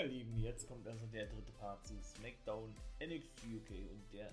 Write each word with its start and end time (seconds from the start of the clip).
Meine 0.00 0.12
Lieben, 0.14 0.38
jetzt 0.38 0.66
kommt 0.66 0.88
also 0.88 1.04
der 1.08 1.26
dritte 1.26 1.52
Part 1.52 1.86
zu 1.86 1.92
SmackDown 2.02 2.74
NXT 3.04 3.44
UK 3.54 3.70
und 3.90 4.02
der 4.14 4.32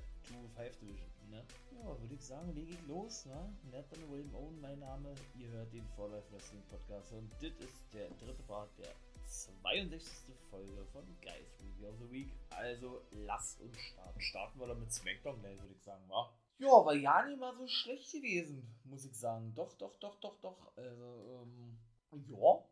2-5 0.56 0.80
Division. 0.80 1.10
Ne? 1.30 1.46
Ja, 1.72 2.02
würde 2.02 2.14
ich 2.14 2.22
sagen, 2.22 2.54
lege 2.54 2.72
ich 2.72 2.88
los. 2.88 3.26
Ne? 3.26 3.54
Nathan 3.70 4.10
William 4.10 4.34
Owen, 4.34 4.62
mein 4.62 4.80
Name. 4.80 5.14
Ihr 5.38 5.50
hört 5.50 5.74
den 5.74 5.86
For 5.90 6.08
Life 6.08 6.32
Wrestling 6.32 6.64
Podcast 6.70 7.12
und 7.12 7.30
das 7.42 7.52
ist 7.60 7.94
der 7.94 8.10
dritte 8.12 8.44
Part 8.44 8.70
der 8.80 8.96
62. 9.26 10.36
Folge 10.50 10.86
von 10.94 11.04
Guys 11.22 11.60
Review 11.60 11.90
of 11.90 11.96
the 12.00 12.12
Week. 12.14 12.32
Also 12.52 13.02
lasst 13.12 13.60
uns 13.60 13.78
starten. 13.78 14.22
Starten 14.22 14.60
wir 14.62 14.68
dann 14.68 14.80
mit 14.80 14.94
SmackDown, 14.94 15.42
ne, 15.42 15.60
würde 15.60 15.74
ich 15.74 15.84
sagen, 15.84 16.08
wa? 16.08 16.34
Ja, 16.60 16.70
war 16.70 16.94
ja 16.94 17.26
nicht 17.26 17.42
mal 17.42 17.54
so 17.54 17.68
schlecht 17.68 18.10
gewesen, 18.14 18.74
muss 18.86 19.04
ich 19.04 19.20
sagen. 19.20 19.54
Doch, 19.54 19.74
doch, 19.74 20.00
doch, 20.00 20.18
doch, 20.22 20.40
doch. 20.40 20.78
Also, 20.78 21.44
ähm, 21.44 21.78
ja, 22.26 22.64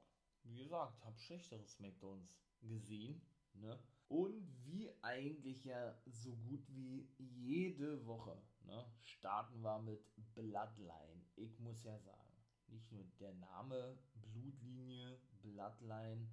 wie 0.46 0.64
gesagt, 0.64 1.04
habe 1.04 1.20
schlechtere 1.20 1.66
Smackdowns 1.66 2.40
gesehen. 2.68 3.22
Ne? 3.54 3.80
Und 4.08 4.48
wie 4.66 4.90
eigentlich 5.02 5.64
ja 5.64 5.98
so 6.06 6.36
gut 6.36 6.64
wie 6.70 7.10
jede 7.18 8.06
Woche 8.06 8.42
ne, 8.66 8.86
starten 9.04 9.62
wir 9.62 9.82
mit 9.82 10.04
Bloodline. 10.34 11.26
Ich 11.36 11.60
muss 11.60 11.84
ja 11.84 11.98
sagen, 12.00 12.44
nicht 12.68 12.92
nur 12.92 13.06
der 13.20 13.34
Name, 13.34 13.98
Blutlinie, 14.16 15.20
Bloodline, 15.42 16.28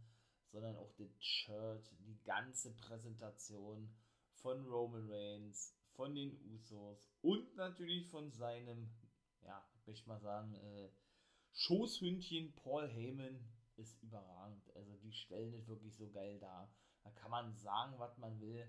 sondern 0.50 0.76
auch 0.76 0.92
das 0.96 1.10
Shirt, 1.18 1.90
die 2.00 2.22
ganze 2.24 2.74
Präsentation 2.74 3.94
von 4.34 4.64
Roman 4.66 5.08
Reigns, 5.08 5.74
von 5.94 6.14
den 6.14 6.38
Usos 6.50 7.06
und 7.20 7.54
natürlich 7.56 8.08
von 8.08 8.30
seinem, 8.30 8.90
ja, 9.42 9.64
ich 9.86 10.06
mal 10.06 10.20
sagen, 10.20 10.54
äh, 10.54 10.90
Schoßhündchen 11.52 12.54
Paul 12.54 12.88
Heyman 12.88 13.46
ist 13.76 14.02
überragend. 14.02 14.74
Also 14.74 14.96
die 14.96 15.12
stellen 15.12 15.54
es 15.54 15.68
wirklich 15.68 15.96
so 15.96 16.10
geil 16.10 16.38
dar. 16.38 16.72
Da 17.02 17.10
kann 17.10 17.30
man 17.30 17.54
sagen, 17.56 17.98
was 17.98 18.16
man 18.18 18.40
will. 18.40 18.66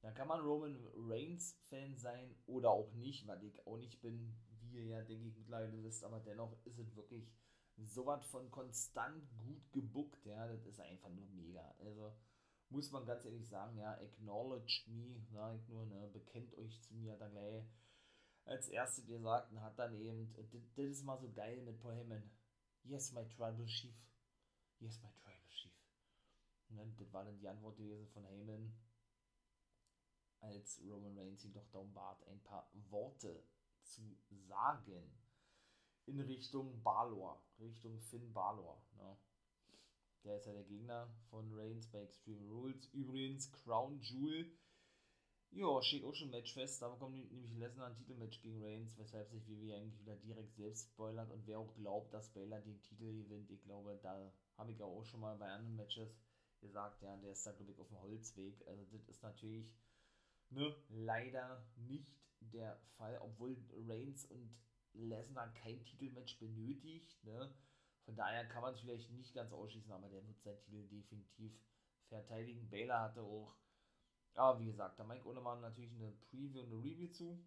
Da 0.00 0.10
kann 0.10 0.28
man 0.28 0.40
Roman 0.40 0.76
Reigns 0.94 1.56
Fan 1.68 1.96
sein 1.96 2.34
oder 2.46 2.70
auch 2.70 2.92
nicht, 2.92 3.26
weil 3.26 3.42
ich 3.44 3.66
auch 3.66 3.76
nicht 3.76 4.00
bin, 4.00 4.34
wie 4.60 4.74
ihr 4.74 4.84
ja, 4.86 5.02
denke 5.02 5.28
ich, 5.28 5.36
mittlerweile 5.36 5.82
wisst, 5.84 6.02
aber 6.02 6.18
dennoch 6.20 6.56
ist 6.64 6.78
es 6.78 6.96
wirklich 6.96 7.30
so 7.76 8.04
was 8.06 8.24
von 8.26 8.50
konstant 8.50 9.24
gut 9.36 9.72
gebuckt, 9.72 10.24
ja, 10.26 10.46
das 10.48 10.66
ist 10.66 10.80
einfach 10.80 11.08
nur 11.10 11.26
mega. 11.28 11.74
Also 11.78 12.12
muss 12.68 12.90
man 12.90 13.06
ganz 13.06 13.24
ehrlich 13.24 13.48
sagen, 13.48 13.76
ja, 13.76 13.92
acknowledged 14.00 14.88
me, 14.88 15.20
sage 15.30 15.58
ich 15.58 15.68
nur, 15.68 15.86
ne, 15.86 16.08
bekennt 16.12 16.56
euch 16.58 16.80
zu 16.82 16.94
mir, 16.94 17.16
dann 17.16 17.32
gleich 17.32 17.64
als 18.44 18.68
erste 18.68 19.04
gesagt 19.04 19.52
hat 19.60 19.78
dann 19.78 19.94
eben, 19.94 20.32
das 20.34 20.52
ist 20.88 21.04
mal 21.04 21.18
so 21.18 21.30
geil 21.32 21.62
mit 21.62 21.78
Paul 21.78 21.94
Heyman. 21.94 22.30
Yes, 22.84 23.12
my 23.12 23.24
tribal 23.28 23.66
chief. 23.66 23.94
Yes, 24.82 25.00
my 25.00 25.10
tribal 25.14 25.48
chief. 25.48 25.70
Und 26.70 27.00
das 27.00 27.12
war 27.12 27.24
dann 27.24 27.38
die 27.38 27.46
Antwort 27.46 27.76
gewesen 27.76 28.08
von 28.08 28.24
Heyman, 28.24 28.74
als 30.40 30.80
Roman 30.84 31.16
Reigns 31.16 31.44
ihn 31.44 31.52
doch 31.52 31.68
darum 31.68 31.92
bat, 31.92 32.20
ein 32.26 32.42
paar 32.42 32.68
Worte 32.90 33.44
zu 33.84 34.02
sagen 34.48 35.16
in 36.06 36.18
Richtung 36.18 36.82
Balor, 36.82 37.40
Richtung 37.60 38.00
Finn 38.00 38.32
Balor. 38.32 38.82
Ne? 38.96 39.16
Der 40.24 40.38
ist 40.38 40.46
ja 40.46 40.52
der 40.52 40.64
Gegner 40.64 41.14
von 41.30 41.52
Reigns 41.52 41.86
bei 41.86 42.02
Extreme 42.02 42.44
Rules. 42.48 42.86
Übrigens, 42.86 43.52
Crown 43.52 44.00
Jewel 44.00 44.52
ja, 45.54 45.82
steht 45.82 46.04
auch 46.04 46.14
schon 46.14 46.30
Match 46.30 46.54
fest. 46.54 46.80
Da 46.80 46.88
kommt 46.88 47.14
nämlich 47.30 47.54
Lesnar 47.54 47.88
ein 47.88 47.94
Titelmatch 47.94 48.40
gegen 48.40 48.62
Reigns, 48.62 48.96
weshalb 48.98 49.30
sich 49.30 49.46
WWE 49.46 49.74
eigentlich 49.74 50.00
wieder 50.00 50.16
direkt 50.16 50.54
selbst 50.54 50.88
spoilert. 50.88 51.30
Und 51.30 51.46
wer 51.46 51.58
auch 51.58 51.74
glaubt, 51.74 52.12
dass 52.14 52.32
Baylor 52.32 52.60
den 52.60 52.80
Titel 52.80 53.12
gewinnt, 53.22 53.50
ich 53.50 53.62
glaube, 53.62 53.98
da 54.02 54.32
habe 54.56 54.72
ich 54.72 54.78
ja 54.78 54.86
auch 54.86 55.04
schon 55.04 55.20
mal 55.20 55.36
bei 55.36 55.50
anderen 55.50 55.76
Matches 55.76 56.18
gesagt, 56.60 57.02
ja, 57.02 57.16
der 57.16 57.32
ist 57.32 57.46
da, 57.46 57.52
glaube 57.52 57.72
ich, 57.72 57.78
auf 57.78 57.88
dem 57.88 58.00
Holzweg. 58.00 58.66
Also, 58.66 58.84
das 58.86 59.08
ist 59.08 59.22
natürlich 59.22 59.74
ne, 60.50 60.74
leider 60.88 61.66
nicht 61.76 62.16
der 62.40 62.78
Fall, 62.96 63.18
obwohl 63.20 63.56
Reigns 63.86 64.24
und 64.26 64.56
Lesnar 64.94 65.52
kein 65.54 65.84
Titelmatch 65.84 66.38
benötigt. 66.38 67.22
Ne? 67.24 67.54
Von 68.04 68.16
daher 68.16 68.46
kann 68.48 68.62
man 68.62 68.74
es 68.74 68.80
vielleicht 68.80 69.10
nicht 69.10 69.34
ganz 69.34 69.52
ausschließen, 69.52 69.92
aber 69.92 70.08
der 70.08 70.26
wird 70.26 70.40
seinen 70.40 70.60
Titel 70.60 70.88
definitiv 70.88 71.52
verteidigen. 72.08 72.68
Baylor 72.68 73.00
hatte 73.00 73.22
auch 73.22 73.54
aber 74.34 74.60
wie 74.60 74.66
gesagt, 74.66 74.98
da 74.98 75.04
Mike 75.04 75.26
Ohnemann 75.28 75.60
natürlich 75.60 75.92
eine 75.94 76.12
Preview 76.30 76.60
und 76.60 76.72
eine 76.72 76.82
Review 76.82 77.08
zu. 77.08 77.38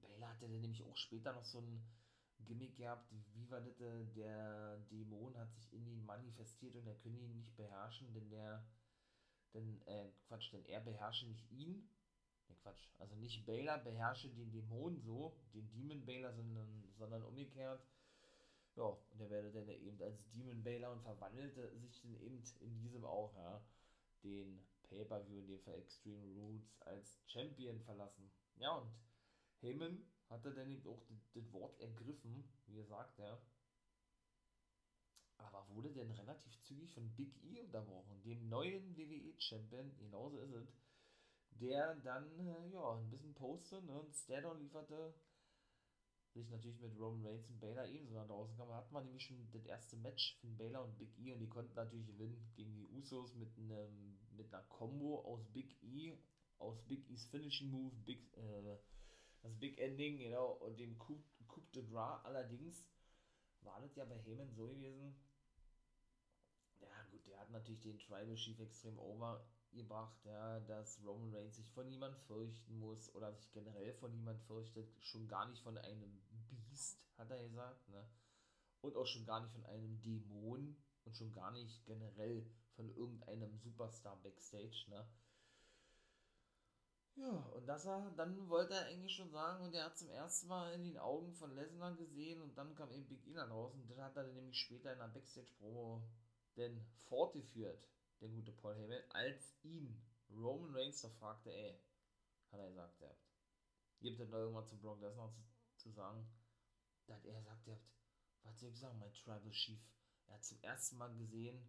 Baylor 0.00 0.28
hatte 0.28 0.48
nämlich 0.48 0.84
auch 0.84 0.96
später 0.96 1.32
noch 1.32 1.44
so 1.44 1.58
ein 1.60 1.82
Gimmick 2.44 2.76
gehabt, 2.76 3.08
wie 3.34 3.50
war 3.50 3.60
das, 3.60 3.80
äh, 3.80 4.04
der 4.14 4.78
Dämon 4.90 5.36
hat 5.38 5.52
sich 5.54 5.72
in 5.72 5.86
ihn 5.86 6.04
manifestiert 6.04 6.74
und 6.74 6.86
er 6.86 6.94
könne 6.96 7.18
ihn 7.18 7.34
nicht 7.34 7.56
beherrschen, 7.56 8.12
denn 8.12 8.28
der, 8.30 8.64
denn, 9.54 9.80
äh, 9.86 10.10
Quatsch, 10.26 10.52
denn 10.52 10.64
er 10.64 10.80
beherrsche 10.80 11.26
nicht 11.26 11.50
ihn. 11.50 11.88
Ne, 12.48 12.56
Quatsch, 12.62 12.88
also 12.98 13.14
nicht 13.16 13.46
Baylor 13.46 13.78
beherrsche 13.78 14.28
den 14.28 14.50
Dämon 14.50 15.00
so, 15.00 15.36
den 15.54 15.70
Demon 15.70 16.04
Baylor, 16.04 16.32
sondern, 16.32 16.92
sondern 16.98 17.22
umgekehrt. 17.22 17.84
Ja, 18.74 18.84
und 18.84 19.20
er 19.20 19.30
werde 19.30 19.52
dann 19.52 19.68
eben 19.68 20.00
als 20.02 20.28
Demon 20.30 20.62
Baylor 20.62 20.92
und 20.92 21.02
verwandelte 21.02 21.70
sich 21.78 22.00
dann 22.00 22.14
eben 22.20 22.42
in 22.60 22.78
diesem 22.80 23.04
auch, 23.04 23.34
ja, 23.36 23.62
den 24.24 24.64
Pay-Per-View, 24.92 25.38
in 25.40 25.46
dem 25.46 25.60
Fall 25.60 25.78
Extreme 25.78 26.24
Rules, 26.34 26.76
als 26.80 27.22
Champion 27.26 27.80
verlassen. 27.80 28.30
Ja, 28.56 28.76
und 28.76 28.92
Heyman 29.60 30.04
hatte 30.28 30.52
dann 30.52 30.70
eben 30.70 30.86
auch 30.88 31.02
das 31.34 31.52
Wort 31.52 31.80
ergriffen, 31.80 32.44
wie 32.66 32.74
gesagt, 32.74 33.18
ja. 33.18 33.40
Aber 35.38 35.68
wurde 35.70 35.92
denn 35.92 36.10
relativ 36.10 36.58
zügig 36.60 36.92
von 36.92 37.14
Big 37.16 37.42
E 37.42 37.60
unterbrochen, 37.60 38.22
dem 38.22 38.48
neuen 38.48 38.96
WWE-Champion, 38.96 39.96
genauso 39.96 40.40
ist 40.40 40.52
es, 40.52 40.68
der 41.60 41.96
dann, 41.96 42.38
äh, 42.46 42.68
ja, 42.70 42.96
ein 42.96 43.10
bisschen 43.10 43.34
postet 43.34 43.84
ne, 43.84 43.98
und 43.98 44.14
Stadon 44.14 44.60
lieferte, 44.60 45.14
sich 46.32 46.48
natürlich 46.48 46.80
mit 46.80 46.98
Roman 46.98 47.26
Reigns 47.26 47.48
und 47.50 47.60
Baylor 47.60 47.86
ebenso 47.86 48.14
nach 48.14 48.26
draußen 48.26 48.56
kam, 48.56 48.72
hat 48.72 48.90
man 48.90 49.04
nämlich 49.04 49.24
schon 49.24 49.50
das 49.50 49.66
erste 49.66 49.96
Match 49.96 50.38
von 50.40 50.56
Baylor 50.56 50.84
und 50.84 50.96
Big 50.96 51.18
E 51.18 51.32
und 51.32 51.40
die 51.40 51.48
konnten 51.48 51.74
natürlich 51.74 52.06
gewinnen 52.06 52.50
gegen 52.54 52.74
die 52.74 52.88
Usos 52.88 53.34
mit 53.34 53.56
einem 53.58 54.18
mit 54.36 54.52
einer 54.52 54.62
Combo 54.64 55.20
aus 55.24 55.44
Big 55.52 55.82
E, 55.82 56.16
aus 56.58 56.80
Big 56.86 57.08
E's 57.10 57.26
Finishing 57.26 57.70
Move, 57.70 57.94
Big, 58.04 58.36
äh, 58.36 58.78
das 59.42 59.58
Big 59.58 59.78
Ending, 59.78 60.18
genau, 60.18 60.52
und 60.52 60.78
dem 60.78 60.98
Coup, 60.98 61.22
Coup 61.48 61.70
de 61.72 61.84
Gras. 61.84 62.24
Allerdings 62.24 62.86
war 63.62 63.80
das 63.80 63.94
ja 63.96 64.04
bei 64.04 64.18
Heyman 64.18 64.52
so 64.52 64.68
gewesen, 64.68 65.14
ja 66.80 67.02
gut, 67.10 67.26
der 67.26 67.38
hat 67.38 67.50
natürlich 67.50 67.80
den 67.80 67.98
Tribal 67.98 68.34
Chief 68.34 68.58
extrem 68.60 68.98
overgebracht, 68.98 70.24
ja, 70.24 70.60
dass 70.60 71.00
Roman 71.04 71.34
Reigns 71.34 71.56
sich 71.56 71.68
von 71.70 71.88
niemand 71.88 72.16
fürchten 72.26 72.78
muss 72.78 73.14
oder 73.14 73.32
sich 73.32 73.50
generell 73.52 73.92
von 73.94 74.12
niemand 74.12 74.40
fürchtet, 74.42 74.88
schon 75.00 75.28
gar 75.28 75.48
nicht 75.48 75.62
von 75.62 75.78
einem 75.78 76.20
Beast, 76.50 77.06
hat 77.16 77.30
er 77.30 77.42
gesagt, 77.42 77.88
ne? 77.88 78.08
Und 78.80 78.96
auch 78.96 79.06
schon 79.06 79.24
gar 79.24 79.40
nicht 79.40 79.52
von 79.52 79.64
einem 79.64 80.00
Dämon 80.02 80.76
und 81.04 81.16
schon 81.16 81.32
gar 81.32 81.52
nicht 81.52 81.84
generell 81.84 82.44
von 82.76 82.88
irgendeinem 82.90 83.58
Superstar 83.58 84.16
Backstage, 84.22 84.86
ne? 84.88 85.06
Ja, 87.14 87.28
und 87.28 87.66
das 87.66 87.84
er, 87.84 88.10
dann 88.16 88.48
wollte 88.48 88.72
er 88.74 88.86
eigentlich 88.86 89.14
schon 89.14 89.30
sagen, 89.30 89.64
und 89.66 89.74
er 89.74 89.84
hat 89.84 89.98
zum 89.98 90.08
ersten 90.08 90.48
Mal 90.48 90.72
in 90.72 90.84
den 90.84 90.96
Augen 90.96 91.34
von 91.34 91.54
Lesnar 91.54 91.94
gesehen 91.94 92.40
und 92.40 92.56
dann 92.56 92.74
kam 92.74 92.90
eben 92.90 93.06
Big 93.06 93.26
E 93.26 93.38
raus 93.38 93.74
und 93.74 93.90
dann 93.90 94.00
hat 94.00 94.16
er 94.16 94.24
nämlich 94.32 94.58
später 94.58 94.92
in 94.92 95.00
einer 95.00 95.12
Backstage-Promo 95.12 96.02
denn 96.56 96.84
fortgeführt, 97.08 97.86
der 98.20 98.28
gute 98.28 98.52
Paul 98.52 98.76
Heyman, 98.76 99.02
als 99.10 99.54
ihn 99.62 100.02
Roman 100.30 100.74
Reigns 100.74 101.02
da 101.02 101.10
fragte, 101.10 101.52
ey, 101.52 101.78
hat 102.50 102.60
er 102.60 102.68
gesagt, 102.68 103.02
er 103.02 103.16
gibt 104.00 104.20
er 104.20 104.26
da 104.26 104.38
irgendwas 104.38 104.68
zu 104.68 104.78
Brock 104.78 105.00
Lesnar 105.00 105.30
zu, 105.30 105.42
zu 105.76 105.90
sagen, 105.90 106.26
da 107.06 107.14
hat 107.14 107.24
er 107.26 107.34
gesagt, 107.34 107.68
er 107.68 107.74
hat, 107.74 107.82
was 108.42 108.60
soll 108.60 108.70
ich 108.70 108.78
sagen, 108.78 108.98
mein 108.98 109.12
Tribal 109.12 109.50
Chief, 109.50 109.80
er 110.28 110.34
hat 110.34 110.44
zum 110.44 110.60
ersten 110.62 110.96
Mal 110.96 111.14
gesehen, 111.16 111.62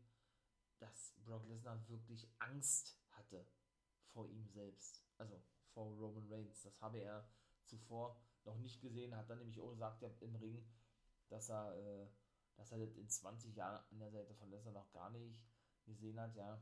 dass 0.84 1.14
Brock 1.24 1.46
Lesnar 1.48 1.88
wirklich 1.88 2.30
Angst 2.40 3.00
hatte 3.12 3.48
vor 4.12 4.28
ihm 4.28 4.48
selbst. 4.50 5.02
Also 5.18 5.42
vor 5.74 5.88
Roman 5.98 6.32
Reigns. 6.32 6.62
Das 6.62 6.80
habe 6.82 7.00
er 7.00 7.28
zuvor 7.66 8.22
noch 8.44 8.58
nicht 8.58 8.82
gesehen. 8.82 9.16
Hat 9.16 9.30
dann 9.30 9.40
nämlich 9.40 9.60
auch 9.62 9.72
gesagt 9.72 10.04
im 10.22 10.36
Ring, 10.36 10.66
dass 11.30 11.50
er, 11.50 11.76
äh, 11.78 12.08
dass 12.56 12.72
er 12.72 12.80
das 12.80 12.96
in 12.96 13.10
20 13.10 13.56
Jahren 13.56 13.84
an 13.92 14.00
der 14.00 14.12
Seite 14.12 14.36
von 14.36 14.50
Lesnar 14.50 14.74
noch 14.74 14.92
gar 14.92 15.10
nicht 15.10 15.40
gesehen 15.86 16.20
hat, 16.20 16.36
ja. 16.36 16.62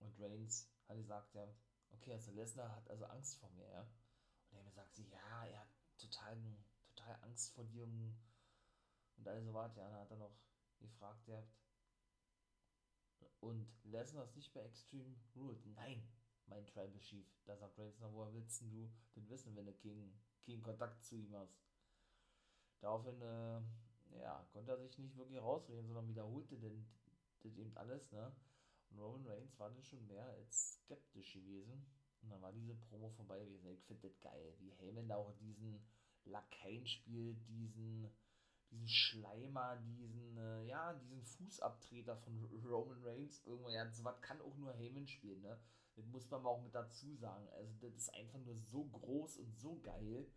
Und 0.00 0.18
Reigns 0.20 0.68
hat 0.88 0.96
gesagt, 0.96 1.34
ja, 1.34 1.46
okay, 1.90 2.14
also 2.14 2.32
Lesnar 2.32 2.74
hat 2.74 2.88
also 2.90 3.04
Angst 3.04 3.38
vor 3.38 3.50
mir, 3.50 3.68
ja. 3.68 3.88
Und 4.50 4.66
er 4.66 4.72
sagt 4.72 4.94
sie, 4.96 5.08
ja, 5.08 5.46
er 5.46 5.60
hat 5.60 5.68
total, 5.96 6.36
total 6.88 7.22
Angst 7.22 7.52
vor 7.52 7.64
dir 7.64 7.84
und 7.84 8.18
all 9.24 9.42
so 9.42 9.54
was, 9.54 9.76
ja. 9.76 9.86
Und 9.86 9.92
dann 9.92 10.00
hat 10.00 10.10
er 10.10 10.16
noch 10.16 10.36
gefragt, 10.80 11.28
ja, 11.28 11.42
und 13.40 13.66
Lesnar 13.84 14.24
ist 14.24 14.36
nicht 14.36 14.52
bei 14.52 14.60
Extreme 14.60 15.14
Rules. 15.34 15.64
Nein, 15.76 16.02
mein 16.46 16.66
Tribal 16.66 16.98
Chief. 17.00 17.26
Da 17.46 17.56
sagt 17.56 17.78
Lesnar, 17.78 18.12
woher 18.12 18.32
willst 18.32 18.60
du 18.62 18.90
denn 19.16 19.28
wissen, 19.28 19.54
wenn 19.56 19.66
du 19.66 19.72
keinen, 19.72 20.12
keinen 20.44 20.62
Kontakt 20.62 21.02
zu 21.02 21.16
ihm 21.16 21.34
hast? 21.34 21.58
Daraufhin, 22.80 23.20
äh, 23.20 23.60
ja, 24.20 24.46
konnte 24.52 24.72
er 24.72 24.78
sich 24.78 24.98
nicht 24.98 25.16
wirklich 25.16 25.40
rausreden, 25.40 25.86
sondern 25.86 26.08
wiederholte 26.08 26.58
denn 26.58 26.86
das 27.42 27.56
eben 27.56 27.76
alles, 27.76 28.10
ne? 28.12 28.32
Und 28.90 28.98
Roman 28.98 29.26
Reigns 29.26 29.58
war 29.58 29.70
dann 29.70 29.84
schon 29.84 30.06
mehr 30.06 30.26
als 30.26 30.74
skeptisch 30.82 31.34
gewesen. 31.34 31.86
Und 32.22 32.30
dann 32.30 32.42
war 32.42 32.52
diese 32.52 32.74
Promo 32.74 33.10
vorbei 33.10 33.38
gewesen. 33.44 33.70
Ich 33.70 33.84
finde 33.84 34.08
das 34.08 34.20
geil, 34.20 34.54
wie 34.58 34.72
Heyman 34.72 35.08
da 35.08 35.16
auch 35.16 35.32
diesen 35.38 35.80
Lakaien 36.24 36.86
spielt, 36.86 37.38
diesen, 37.48 38.10
diesen 38.70 38.88
Schleimer, 38.88 39.76
diesen, 39.76 40.36
äh, 40.36 40.64
ja, 40.64 40.94
diesen 40.94 41.22
Fußabtreter 41.22 42.16
von 42.16 42.44
Roman 42.64 43.02
Reigns. 43.02 43.42
Irgendwann, 43.44 43.72
ja, 43.72 43.90
so 43.90 44.04
was 44.04 44.20
kann 44.20 44.40
auch 44.40 44.56
nur 44.56 44.72
Heyman 44.72 45.06
spielen, 45.06 45.42
ne? 45.42 45.58
Das 45.96 46.06
muss 46.06 46.30
man 46.30 46.46
auch 46.46 46.62
mit 46.62 46.74
dazu 46.74 47.14
sagen. 47.16 47.48
Also, 47.50 47.74
das 47.80 47.94
ist 47.94 48.14
einfach 48.14 48.38
nur 48.38 48.56
so 48.56 48.84
groß 48.84 49.38
und 49.38 49.58
so 49.58 49.78
geil. 49.80 50.30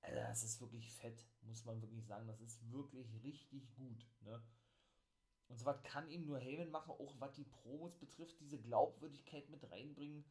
Also, 0.00 0.16
das 0.16 0.42
ist 0.42 0.60
wirklich 0.60 0.92
fett, 0.94 1.26
muss 1.42 1.64
man 1.64 1.80
wirklich 1.82 2.06
sagen. 2.06 2.26
Das 2.26 2.40
ist 2.40 2.70
wirklich 2.72 3.22
richtig 3.22 3.74
gut, 3.74 4.06
ne? 4.22 4.42
Und 5.48 5.58
so 5.58 5.64
was 5.64 5.82
kann 5.82 6.08
ihm 6.08 6.26
nur 6.26 6.38
Heyman 6.38 6.70
machen, 6.70 6.90
auch 6.90 7.14
was 7.18 7.32
die 7.34 7.44
Promos 7.44 7.98
betrifft, 7.98 8.38
diese 8.40 8.60
Glaubwürdigkeit 8.60 9.48
mit 9.48 9.70
reinbringen. 9.70 10.24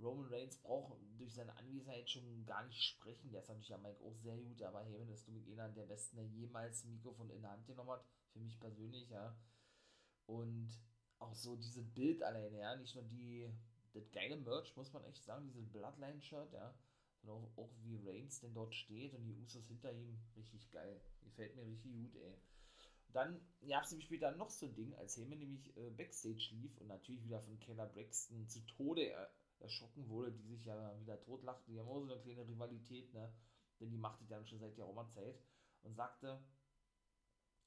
Roman 0.00 0.26
Reigns 0.32 0.58
braucht 0.58 0.98
durch 1.18 1.34
seine 1.34 1.56
Anwesenheit 1.56 2.10
schon 2.10 2.44
gar 2.46 2.64
nicht 2.66 2.82
sprechen. 2.82 3.30
Der 3.30 3.40
ist 3.40 3.48
natürlich 3.48 3.74
am 3.74 3.82
Mike 3.82 4.02
auch 4.04 4.14
sehr 4.14 4.36
gut, 4.36 4.62
aber 4.62 4.84
Heyman 4.84 5.08
ist 5.08 5.28
damit 5.28 5.46
einer 5.48 5.68
der 5.68 5.86
besten, 5.86 6.16
der 6.16 6.26
jemals 6.26 6.84
ein 6.84 6.92
Mikrofon 6.92 7.30
in 7.30 7.42
der 7.42 7.52
Hand 7.52 7.66
genommen 7.66 7.90
hat. 7.90 8.04
Für 8.32 8.40
mich 8.40 8.58
persönlich, 8.58 9.08
ja. 9.10 9.36
Und 10.26 10.68
auch 11.18 11.34
so 11.34 11.56
dieses 11.56 11.86
Bild 11.94 12.22
alleine, 12.22 12.58
ja. 12.58 12.76
Nicht 12.76 12.94
nur 12.94 13.04
die, 13.04 13.48
das 13.92 14.10
geile 14.10 14.36
Merch, 14.36 14.76
muss 14.76 14.92
man 14.92 15.04
echt 15.04 15.24
sagen, 15.24 15.46
dieses 15.46 15.70
Bloodline-Shirt, 15.70 16.52
ja. 16.52 16.74
Sondern 17.22 17.44
auch, 17.44 17.58
auch 17.58 17.70
wie 17.82 17.96
Reigns 17.96 18.40
denn 18.40 18.54
dort 18.54 18.74
steht 18.74 19.14
und 19.14 19.24
die 19.24 19.34
Usos 19.34 19.68
hinter 19.68 19.92
ihm. 19.92 20.18
Richtig 20.36 20.70
geil. 20.72 21.00
Gefällt 21.22 21.54
mir 21.54 21.66
richtig 21.66 21.92
gut, 21.92 22.16
ey. 22.16 22.34
Dann 23.12 23.40
gab 23.68 23.84
es 23.84 23.92
nämlich 23.92 24.06
später 24.06 24.32
noch 24.32 24.50
so 24.50 24.66
ein 24.66 24.74
Ding, 24.74 24.92
als 24.96 25.16
Heyman 25.16 25.38
nämlich 25.38 25.76
äh, 25.76 25.90
Backstage 25.90 26.48
lief 26.50 26.76
und 26.78 26.88
natürlich 26.88 27.24
wieder 27.24 27.40
von 27.40 27.60
Keller 27.60 27.86
Braxton 27.86 28.48
zu 28.48 28.58
Tode 28.66 29.02
er, 29.02 29.30
erschrocken 29.60 30.08
wurde, 30.08 30.32
die 30.32 30.46
sich 30.46 30.64
ja 30.64 30.98
wieder 31.00 31.20
totlachte. 31.20 31.70
Die 31.70 31.78
haben 31.78 31.88
auch 31.88 32.00
so 32.00 32.12
eine 32.12 32.20
kleine 32.20 32.46
Rivalität, 32.46 33.12
ne? 33.14 33.32
Denn 33.80 33.90
die 33.90 33.98
machte 33.98 34.24
dann 34.24 34.46
schon 34.46 34.60
seit 34.60 34.76
Jahrhundert 34.76 35.12
Zeit 35.12 35.42
und 35.82 35.94
sagte, 35.94 36.42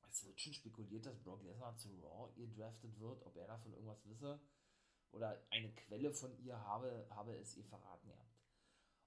es 0.09 0.25
wird 0.25 0.39
schon 0.39 0.53
spekuliert, 0.53 1.05
dass 1.05 1.19
Brock 1.19 1.43
Lesnar 1.43 1.75
zu 1.75 1.89
Raw 2.01 2.31
ihr 2.35 2.47
drafted 2.47 2.97
wird, 2.99 3.21
ob 3.23 3.35
er 3.35 3.47
davon 3.47 3.73
irgendwas 3.73 4.07
wisse 4.07 4.39
oder 5.11 5.41
eine 5.49 5.73
Quelle 5.73 6.11
von 6.11 6.37
ihr 6.39 6.57
habe, 6.57 7.07
habe 7.09 7.35
es 7.35 7.55
ihr 7.55 7.65
verraten 7.65 8.07
gehabt. 8.07 8.37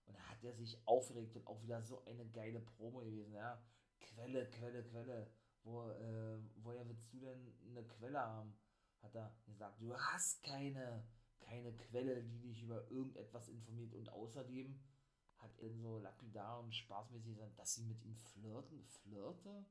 Und 0.06 0.16
da 0.16 0.20
hat 0.22 0.42
er 0.42 0.54
sich 0.54 0.86
aufgeregt 0.86 1.36
und 1.36 1.46
auch 1.46 1.62
wieder 1.62 1.82
so 1.82 2.04
eine 2.04 2.26
geile 2.26 2.60
Promo 2.60 3.00
gewesen, 3.00 3.32
ja. 3.32 3.62
Quelle, 4.00 4.48
Quelle, 4.50 4.82
Quelle 4.84 5.30
wo, 5.62 5.90
äh, 5.90 6.38
woher 6.56 6.86
willst 6.88 7.12
du 7.12 7.20
denn 7.20 7.54
eine 7.68 7.84
Quelle 7.86 8.18
haben? 8.18 8.58
Hat 9.02 9.14
er 9.14 9.34
gesagt, 9.46 9.80
du 9.80 9.94
hast 9.94 10.42
keine, 10.42 11.04
keine 11.40 11.72
Quelle, 11.72 12.22
die 12.22 12.40
dich 12.40 12.62
über 12.62 12.90
irgendetwas 12.90 13.48
informiert. 13.48 13.94
Und 13.94 14.08
außerdem 14.08 14.78
hat 15.38 15.58
er 15.58 15.72
so 15.72 15.98
lapidar 15.98 16.60
und 16.60 16.74
spaßmäßig 16.74 17.34
gesagt, 17.34 17.58
dass 17.58 17.74
sie 17.74 17.84
mit 17.84 18.02
ihm 18.04 18.14
flirten, 18.14 18.84
flirte 18.84 19.64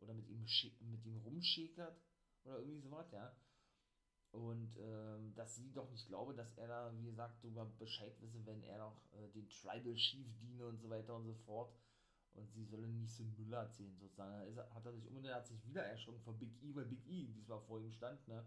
oder 0.00 0.14
mit 0.14 0.28
ihm, 0.28 0.44
mit 0.90 1.04
ihm 1.04 1.16
rumschäkert 1.18 2.00
oder 2.44 2.58
irgendwie 2.58 2.80
sowas, 2.80 3.10
ja. 3.12 3.34
Und 4.32 4.78
ähm, 4.78 5.34
dass 5.34 5.56
sie 5.56 5.72
doch 5.72 5.90
nicht 5.90 6.06
glaube, 6.08 6.34
dass 6.34 6.54
er 6.56 6.66
da, 6.66 6.92
wie 6.96 7.04
gesagt, 7.04 7.44
darüber 7.44 7.66
Bescheid 7.66 8.18
wisse, 8.22 8.44
wenn 8.46 8.62
er 8.62 8.78
noch 8.78 8.96
äh, 9.12 9.28
den 9.28 9.48
Tribal 9.48 9.94
Chief 9.94 10.26
diene 10.40 10.66
und 10.66 10.78
so 10.78 10.88
weiter 10.88 11.14
und 11.14 11.24
so 11.24 11.34
fort 11.34 11.74
und 12.34 12.50
sie 12.50 12.64
sollen 12.64 12.98
nicht 12.98 13.14
so 13.14 13.24
Müll 13.24 13.52
erzählen, 13.52 13.94
sozusagen. 13.98 14.54
Da 14.54 14.68
hat 14.70 14.86
er 14.86 14.92
sich 14.92 15.06
umgedreht, 15.06 15.34
hat 15.34 15.46
sich 15.46 15.64
wieder 15.66 15.84
erschrocken 15.84 16.22
von 16.22 16.38
Big 16.38 16.62
E, 16.62 16.74
weil 16.74 16.86
Big 16.86 17.06
E 17.06 17.26
diesmal 17.26 17.60
vor 17.60 17.78
ihm 17.78 17.92
stand, 17.92 18.26
ne? 18.26 18.44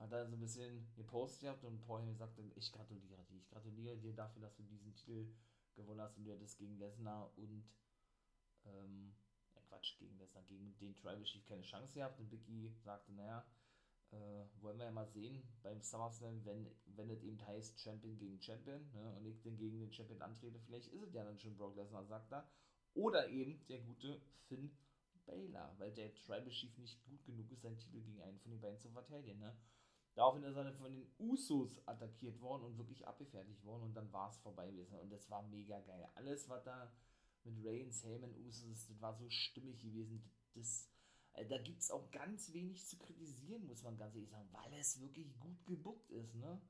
Hat 0.00 0.12
er 0.12 0.26
so 0.26 0.34
ein 0.34 0.40
bisschen 0.40 0.86
gepostet 0.96 1.42
gehabt 1.42 1.62
und 1.62 1.78
Paul 1.82 2.04
gesagt, 2.06 2.38
ich 2.56 2.72
gratuliere 2.72 3.22
dir. 3.24 3.36
Ich 3.36 3.48
gratuliere 3.50 3.98
dir 3.98 4.14
dafür, 4.14 4.40
dass 4.40 4.56
du 4.56 4.62
diesen 4.62 4.94
Titel 4.94 5.30
gewonnen 5.74 6.00
hast 6.00 6.16
und 6.16 6.24
du 6.24 6.32
hättest 6.32 6.58
gegen 6.58 6.78
Lesnar 6.78 7.30
und, 7.36 7.68
ähm, 8.64 9.12
ja 9.54 9.60
Quatsch, 9.68 9.98
gegen 9.98 10.16
Lesnar, 10.18 10.42
gegen 10.44 10.74
den 10.78 10.96
Tribal 10.96 11.22
Chief 11.22 11.44
keine 11.44 11.62
Chance 11.62 11.94
gehabt 11.94 12.18
und 12.18 12.30
Big 12.30 12.48
E 12.48 12.72
sagte, 12.82 13.12
naja, 13.12 13.46
äh, 14.12 14.44
wollen 14.62 14.78
wir 14.78 14.86
ja 14.86 14.90
mal 14.90 15.06
sehen 15.06 15.42
beim 15.62 15.82
SummerSlam, 15.82 16.44
wenn, 16.46 16.66
wenn 16.96 17.10
es 17.10 17.22
eben 17.22 17.46
heißt 17.46 17.78
Champion 17.78 18.16
gegen 18.16 18.40
Champion, 18.40 18.90
ne, 18.92 19.14
und 19.16 19.26
ich 19.26 19.40
dann 19.42 19.56
gegen 19.58 19.80
den 19.80 19.92
Champion 19.92 20.22
antrete, 20.22 20.58
vielleicht 20.60 20.88
ist 20.88 21.02
es 21.02 21.12
ja 21.12 21.24
dann 21.24 21.38
schon 21.38 21.56
Brock 21.56 21.76
Lesnar, 21.76 22.04
sagt 22.06 22.32
er. 22.32 22.48
Oder 22.94 23.28
eben 23.28 23.64
der 23.66 23.80
gute 23.80 24.20
Finn 24.48 24.76
Baylor, 25.26 25.72
weil 25.78 25.92
der 25.92 26.12
Tribal 26.14 26.50
Chief 26.50 26.76
nicht 26.78 27.00
gut 27.04 27.24
genug 27.24 27.50
ist, 27.52 27.62
seinen 27.62 27.78
Titel 27.78 28.00
gegen 28.00 28.20
einen 28.22 28.40
von 28.40 28.50
den 28.50 28.60
beiden 28.60 28.80
zu 28.80 28.90
verteidigen. 28.90 29.38
Ne? 29.38 29.54
Daraufhin 30.14 30.42
ist 30.42 30.56
er 30.56 30.72
von 30.74 30.92
den 30.92 31.06
Usos 31.18 31.86
attackiert 31.86 32.40
worden 32.40 32.64
und 32.64 32.78
wirklich 32.78 33.06
abgefertigt 33.06 33.64
worden 33.64 33.84
und 33.84 33.94
dann 33.94 34.12
war 34.12 34.30
es 34.30 34.38
vorbei 34.38 34.70
gewesen. 34.70 34.98
Und 34.98 35.10
das 35.10 35.30
war 35.30 35.42
mega 35.42 35.80
geil. 35.80 36.08
Alles, 36.14 36.48
was 36.48 36.64
da 36.64 36.92
mit 37.44 37.64
Reigns, 37.64 38.04
Heyman, 38.04 38.34
Usos, 38.46 38.86
das 38.86 39.00
war 39.00 39.14
so 39.14 39.28
stimmig 39.30 39.80
gewesen. 39.80 40.22
Das, 40.54 40.90
äh, 41.34 41.46
da 41.46 41.58
gibt 41.58 41.80
es 41.80 41.90
auch 41.90 42.10
ganz 42.10 42.52
wenig 42.52 42.86
zu 42.86 42.98
kritisieren, 42.98 43.66
muss 43.66 43.82
man 43.82 43.96
ganz 43.96 44.14
ehrlich 44.14 44.30
sagen, 44.30 44.48
weil 44.52 44.74
es 44.74 45.00
wirklich 45.00 45.38
gut 45.38 45.64
gebuckt 45.64 46.10
ist, 46.10 46.34
ne? 46.34 46.60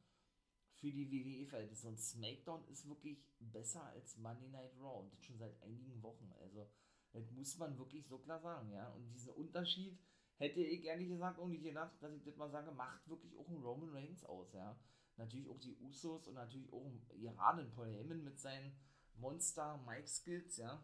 für 0.81 0.91
die 0.91 1.11
WWE-Verhältnisse. 1.11 1.89
Und 1.89 2.01
SmackDown 2.01 2.65
ist 2.69 2.89
wirklich 2.89 3.23
besser 3.39 3.85
als 3.85 4.17
Monday 4.17 4.49
Night 4.49 4.73
Raw 4.81 5.01
und 5.01 5.13
das 5.13 5.25
schon 5.25 5.39
seit 5.39 5.63
einigen 5.63 6.03
Wochen. 6.03 6.33
Also, 6.41 6.69
das 7.13 7.31
muss 7.33 7.59
man 7.59 7.79
wirklich 7.79 8.07
so 8.07 8.19
klar 8.19 8.41
sagen, 8.41 8.71
ja. 8.71 8.89
Und 8.93 9.11
diesen 9.11 9.33
Unterschied 9.33 9.99
hätte 10.41 10.61
ich 10.61 10.85
ehrlich 10.85 11.09
gesagt 11.09 11.39
auch 11.39 11.49
nicht 11.49 11.63
gedacht, 11.63 11.93
dass 12.01 12.13
ich 12.13 12.25
das 12.25 12.37
mal 12.37 12.51
sage, 12.51 12.73
macht 12.73 13.09
wirklich 13.09 13.37
auch 13.37 13.49
ein 13.49 13.63
Roman 13.63 13.91
Reigns 13.91 14.25
aus, 14.25 14.53
ja. 14.53 14.77
Natürlich 15.17 15.49
auch 15.49 15.59
die 15.59 15.77
Usos 15.77 16.27
und 16.27 16.35
natürlich 16.35 16.73
auch 16.73 16.85
ein 16.85 17.71
Paul 17.73 17.89
Heyman 17.89 18.25
mit 18.25 18.39
seinen 18.39 18.75
Monster 19.15 19.79
Mike 19.87 20.09
Skills, 20.09 20.57
ja. 20.57 20.83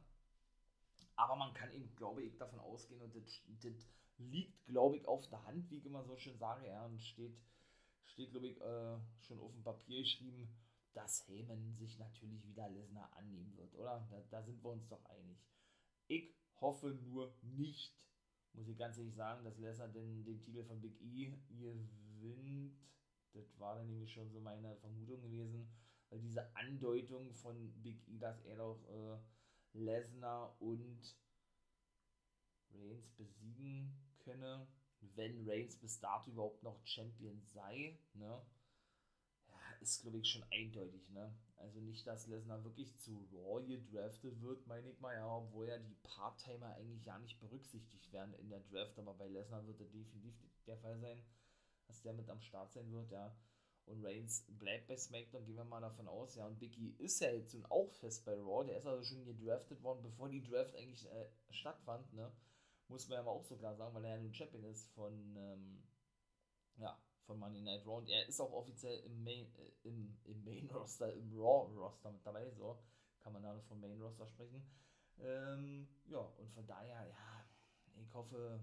Aber 1.16 1.36
man 1.36 1.54
kann 1.54 1.72
eben, 1.72 1.94
glaube 1.96 2.22
ich, 2.22 2.36
davon 2.36 2.60
ausgehen 2.60 3.00
und 3.00 3.14
das, 3.16 3.42
das 3.62 3.88
liegt, 4.18 4.64
glaube 4.66 4.98
ich, 4.98 5.08
auf 5.08 5.26
der 5.28 5.42
Hand, 5.44 5.70
wie 5.70 5.78
ich 5.78 5.86
immer 5.86 6.04
so 6.04 6.16
schön 6.16 6.38
sage, 6.38 6.66
ja, 6.66 6.84
und 6.84 7.02
steht 7.02 7.36
steht, 8.16 8.30
glaube 8.30 8.48
ich, 8.48 8.60
äh, 8.60 8.98
schon 9.20 9.40
auf 9.40 9.52
dem 9.52 9.62
Papier 9.62 10.00
geschrieben, 10.00 10.48
dass 10.94 11.28
Heyman 11.28 11.74
sich 11.74 11.98
natürlich 11.98 12.46
wieder 12.46 12.68
Lesnar 12.70 13.14
annehmen 13.16 13.54
wird, 13.56 13.74
oder? 13.74 14.06
Da, 14.10 14.22
da, 14.30 14.42
sind 14.42 14.62
wir 14.64 14.70
uns 14.70 14.88
doch 14.88 15.04
einig. 15.06 15.38
Ich 16.06 16.34
hoffe 16.60 16.88
nur 16.88 17.34
nicht, 17.42 17.94
muss 18.56 18.68
ich 18.68 18.78
ganz 18.78 18.98
ehrlich 18.98 19.14
sagen, 19.14 19.44
dass 19.44 19.58
Lesnar 19.58 19.88
den, 19.88 20.24
den 20.24 20.40
Titel 20.40 20.64
von 20.64 20.80
Big 20.80 21.00
E 21.00 21.32
gewinnt. 21.48 22.76
Das 23.32 23.58
war 23.60 23.76
dann 23.76 23.88
nämlich 23.88 24.12
schon 24.12 24.30
so 24.30 24.40
meine 24.40 24.74
Vermutung 24.76 25.20
gewesen, 25.20 25.68
weil 26.08 26.20
diese 26.20 26.54
Andeutung 26.56 27.32
von 27.34 27.70
Big 27.82 28.08
E, 28.08 28.18
dass 28.18 28.42
er 28.44 28.56
doch 28.56 28.82
äh, 28.88 29.18
Lesnar 29.78 30.56
und 30.60 31.16
Reigns 32.72 33.10
besiegen 33.10 33.94
könne, 34.18 34.66
wenn 35.00 35.48
Reigns 35.48 35.76
bis 35.76 36.00
dato 36.00 36.30
überhaupt 36.30 36.62
noch 36.62 36.84
Champion 36.84 37.40
sei, 37.44 37.98
ne? 38.14 38.40
Ist 39.86 40.02
glaube 40.02 40.18
ich 40.18 40.28
schon 40.28 40.42
eindeutig, 40.50 41.08
ne? 41.10 41.32
Also 41.58 41.78
nicht, 41.78 42.04
dass 42.08 42.26
Lesnar 42.26 42.64
wirklich 42.64 42.96
zu 42.96 43.28
Raw 43.32 43.64
gedraftet 43.64 44.42
wird, 44.42 44.66
meine 44.66 44.90
ich 44.90 44.98
mal, 44.98 45.14
ja, 45.14 45.36
obwohl 45.36 45.68
ja 45.68 45.78
die 45.78 45.94
Part-Timer 46.02 46.74
eigentlich 46.74 47.04
ja 47.04 47.16
nicht 47.20 47.38
berücksichtigt 47.38 48.12
werden 48.12 48.34
in 48.34 48.50
der 48.50 48.58
Draft, 48.58 48.98
aber 48.98 49.14
bei 49.14 49.28
Lesnar 49.28 49.64
wird 49.64 49.80
das 49.80 49.92
definitiv 49.92 50.50
der 50.66 50.76
Fall 50.78 50.98
sein, 50.98 51.22
dass 51.86 52.02
der 52.02 52.14
mit 52.14 52.28
am 52.28 52.40
Start 52.40 52.72
sein 52.72 52.90
wird, 52.90 53.12
ja. 53.12 53.32
Und 53.84 54.04
Reigns 54.04 54.44
bleibt 54.58 54.88
bei 54.88 54.96
SmackDown, 54.96 55.44
gehen 55.46 55.54
wir 55.54 55.64
mal 55.64 55.80
davon 55.80 56.08
aus, 56.08 56.34
ja. 56.34 56.48
Und 56.48 56.58
Biggie 56.58 56.96
ist 56.98 57.20
ja 57.20 57.30
jetzt 57.30 57.56
auch 57.70 57.92
fest 57.92 58.24
bei 58.24 58.34
Raw, 58.34 58.66
der 58.66 58.78
ist 58.78 58.86
also 58.86 59.04
schon 59.04 59.24
gedraftet 59.24 59.84
worden, 59.84 60.02
bevor 60.02 60.28
die 60.28 60.42
Draft 60.42 60.74
eigentlich 60.74 61.06
äh, 61.06 61.28
stattfand, 61.50 62.12
ne? 62.12 62.32
Muss 62.88 63.06
man 63.08 63.24
ja 63.24 63.30
auch 63.30 63.44
so 63.44 63.56
klar 63.56 63.76
sagen, 63.76 63.94
weil 63.94 64.04
er 64.04 64.16
ja 64.16 64.20
nun 64.20 64.34
Champion 64.34 64.64
ist 64.64 64.90
von, 64.94 65.36
ähm, 65.36 65.84
ja, 66.76 67.00
von 67.26 67.38
Money 67.38 67.60
Night 67.60 67.84
Raw. 67.86 67.98
Und 67.98 68.08
er 68.08 68.26
ist 68.26 68.40
auch 68.40 68.52
offiziell 68.52 68.98
im 69.00 69.22
Main, 69.22 69.46
äh, 69.56 69.88
im, 69.88 70.16
im 70.24 70.44
Main 70.44 70.70
Roster, 70.70 71.12
im 71.12 71.32
Raw 71.32 71.72
Roster 71.76 72.10
mit 72.10 72.24
dabei, 72.24 72.48
so 72.50 72.78
kann 73.20 73.32
man 73.32 73.42
da 73.42 73.52
noch 73.52 73.64
vom 73.64 73.80
Main 73.80 74.00
Roster 74.00 74.26
sprechen. 74.26 74.62
Ähm, 75.18 75.88
ja, 76.06 76.18
und 76.18 76.50
von 76.52 76.66
daher, 76.66 77.06
ja, 77.06 77.46
ich 78.00 78.14
hoffe 78.14 78.60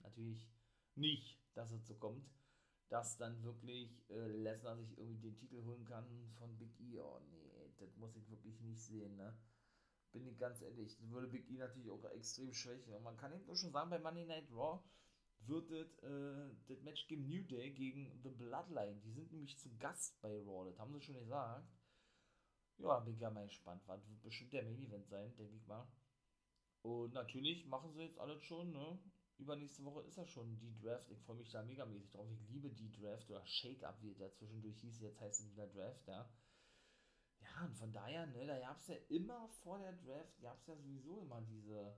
natürlich 0.00 0.48
nicht, 0.94 1.40
dass 1.54 1.72
es 1.72 1.86
so 1.86 1.94
kommt, 1.96 2.30
dass 2.88 3.16
dann 3.16 3.42
wirklich 3.42 4.08
äh, 4.10 4.28
Lesnar 4.28 4.76
sich 4.76 4.96
irgendwie 4.96 5.18
den 5.18 5.36
Titel 5.36 5.62
holen 5.64 5.84
kann 5.84 6.28
von 6.38 6.56
Big 6.58 6.78
E. 6.80 7.00
Oh 7.00 7.20
nee, 7.30 7.72
das 7.78 7.96
muss 7.96 8.16
ich 8.16 8.30
wirklich 8.30 8.60
nicht 8.60 8.80
sehen, 8.80 9.16
ne? 9.16 9.36
Bin 10.12 10.26
ich 10.26 10.38
ganz 10.38 10.62
ehrlich. 10.62 10.96
Das 10.96 11.10
würde 11.10 11.28
Big 11.28 11.50
E 11.50 11.58
natürlich 11.58 11.90
auch 11.90 12.04
extrem 12.10 12.52
schwächen. 12.54 12.94
Und 12.94 13.02
man 13.02 13.16
kann 13.16 13.32
eben 13.32 13.44
schon 13.56 13.72
sagen, 13.72 13.90
bei 13.90 13.98
Monday 13.98 14.24
Night 14.24 14.50
Raw 14.50 14.82
wird 15.46 15.70
das, 15.70 15.98
äh, 16.02 16.54
das 16.66 16.82
Match 16.82 17.06
gegen 17.06 17.26
New 17.26 17.42
Day 17.44 17.70
gegen 17.70 18.20
The 18.22 18.30
Bloodline. 18.30 19.00
Die 19.00 19.12
sind 19.12 19.32
nämlich 19.32 19.58
zu 19.58 19.70
Gast 19.78 20.20
bei 20.20 20.36
Raw. 20.38 20.68
Das 20.68 20.78
haben 20.78 20.92
sie 20.92 21.00
schon 21.00 21.18
gesagt. 21.18 21.68
Ja, 22.78 23.00
bin 23.00 23.14
ich 23.14 23.20
ja 23.20 23.30
mal 23.30 23.46
gespannt. 23.46 23.82
Was 23.86 24.08
wird 24.08 24.22
bestimmt 24.22 24.52
der 24.52 24.64
Main 24.64 24.82
Event 24.84 25.08
sein, 25.08 25.34
denke 25.36 25.56
ich 25.56 25.66
mal. 25.66 25.86
Und 26.82 27.12
natürlich 27.12 27.66
machen 27.66 27.92
sie 27.92 28.02
jetzt 28.02 28.18
alles 28.18 28.42
schon, 28.42 28.72
ne? 28.72 28.98
übernächste 29.38 29.84
Woche 29.84 30.02
ist 30.02 30.16
ja 30.16 30.26
schon 30.26 30.58
die 30.58 30.74
Draft. 30.74 31.10
Ich 31.10 31.20
freue 31.22 31.36
mich 31.36 31.50
da 31.50 31.62
megamäßig 31.62 32.10
drauf. 32.10 32.28
Ich 32.30 32.48
liebe 32.48 32.70
die 32.70 32.90
Draft 32.90 33.30
oder 33.30 33.44
Shake-Up, 33.46 34.02
wie 34.02 34.14
der 34.14 34.32
zwischendurch 34.32 34.78
hieß. 34.80 35.00
Jetzt 35.00 35.20
heißt 35.20 35.40
es 35.40 35.52
wieder 35.52 35.68
Draft, 35.68 36.06
ja. 36.06 36.28
Ja, 37.40 37.64
und 37.64 37.76
von 37.76 37.92
daher, 37.92 38.26
ne, 38.26 38.46
da 38.46 38.58
gab 38.58 38.78
es 38.78 38.88
ja 38.88 38.96
immer 39.08 39.48
vor 39.48 39.78
der 39.78 39.92
Draft, 39.92 40.40
gab 40.40 40.58
es 40.58 40.66
ja 40.66 40.76
sowieso 40.76 41.20
immer 41.20 41.40
diese, 41.42 41.96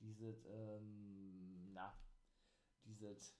diese, 0.00 0.32
ähm, 0.48 1.72
na, 1.72 1.96
diese 3.00 3.34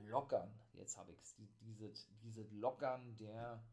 Lockern, 0.00 0.52
jetzt 0.74 0.96
habe 0.96 1.12
ich 1.12 1.20
es, 1.20 1.36
diese, 1.60 1.92
diese 2.22 2.42
Lockern 2.50 3.16
der 3.16 3.64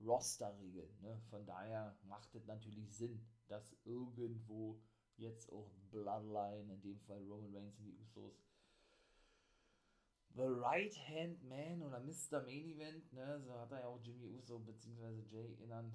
Roster-Regeln. 0.00 1.00
Ne? 1.00 1.20
Von 1.30 1.46
daher 1.46 1.96
macht 2.04 2.34
es 2.34 2.46
natürlich 2.46 2.94
Sinn, 2.94 3.24
dass 3.48 3.74
irgendwo 3.84 4.80
jetzt 5.16 5.50
auch 5.50 5.70
Bloodline, 5.90 6.72
in 6.72 6.82
dem 6.82 7.00
Fall 7.00 7.22
Roman 7.22 7.54
Reigns 7.54 7.78
und 7.78 7.84
die 7.84 7.96
Usos, 7.96 8.46
The 10.34 10.42
Right 10.42 10.94
Hand 11.08 11.42
Man 11.44 11.82
oder 11.82 11.98
Mr. 12.00 12.42
Main 12.42 12.68
Event, 12.68 13.10
ne, 13.14 13.40
so 13.40 13.58
hat 13.58 13.72
er 13.72 13.80
ja 13.80 13.86
auch 13.86 14.00
Jimmy 14.02 14.28
Uso 14.28 14.58
bzw. 14.58 15.22
Jay 15.30 15.56
genannt. 15.56 15.94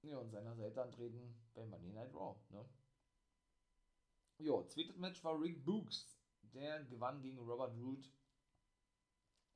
Ja, 0.00 0.18
und 0.18 0.30
seiner 0.30 0.54
Seite 0.54 0.82
antreten 0.82 1.34
bei 1.54 1.66
Monday 1.66 1.92
Night 1.92 2.14
Raw, 2.14 2.36
ne. 2.48 2.64
Ja, 4.38 4.66
zweites 4.66 4.96
Match 4.96 5.22
war 5.22 5.38
Rick 5.38 5.62
Books. 5.64 6.13
Der 6.54 6.84
gewann 6.84 7.20
gegen 7.20 7.38
Robert 7.38 7.76
Root 7.76 8.10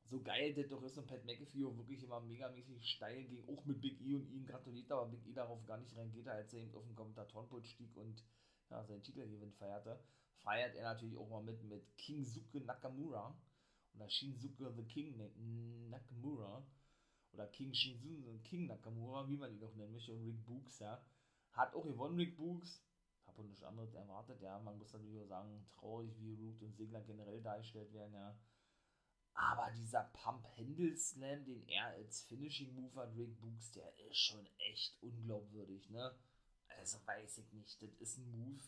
so 0.09 0.23
geil 0.23 0.55
das 0.55 0.69
doch 0.69 0.83
ist 0.83 0.97
und 0.97 1.07
Pat 1.07 1.25
McAfee 1.25 1.65
auch 1.65 1.77
wirklich 1.77 2.03
immer 2.03 2.21
megamäßig 2.21 2.83
steil 2.83 3.25
ging, 3.25 3.47
auch 3.47 3.65
mit 3.67 3.81
Big 3.81 4.01
E 4.01 4.15
und 4.15 4.27
ihn 4.31 4.47
gratuliert, 4.47 4.91
aber 4.91 5.07
Big 5.07 5.27
E 5.27 5.33
darauf 5.35 5.65
gar 5.67 5.77
nicht 5.77 5.95
reingeht, 5.97 6.27
als 6.27 6.53
er 6.55 6.61
eben 6.61 6.75
auf 6.75 6.87
dem 6.87 6.97
Kommentatorenpult 6.97 7.67
stieg 7.67 7.95
und 7.97 8.25
ja, 8.71 8.83
seinen 8.85 9.03
Titelgewinn 9.03 9.53
feierte, 9.53 10.01
feiert 10.39 10.75
er 10.77 10.95
natürlich 10.95 11.17
auch 11.17 11.29
mal 11.29 11.43
mit, 11.43 11.63
mit 11.65 11.97
King 11.99 12.25
Suke 12.25 12.61
Nakamura. 12.61 13.37
Oder 13.95 14.09
Shinsuke 14.09 14.73
the 14.77 14.85
King 14.85 15.17
Nakamura. 15.91 16.65
Oder 17.33 17.47
King 17.49 17.75
Shinsuke 17.75 18.39
King 18.45 18.67
Nakamura, 18.67 19.29
wie 19.29 19.37
man 19.37 19.53
ihn 19.53 19.63
auch 19.63 19.75
nennen 19.75 19.93
möchte, 19.93 20.13
und 20.13 20.25
Rick 20.25 20.45
Books, 20.47 20.79
ja, 20.79 21.03
hat 21.53 21.75
auch 21.75 21.85
gewonnen, 21.85 22.17
Rick 22.17 22.37
Books, 22.37 22.83
hab 23.29 23.39
und 23.39 23.47
nichts 23.47 23.63
anderes 23.63 23.95
erwartet, 23.95 24.41
ja, 24.41 24.59
man 24.59 24.79
muss 24.79 24.93
natürlich 24.93 25.21
auch 25.21 25.29
sagen, 25.29 25.65
traurig, 25.67 26.19
wie 26.19 26.35
Root 26.35 26.63
und 26.63 26.75
Segler 26.75 27.03
generell 27.03 27.41
dargestellt 27.41 27.93
werden, 27.93 28.15
ja, 28.15 28.37
aber 29.39 29.71
dieser 29.71 30.03
Pump-Handle-Slam, 30.15 31.45
den 31.45 31.63
er 31.69 31.87
als 31.87 32.23
Finishing-Move 32.23 32.95
hat, 32.97 33.15
Rick 33.17 33.41
Books, 33.41 33.71
der 33.71 33.97
ist 33.99 34.19
schon 34.19 34.45
echt 34.59 35.01
unglaubwürdig, 35.01 35.89
ne? 35.91 36.13
Also 36.77 36.99
weiß 37.07 37.39
ich 37.39 37.53
nicht, 37.53 37.81
das 37.81 37.95
ist 38.01 38.19
ein 38.19 38.31
Move, 38.33 38.65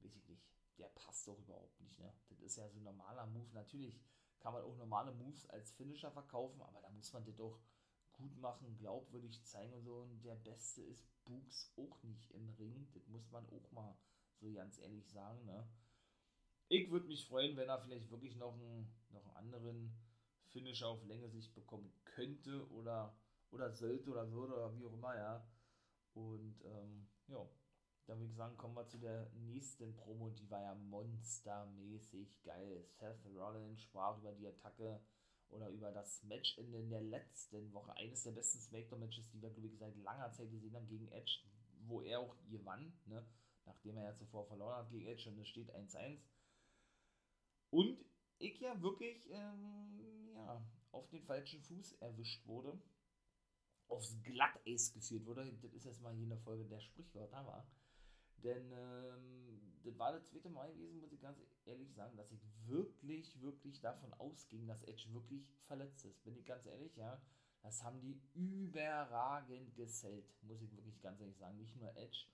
weiß 0.00 0.14
ich 0.14 0.28
nicht, 0.28 0.44
der 0.78 0.88
passt 0.88 1.26
doch 1.26 1.38
überhaupt 1.38 1.80
nicht, 1.80 1.98
ne? 1.98 2.12
Das 2.28 2.40
ist 2.40 2.56
ja 2.56 2.68
so 2.68 2.78
ein 2.78 2.82
normaler 2.82 3.26
Move. 3.26 3.48
Natürlich 3.54 3.98
kann 4.40 4.52
man 4.52 4.62
auch 4.62 4.76
normale 4.76 5.12
Moves 5.12 5.46
als 5.46 5.72
Finisher 5.72 6.10
verkaufen, 6.10 6.60
aber 6.60 6.82
da 6.82 6.90
muss 6.90 7.10
man 7.14 7.24
das 7.24 7.36
doch 7.36 7.58
gut 8.24 8.38
machen, 8.38 8.76
glaubwürdig 8.78 9.44
zeigen 9.44 9.72
und 9.74 9.84
so. 9.84 9.96
Und 9.96 10.24
der 10.24 10.36
Beste 10.36 10.82
ist 10.82 11.06
Books 11.24 11.72
auch 11.76 12.02
nicht 12.02 12.30
im 12.30 12.48
Ring. 12.58 12.88
Das 12.92 13.06
muss 13.08 13.30
man 13.30 13.46
auch 13.50 13.70
mal 13.72 13.96
so 14.40 14.52
ganz 14.52 14.78
ehrlich 14.78 15.06
sagen, 15.10 15.44
ne? 15.44 15.68
Ich 16.68 16.90
würde 16.90 17.06
mich 17.06 17.26
freuen, 17.26 17.56
wenn 17.56 17.68
er 17.68 17.78
vielleicht 17.78 18.10
wirklich 18.10 18.36
noch 18.36 18.54
einen, 18.54 18.90
noch 19.10 19.26
einen 19.26 19.36
anderen 19.36 19.94
Finisher 20.48 20.88
auf 20.88 21.04
Länge 21.04 21.28
Sicht 21.28 21.54
bekommen 21.54 21.92
könnte 22.04 22.66
oder, 22.70 23.14
oder 23.50 23.70
sollte 23.70 24.10
oder 24.10 24.30
würde 24.32 24.54
oder 24.54 24.74
wie 24.74 24.86
auch 24.86 24.92
immer, 24.94 25.14
ja. 25.14 25.46
Und 26.14 26.64
ähm, 26.64 27.06
ja, 27.26 27.46
dann 28.06 28.18
würde 28.18 28.30
ich 28.30 28.36
sagen, 28.36 28.56
kommen 28.56 28.76
wir 28.76 28.86
zu 28.86 28.98
der 28.98 29.30
nächsten 29.34 29.94
Promo, 29.94 30.30
die 30.30 30.50
war 30.50 30.62
ja 30.62 30.74
monstermäßig 30.74 32.42
geil. 32.42 32.86
Seth 32.88 33.26
Rollins 33.26 33.82
sprach 33.82 34.18
über 34.18 34.32
die 34.32 34.46
Attacke 34.46 35.00
oder 35.50 35.68
über 35.68 35.92
das 35.92 36.22
Match 36.24 36.56
in, 36.58 36.90
der 36.90 37.02
letzten 37.02 37.72
Woche. 37.72 37.96
Eines 37.96 38.22
der 38.22 38.32
besten 38.32 38.60
Smackdown-Matches, 38.60 39.30
die 39.30 39.40
wir, 39.40 39.50
glaube 39.50 39.68
ich, 39.68 39.78
seit 39.78 39.96
langer 39.96 40.32
Zeit 40.32 40.50
gesehen 40.50 40.74
haben 40.74 40.88
gegen 40.88 41.08
Edge, 41.08 41.40
wo 41.86 42.00
er 42.00 42.20
auch 42.20 42.36
gewann, 42.50 42.92
ne? 43.06 43.26
nachdem 43.66 43.96
er 43.96 44.04
ja 44.04 44.16
zuvor 44.16 44.46
verloren 44.46 44.76
hat 44.76 44.90
gegen 44.90 45.06
Edge 45.06 45.28
und 45.28 45.38
es 45.38 45.48
steht 45.48 45.70
1-1. 45.74 46.18
Und 47.70 47.98
ich 48.38 48.60
ja 48.60 48.80
wirklich 48.82 49.28
ähm, 49.30 50.30
ja, 50.34 50.64
auf 50.90 51.08
den 51.08 51.22
falschen 51.22 51.62
Fuß 51.62 51.92
erwischt 51.94 52.46
wurde, 52.46 52.80
aufs 53.88 54.20
Glatteis 54.22 54.92
geführt 54.92 55.24
wurde. 55.26 55.52
Das 55.62 55.72
ist 55.72 55.84
jetzt 55.84 56.00
mal 56.00 56.14
hier 56.14 56.26
eine 56.26 56.38
Folge 56.38 56.64
der 56.66 56.80
Sprichwörter, 56.80 57.46
war. 57.46 57.66
Denn 58.38 58.72
ähm, 58.72 59.53
das 59.84 59.98
war 59.98 60.12
das 60.12 60.24
zweite 60.24 60.48
Mal 60.48 60.72
gewesen, 60.72 61.00
muss 61.00 61.12
ich 61.12 61.20
ganz 61.20 61.38
ehrlich 61.66 61.92
sagen, 61.92 62.16
dass 62.16 62.32
ich 62.32 62.40
wirklich, 62.66 63.40
wirklich 63.40 63.80
davon 63.80 64.12
ausging, 64.14 64.66
dass 64.66 64.82
Edge 64.82 65.12
wirklich 65.12 65.46
verletzt 65.66 66.04
ist. 66.04 66.24
Bin 66.24 66.36
ich 66.36 66.46
ganz 66.46 66.66
ehrlich, 66.66 66.96
ja. 66.96 67.20
Das 67.62 67.82
haben 67.82 68.00
die 68.00 68.20
überragend 68.34 69.74
gesellt, 69.74 70.26
muss 70.42 70.60
ich 70.62 70.74
wirklich 70.76 71.00
ganz 71.00 71.20
ehrlich 71.20 71.36
sagen. 71.38 71.56
Nicht 71.56 71.76
nur 71.76 71.94
Edge, 71.96 72.26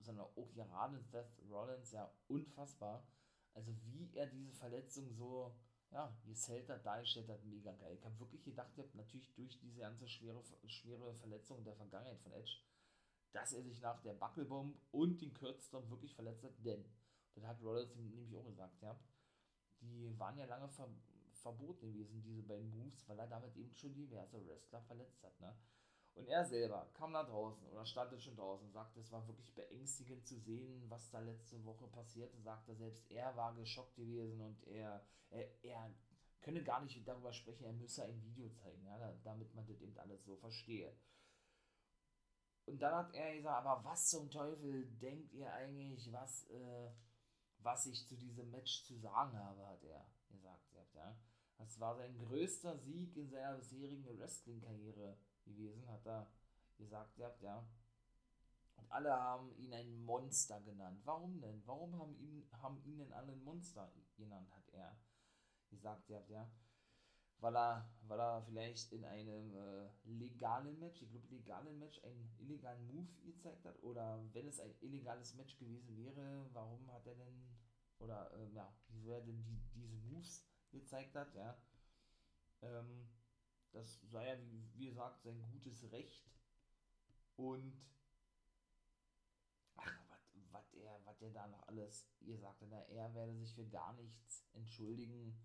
sondern 0.00 0.26
auch 0.26 0.52
gerade 0.54 1.00
Seth 1.00 1.38
Rollins, 1.50 1.92
ja, 1.92 2.12
unfassbar. 2.28 3.06
Also 3.54 3.72
wie 3.84 4.10
er 4.14 4.26
diese 4.26 4.52
Verletzung 4.52 5.12
so, 5.12 5.54
ja, 5.90 6.16
gesellt 6.24 6.68
hat, 6.68 6.84
dargestellt 6.84 7.28
hat, 7.28 7.44
mega 7.44 7.72
geil. 7.72 7.96
Ich 7.98 8.04
habe 8.04 8.18
wirklich 8.18 8.44
gedacht, 8.44 8.70
ich 8.72 8.78
habe 8.78 8.96
natürlich 8.96 9.32
durch 9.34 9.58
diese 9.58 9.80
ganze 9.80 10.08
schwere, 10.08 10.42
schwere 10.66 11.14
Verletzung 11.14 11.64
der 11.64 11.74
Vergangenheit 11.74 12.20
von 12.20 12.32
Edge, 12.32 12.58
dass 13.32 13.52
er 13.52 13.62
sich 13.62 13.80
nach 13.80 14.00
der 14.00 14.14
Buckelbomb 14.14 14.76
und 14.90 15.20
den 15.20 15.34
Kürzstorm 15.34 15.88
wirklich 15.90 16.14
verletzt 16.14 16.44
hat, 16.44 16.64
denn, 16.64 16.84
das 17.34 17.44
hat 17.44 17.62
Rollins 17.62 17.94
nämlich 17.96 18.36
auch 18.36 18.44
gesagt, 18.44 18.80
ja, 18.82 18.98
die 19.80 20.18
waren 20.18 20.36
ja 20.38 20.46
lange 20.46 20.68
ver 20.68 20.88
verboten 21.34 21.92
gewesen, 21.92 22.20
diese 22.20 22.42
beiden 22.42 22.68
Moves, 22.70 23.08
weil 23.08 23.18
er 23.20 23.28
damit 23.28 23.56
eben 23.56 23.72
schon 23.76 23.94
diverse 23.94 24.44
Wrestler 24.44 24.82
verletzt 24.82 25.22
hat, 25.22 25.38
ne. 25.38 25.56
Und 26.18 26.26
er 26.26 26.44
selber 26.44 26.90
kam 26.94 27.12
da 27.12 27.22
draußen 27.22 27.64
oder 27.68 27.86
stand 27.86 28.20
schon 28.20 28.34
draußen 28.34 28.66
und 28.66 28.72
sagte, 28.72 28.98
es 28.98 29.12
war 29.12 29.24
wirklich 29.28 29.54
beängstigend 29.54 30.26
zu 30.26 30.36
sehen, 30.36 30.82
was 30.88 31.08
da 31.10 31.20
letzte 31.20 31.64
Woche 31.64 31.86
passierte. 31.86 32.40
Sagte 32.40 32.74
selbst, 32.74 33.08
er 33.08 33.36
war 33.36 33.54
geschockt 33.54 33.94
gewesen 33.94 34.40
und 34.40 34.66
er, 34.66 35.06
er, 35.30 35.46
er 35.62 35.94
könne 36.40 36.64
gar 36.64 36.82
nicht 36.82 37.06
darüber 37.06 37.32
sprechen, 37.32 37.64
er 37.64 37.72
müsse 37.72 38.02
ein 38.02 38.20
Video 38.20 38.48
zeigen, 38.48 38.84
ja, 38.84 39.12
damit 39.22 39.54
man 39.54 39.64
das 39.66 39.80
eben 39.80 39.96
alles 39.98 40.24
so 40.24 40.34
verstehe. 40.36 40.92
Und 42.68 42.80
dann 42.80 42.94
hat 42.94 43.14
er 43.14 43.34
gesagt, 43.34 43.66
aber 43.66 43.84
was 43.84 44.08
zum 44.08 44.30
Teufel 44.30 44.86
denkt 45.00 45.32
ihr 45.32 45.52
eigentlich, 45.52 46.12
was, 46.12 46.48
äh, 46.50 46.90
was 47.60 47.86
ich 47.86 48.06
zu 48.06 48.16
diesem 48.16 48.50
Match 48.50 48.84
zu 48.84 48.96
sagen 48.98 49.38
habe, 49.38 49.66
hat 49.66 49.82
er 49.84 50.06
gesagt. 50.28 50.68
Ja. 50.94 51.16
Das 51.56 51.78
war 51.80 51.96
sein 51.96 52.16
größter 52.18 52.76
Sieg 52.78 53.16
in 53.16 53.30
seiner 53.30 53.56
bisherigen 53.56 54.18
Wrestling-Karriere 54.18 55.16
gewesen, 55.44 55.88
hat 55.88 56.06
er 56.06 56.30
gesagt, 56.76 57.18
ja. 57.40 57.66
Und 58.76 58.90
alle 58.92 59.12
haben 59.12 59.52
ihn 59.56 59.72
ein 59.74 60.04
Monster 60.04 60.60
genannt. 60.60 61.00
Warum 61.04 61.40
denn? 61.40 61.62
Warum 61.66 61.98
haben 61.98 62.16
ihn, 62.16 62.48
haben 62.52 62.80
ihn 62.84 62.98
denn 62.98 63.12
alle 63.12 63.32
ein 63.32 63.42
Monster 63.42 63.92
genannt, 64.16 64.50
hat 64.54 64.68
er 64.72 64.96
gesagt, 65.68 66.08
ja. 66.08 66.48
Weil 67.40 67.56
er, 67.56 67.88
weil 68.08 68.18
er 68.18 68.42
vielleicht 68.42 68.92
in 68.92 69.04
einem 69.04 69.54
äh, 69.54 69.88
legalen 70.04 70.78
Match, 70.80 71.02
ich 71.02 71.10
glaube 71.10 71.28
legalen 71.28 71.78
Match, 71.78 72.02
einen 72.02 72.34
illegalen 72.38 72.84
Move 72.88 73.08
gezeigt 73.24 73.64
hat. 73.64 73.80
Oder 73.82 74.20
wenn 74.32 74.48
es 74.48 74.58
ein 74.58 74.74
illegales 74.80 75.34
Match 75.34 75.56
gewesen 75.56 75.96
wäre, 75.96 76.48
warum 76.52 76.90
hat 76.92 77.06
er 77.06 77.14
denn, 77.14 77.48
oder 77.98 78.32
ähm, 78.34 78.54
ja, 78.54 78.72
wieso 78.88 79.12
er 79.12 79.20
denn 79.20 79.44
die, 79.44 79.60
diese 79.74 79.96
Moves 79.96 80.44
gezeigt 80.70 81.14
hat, 81.14 81.32
ja. 81.34 81.56
Ähm, 82.62 83.08
das 83.72 84.00
sei 84.10 84.26
ja, 84.26 84.40
wie, 84.40 84.68
wie 84.74 84.86
gesagt, 84.86 85.22
sein 85.22 85.40
gutes 85.52 85.90
Recht. 85.92 86.28
Und 87.36 87.80
ach, 89.76 89.96
was 90.50 90.72
er, 90.74 91.00
er 91.20 91.30
da 91.30 91.46
noch 91.46 91.66
alles 91.68 92.08
gesagt 92.20 92.62
hat, 92.62 92.72
er 92.90 93.14
werde 93.14 93.34
sich 93.36 93.54
für 93.54 93.66
gar 93.66 93.92
nichts 93.92 94.44
entschuldigen. 94.54 95.38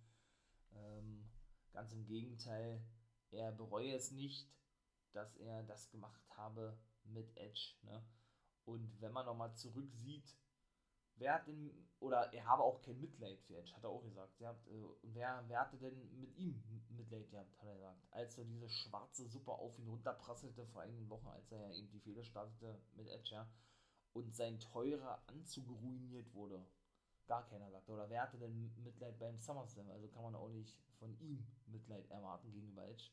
Ähm, 0.72 1.30
ganz 1.74 1.92
im 1.94 2.06
Gegenteil, 2.06 2.82
er 3.32 3.52
bereue 3.52 3.94
es 3.94 4.12
nicht, 4.12 4.48
dass 5.12 5.36
er 5.38 5.64
das 5.64 5.90
gemacht 5.90 6.22
habe 6.30 6.78
mit 7.04 7.36
Edge. 7.36 7.76
Ne? 7.84 8.04
Und 8.66 9.02
wenn 9.02 9.12
man 9.12 9.26
nochmal 9.26 9.54
zurücksieht, 9.56 10.38
wer 11.16 11.36
hat 11.36 11.48
denn, 11.48 11.88
oder 12.00 12.34
er 12.34 12.46
habe 12.46 12.64
auch 12.64 12.82
kein 12.82 13.00
Mitleid 13.00 13.42
für 13.42 13.58
Edge, 13.58 13.74
hat 13.76 13.84
er 13.84 13.90
auch 13.90 14.04
gesagt. 14.04 14.40
Ja, 14.40 14.52
äh, 14.68 14.84
wer, 15.04 15.44
wer 15.48 15.60
hatte 15.60 15.78
denn 15.78 16.20
mit 16.20 16.36
ihm 16.38 16.64
Mitleid 16.90 17.30
gehabt, 17.30 17.58
hat 17.60 17.68
er 17.68 17.76
gesagt. 17.76 18.02
Als 18.12 18.38
er 18.38 18.46
diese 18.46 18.70
schwarze 18.70 19.28
Suppe 19.28 19.52
auf 19.52 19.78
ihn 19.80 19.88
runterprasselte 19.88 20.66
vor 20.68 20.82
einigen 20.82 21.10
Wochen, 21.10 21.28
als 21.28 21.52
er 21.52 21.60
ja 21.60 21.74
eben 21.74 21.92
die 21.92 22.00
Fehler 22.00 22.24
startete 22.24 22.82
mit 22.94 23.08
Edge, 23.08 23.32
ja, 23.32 23.50
und 24.14 24.34
sein 24.34 24.60
teurer 24.60 25.24
Anzug 25.28 25.68
ruiniert 25.70 26.34
wurde. 26.34 26.66
Gar 27.28 27.48
keiner 27.50 27.72
sagt. 27.72 27.90
Oder 27.90 28.10
wer 28.10 28.24
hatte 28.24 28.38
denn 28.38 28.74
Mitleid 28.84 29.18
beim 29.20 29.38
SummerSlam? 29.38 29.90
Also 29.92 30.08
kann 30.10 30.24
man 30.24 30.36
auch 30.36 30.50
nicht 30.50 30.78
von 31.00 31.18
ihm 31.20 31.46
Mitleid 31.68 32.10
erwarten 32.10 32.52
gegenüber 32.52 32.88
Edge. 32.88 33.12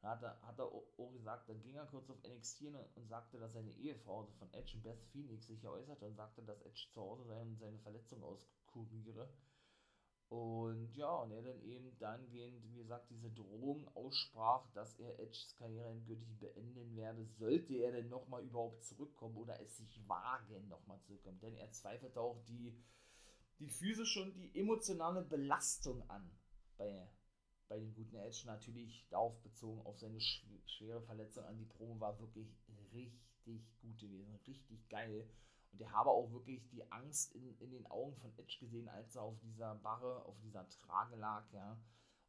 Da 0.00 0.10
hat 0.10 0.22
er, 0.22 0.40
hat 0.42 0.58
er 0.58 0.66
auch 0.66 1.12
gesagt, 1.12 1.48
dann 1.48 1.60
ging 1.60 1.74
er 1.74 1.86
kurz 1.86 2.08
auf 2.08 2.22
NXT 2.22 2.66
und 2.94 3.08
sagte, 3.08 3.38
dass 3.38 3.52
seine 3.52 3.72
Ehefrau 3.72 4.20
also 4.20 4.32
von 4.34 4.52
Edge, 4.52 4.78
Beth 4.78 5.02
Phoenix, 5.10 5.48
sich 5.48 5.66
äußerte 5.66 6.06
und 6.06 6.14
sagte, 6.14 6.42
dass 6.42 6.60
Edge 6.62 6.86
zu 6.92 7.00
Hause 7.00 7.24
sei 7.24 7.40
und 7.40 7.58
seine 7.58 7.78
Verletzung 7.80 8.22
auskuriere. 8.22 9.28
Und 10.28 10.94
ja, 10.94 11.10
und 11.10 11.32
er 11.32 11.42
dann 11.42 11.62
eben 11.62 11.98
dahingehend, 11.98 12.62
wie 12.62 12.76
gesagt, 12.76 13.08
diese 13.10 13.30
Drohung 13.30 13.88
aussprach, 13.94 14.70
dass 14.74 14.94
er 14.98 15.18
Edges 15.18 15.56
Karriere 15.56 15.88
endgültig 15.88 16.38
beenden 16.38 16.94
werde, 16.96 17.24
sollte 17.24 17.72
er 17.74 17.92
denn 17.92 18.10
nochmal 18.10 18.44
überhaupt 18.44 18.82
zurückkommen 18.82 19.38
oder 19.38 19.58
es 19.62 19.78
sich 19.78 20.06
wagen, 20.06 20.68
nochmal 20.68 21.00
zurückkommen. 21.00 21.40
Denn 21.40 21.56
er 21.56 21.72
zweifelt 21.72 22.18
auch 22.18 22.44
die, 22.44 22.78
die 23.58 23.68
physische 23.68 24.22
und 24.22 24.34
die 24.34 24.58
emotionale 24.58 25.22
Belastung 25.22 26.08
an 26.08 26.30
bei, 26.76 27.08
bei 27.68 27.78
dem 27.78 27.94
guten 27.94 28.16
Edge. 28.16 28.42
Natürlich 28.46 29.06
darauf 29.10 29.40
bezogen, 29.42 29.84
auf 29.84 29.98
seine 29.98 30.20
schwere 30.20 31.02
Verletzung 31.02 31.44
an 31.44 31.58
die 31.58 31.64
Promo 31.64 31.98
war 32.00 32.18
wirklich 32.20 32.48
richtig 32.92 33.80
gut 33.80 33.98
gewesen, 33.98 34.34
richtig 34.46 34.88
geil. 34.88 35.28
Und 35.72 35.80
er 35.80 35.92
habe 35.92 36.10
auch 36.10 36.30
wirklich 36.30 36.66
die 36.70 36.90
Angst 36.90 37.34
in, 37.34 37.58
in 37.58 37.70
den 37.70 37.86
Augen 37.86 38.16
von 38.16 38.32
Edge 38.38 38.56
gesehen, 38.60 38.88
als 38.88 39.16
er 39.16 39.22
auf 39.22 39.38
dieser 39.40 39.74
Barre, 39.76 40.24
auf 40.24 40.38
dieser 40.40 40.68
Trage 40.68 41.16
lag, 41.16 41.44
ja, 41.52 41.78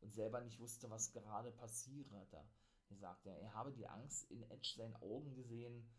und 0.01 0.13
selber 0.13 0.41
nicht 0.41 0.59
wusste, 0.59 0.89
was 0.89 1.11
gerade 1.11 1.51
passiert. 1.51 2.11
Er 2.11 2.97
sagte, 2.97 3.29
er 3.29 3.53
habe 3.53 3.71
die 3.71 3.87
Angst 3.87 4.29
in 4.31 4.43
Edge 4.49 4.73
seinen 4.75 4.95
Augen 4.97 5.35
gesehen, 5.35 5.89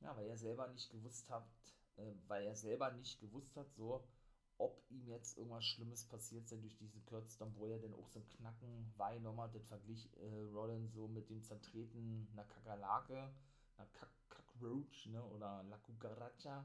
ja, 0.00 0.14
weil 0.16 0.26
er 0.26 0.36
selber 0.36 0.68
nicht 0.68 0.90
gewusst 0.90 1.30
hat, 1.30 1.48
äh, 1.96 2.14
weil 2.26 2.44
er 2.44 2.56
selber 2.56 2.92
nicht 2.92 3.20
gewusst 3.20 3.56
hat, 3.56 3.72
so, 3.74 4.06
ob 4.58 4.82
ihm 4.90 5.06
jetzt 5.08 5.36
irgendwas 5.36 5.64
Schlimmes 5.64 6.04
passiert 6.04 6.48
sei 6.48 6.56
durch 6.56 6.76
diese 6.76 7.00
Kürzung, 7.00 7.54
wo 7.56 7.66
er 7.66 7.78
denn 7.78 7.94
auch 7.94 8.06
so 8.08 8.20
ein 8.20 8.28
Knacken 8.28 8.92
wahrgenommen 8.96 9.40
hat, 9.40 9.54
das 9.54 9.66
verglich 9.66 10.08
äh, 10.18 10.42
Rollins 10.52 10.92
so 10.94 11.08
mit 11.08 11.28
dem 11.28 11.42
Zertreten 11.42 12.28
einer 12.32 12.44
Kakerlake, 12.44 13.30
einer 13.76 13.88
Cockroach 14.28 15.06
ne, 15.06 15.22
oder 15.24 15.62
La 15.64 15.78
Cucaracha, 15.78 16.64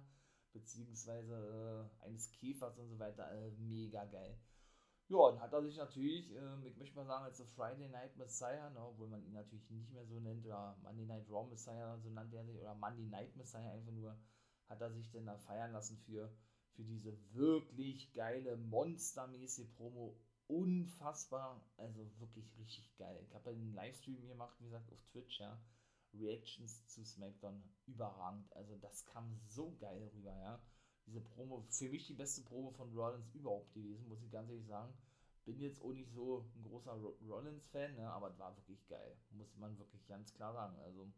beziehungsweise 0.53 1.89
äh, 2.01 2.05
eines 2.05 2.31
Käfers 2.31 2.77
und 2.77 2.89
so 2.89 3.00
weiter. 3.00 3.31
Äh, 3.31 3.51
mega 3.51 4.05
geil. 4.05 4.38
Ja, 5.07 5.29
dann 5.29 5.41
hat 5.41 5.51
er 5.51 5.62
sich 5.62 5.75
natürlich, 5.75 6.33
äh, 6.33 6.67
ich 6.67 6.77
möchte 6.77 6.95
mal 6.95 7.05
sagen, 7.05 7.25
als 7.25 7.41
Friday 7.55 7.89
Night 7.89 8.15
Messiah, 8.15 8.69
ne, 8.69 8.79
obwohl 8.81 9.10
man 9.10 9.24
ihn 9.24 9.33
natürlich 9.33 9.69
nicht 9.69 9.91
mehr 9.91 10.05
so 10.05 10.19
nennt, 10.19 10.45
oder 10.45 10.77
Monday 10.81 11.05
Night 11.05 11.29
Raw 11.29 11.45
Messiah, 11.50 12.00
so 12.00 12.10
nannte 12.10 12.38
er 12.38 12.45
sich, 12.45 12.57
oder 12.57 12.75
Monday 12.75 13.07
Night 13.07 13.36
Messiah 13.36 13.71
einfach 13.71 13.91
nur, 13.91 14.17
hat 14.69 14.79
er 14.79 14.91
sich 14.91 15.12
denn 15.12 15.25
da 15.25 15.38
feiern 15.38 15.74
lassen 15.74 15.98
für, 15.98 16.31
für 16.75 16.83
diese 16.83 17.17
wirklich 17.33 18.13
geile, 18.13 18.57
monstermäßige 18.57 19.69
Promo. 19.75 20.17
Unfassbar, 20.47 21.63
also 21.77 22.11
wirklich 22.19 22.57
richtig 22.57 22.95
geil. 22.97 23.23
Ich 23.25 23.33
habe 23.33 23.51
einen 23.51 23.73
Livestream 23.73 24.27
gemacht, 24.27 24.53
wie 24.59 24.65
gesagt, 24.65 24.91
auf 24.91 25.01
Twitch, 25.05 25.39
ja 25.39 25.57
Reactions 26.13 26.85
zu 26.87 27.03
SmackDown 27.05 27.63
überragend. 27.85 28.51
Also 28.53 28.77
das 28.77 29.05
kam 29.05 29.39
so 29.47 29.75
geil 29.79 30.09
rüber, 30.13 30.35
ja. 30.37 30.61
Diese 31.05 31.21
Promo, 31.21 31.65
für 31.69 31.89
mich 31.89 32.07
die 32.07 32.13
beste 32.13 32.43
Promo 32.43 32.71
von 32.71 32.95
Rollins 32.95 33.33
überhaupt 33.33 33.73
gewesen, 33.73 34.07
muss 34.07 34.21
ich 34.21 34.31
ganz 34.31 34.49
ehrlich 34.49 34.67
sagen. 34.67 34.93
Bin 35.45 35.59
jetzt 35.59 35.81
auch 35.81 35.93
nicht 35.93 36.11
so 36.11 36.45
ein 36.55 36.63
großer 36.63 36.93
Rollins-Fan, 37.27 37.95
ne, 37.95 38.07
aber 38.11 38.29
es 38.29 38.37
war 38.37 38.55
wirklich 38.55 38.85
geil. 38.87 39.17
Muss 39.31 39.55
man 39.57 39.77
wirklich 39.79 40.05
ganz 40.05 40.33
klar 40.33 40.53
sagen. 40.53 40.77
Also, 40.79 41.11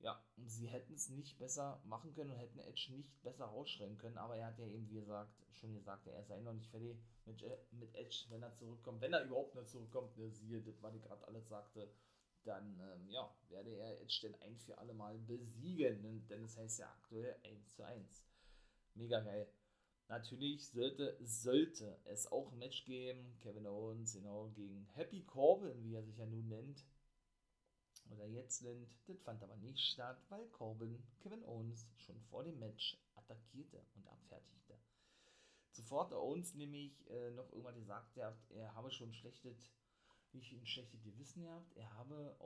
ja, 0.00 0.22
sie 0.44 0.66
hätten 0.66 0.94
es 0.94 1.08
nicht 1.08 1.38
besser 1.38 1.80
machen 1.84 2.12
können 2.12 2.30
und 2.30 2.36
hätten 2.36 2.58
Edge 2.58 2.92
nicht 2.92 3.22
besser 3.22 3.46
rausschreiben 3.46 3.98
können, 3.98 4.18
aber 4.18 4.36
er 4.36 4.46
hat 4.46 4.58
ja 4.58 4.66
eben, 4.66 4.88
wie 4.88 5.00
gesagt, 5.00 5.32
schon 5.52 5.74
gesagt, 5.74 6.06
er 6.06 6.24
sei 6.24 6.40
noch 6.40 6.52
nicht 6.52 6.70
fertig 6.70 6.96
mit, 7.24 7.42
mit 7.72 7.94
Edge, 7.94 8.26
wenn 8.28 8.42
er 8.42 8.54
zurückkommt, 8.54 9.00
wenn 9.00 9.12
er 9.12 9.24
überhaupt 9.24 9.54
noch 9.54 9.66
zurückkommt, 9.66 10.16
ne, 10.16 10.30
siehe, 10.30 10.60
das, 10.62 10.82
was 10.82 10.94
ich 10.94 11.02
gerade 11.02 11.26
alles 11.26 11.48
sagte, 11.48 11.90
dann 12.44 12.78
ähm, 12.80 13.08
ja, 13.08 13.34
werde 13.48 13.76
er 13.76 14.00
Edge 14.00 14.20
denn 14.22 14.34
ein 14.42 14.56
für 14.56 14.78
alle 14.78 14.94
Mal 14.94 15.18
besiegen, 15.18 16.26
denn 16.28 16.44
es 16.44 16.56
heißt 16.56 16.78
ja 16.78 16.88
aktuell 16.88 17.36
1 17.42 17.74
zu 17.74 17.84
1. 17.84 18.24
Mega 18.94 19.20
geil. 19.20 19.48
Natürlich 20.08 20.68
sollte, 20.68 21.18
sollte 21.24 21.98
es 22.04 22.30
auch 22.30 22.52
ein 22.52 22.58
Match 22.58 22.84
geben, 22.84 23.36
Kevin 23.40 23.66
Owens 23.66 24.12
genau 24.12 24.48
gegen 24.54 24.86
Happy 24.94 25.24
Corbin, 25.24 25.82
wie 25.82 25.94
er 25.94 26.04
sich 26.04 26.16
ja 26.16 26.26
nun 26.26 26.48
nennt, 26.48 26.84
oder 28.10 28.26
jetzt 28.26 28.62
nennt. 28.62 28.88
Das 29.06 29.22
fand 29.22 29.42
aber 29.42 29.56
nicht 29.56 29.80
statt, 29.80 30.18
weil 30.28 30.46
Corbin 30.48 31.02
Kevin 31.20 31.44
Owens 31.44 31.86
schon 31.96 32.20
vor 32.22 32.44
dem 32.44 32.58
Match 32.58 32.98
attackierte 33.14 33.82
und 33.94 34.06
abfertigte. 34.08 34.78
Hat 35.90 36.12
Owens 36.12 36.54
nämlich 36.54 37.08
äh, 37.10 37.30
noch 37.32 37.50
irgendwann 37.52 37.78
gesagt, 37.78 38.16
er, 38.16 38.36
er 38.50 38.74
habe 38.74 38.90
schon 38.90 39.12
schlechtes 39.12 39.72
nicht 40.36 40.52
ein 40.52 40.66
schlechtes 40.66 41.02
Gewissen 41.02 41.42
gehabt. 41.42 41.76
Er 41.76 41.92
habe 41.94 42.36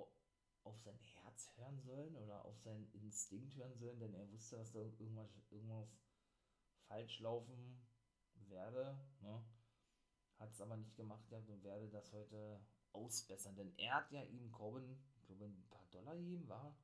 auf 0.63 0.79
sein 0.81 0.99
Herz 0.99 1.51
hören 1.57 1.81
sollen 1.81 2.17
oder 2.17 2.45
auf 2.45 2.59
seinen 2.61 2.91
Instinkt 2.93 3.57
hören 3.57 3.77
sollen, 3.77 3.99
denn 3.99 4.15
er 4.15 4.31
wusste, 4.31 4.57
dass 4.57 4.73
da 4.73 4.81
irgendwas, 4.81 5.31
irgendwas 5.51 5.89
falsch 6.87 7.21
laufen 7.21 7.81
werde. 8.49 8.99
Ne? 9.21 9.43
Hat 10.39 10.53
es 10.53 10.61
aber 10.61 10.77
nicht 10.77 10.97
gemacht 10.97 11.29
gehabt 11.29 11.49
und 11.49 11.63
werde 11.63 11.89
das 11.89 12.13
heute 12.13 12.61
ausbessern. 12.93 13.57
Denn 13.57 13.73
er 13.77 13.95
hat 13.95 14.11
ja 14.11 14.23
ihm 14.23 14.51
Corbin, 14.53 14.99
glaube, 15.37 15.55
ein 15.55 15.71
paar 15.71 15.87
Dollar 15.91 16.17
gegeben, 16.17 16.49
war. 16.49 16.77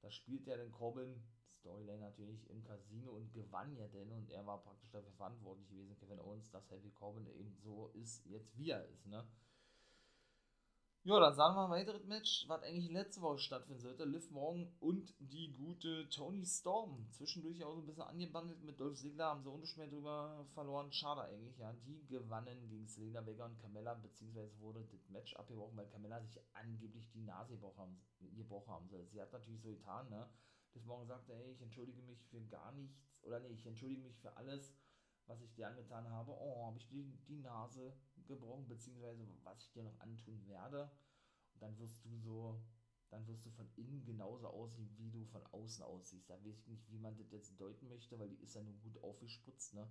Da 0.00 0.10
spielt 0.10 0.48
er 0.48 0.56
den 0.56 0.72
Corbin, 0.72 1.22
Storyline 1.48 2.00
natürlich, 2.00 2.48
im 2.50 2.62
Casino 2.64 3.12
und 3.12 3.32
gewann 3.32 3.76
ja 3.76 3.86
denn. 3.88 4.10
Und 4.12 4.30
er 4.30 4.44
war 4.46 4.62
praktisch 4.62 4.90
dafür 4.90 5.12
verantwortlich 5.12 5.68
gewesen, 5.68 5.96
Kevin 5.96 6.20
Owens, 6.20 6.50
dass 6.50 6.70
Heavy 6.70 6.90
Corbin 6.90 7.26
eben 7.26 7.54
so 7.56 7.88
ist, 7.88 8.26
jetzt 8.26 8.56
wie 8.56 8.70
er 8.70 8.84
ist. 8.86 9.06
Ne? 9.06 9.26
Ja, 11.04 11.18
dann 11.18 11.34
sahen 11.34 11.56
wir 11.56 11.64
ein 11.64 11.70
weiteres 11.70 12.04
Match, 12.04 12.44
was 12.46 12.62
eigentlich 12.62 12.88
letzte 12.88 13.22
Woche 13.22 13.38
stattfinden 13.38 13.80
sollte. 13.80 14.04
Liv 14.04 14.30
Morgan 14.30 14.72
und 14.78 15.12
die 15.18 15.52
gute 15.52 16.08
Tony 16.10 16.46
Storm. 16.46 17.08
Zwischendurch 17.10 17.64
auch 17.64 17.74
so 17.74 17.80
ein 17.80 17.86
bisschen 17.86 18.04
angebandelt 18.04 18.62
mit 18.62 18.78
Dolph 18.78 19.00
Ziggler, 19.00 19.24
haben 19.24 19.42
sie 19.42 19.50
nicht 19.58 19.76
mehr 19.76 19.88
drüber 19.88 20.46
verloren. 20.54 20.92
Schade 20.92 21.22
eigentlich, 21.22 21.58
ja. 21.58 21.72
Die 21.72 22.06
gewannen 22.06 22.68
gegen 22.68 22.86
Selena 22.86 23.26
Vega 23.26 23.46
und 23.46 23.58
Carmella, 23.58 23.94
beziehungsweise 23.94 24.56
wurde 24.60 24.86
das 24.92 25.08
Match 25.08 25.34
abgebrochen, 25.34 25.76
weil 25.76 25.88
Carmella 25.88 26.20
sich 26.20 26.38
angeblich 26.52 27.10
die 27.10 27.22
Nase 27.22 27.54
gebrochen 27.54 27.98
haben 28.68 28.88
soll. 28.88 29.04
Sie 29.08 29.20
hat 29.20 29.32
natürlich 29.32 29.60
so 29.60 29.72
getan, 29.72 30.08
ne. 30.08 30.28
Liv 30.74 30.84
Morgan 30.84 31.08
sagte, 31.08 31.34
ey, 31.34 31.50
ich 31.50 31.62
entschuldige 31.62 32.02
mich 32.02 32.22
für 32.26 32.40
gar 32.42 32.70
nichts, 32.70 32.96
oder 33.22 33.40
nee, 33.40 33.48
ich 33.48 33.66
entschuldige 33.66 34.02
mich 34.02 34.16
für 34.20 34.36
alles 34.36 34.72
was 35.26 35.40
ich 35.40 35.52
dir 35.54 35.68
angetan 35.68 36.08
habe, 36.08 36.32
oh, 36.32 36.66
habe 36.66 36.78
ich 36.78 36.86
dir 36.88 37.04
die 37.28 37.38
Nase 37.38 37.96
gebrochen, 38.26 38.68
beziehungsweise 38.68 39.26
was 39.42 39.62
ich 39.62 39.72
dir 39.72 39.84
noch 39.84 39.98
antun 40.00 40.46
werde. 40.46 40.90
Und 41.54 41.62
dann 41.62 41.78
wirst 41.78 42.04
du 42.04 42.16
so, 42.18 42.62
dann 43.10 43.26
wirst 43.26 43.44
du 43.46 43.50
von 43.50 43.68
innen 43.76 44.04
genauso 44.04 44.48
aussehen, 44.48 44.90
wie 44.96 45.10
du 45.10 45.24
von 45.26 45.44
außen 45.46 45.84
aussiehst. 45.84 46.28
Da 46.30 46.42
weiß 46.42 46.58
ich 46.58 46.68
nicht, 46.68 46.90
wie 46.90 46.98
man 46.98 47.16
das 47.16 47.30
jetzt 47.30 47.60
deuten 47.60 47.88
möchte, 47.88 48.18
weil 48.18 48.28
die 48.28 48.42
ist 48.42 48.54
ja 48.54 48.62
nur 48.62 48.74
gut 48.78 49.02
aufgespritzt, 49.02 49.74
ne? 49.74 49.88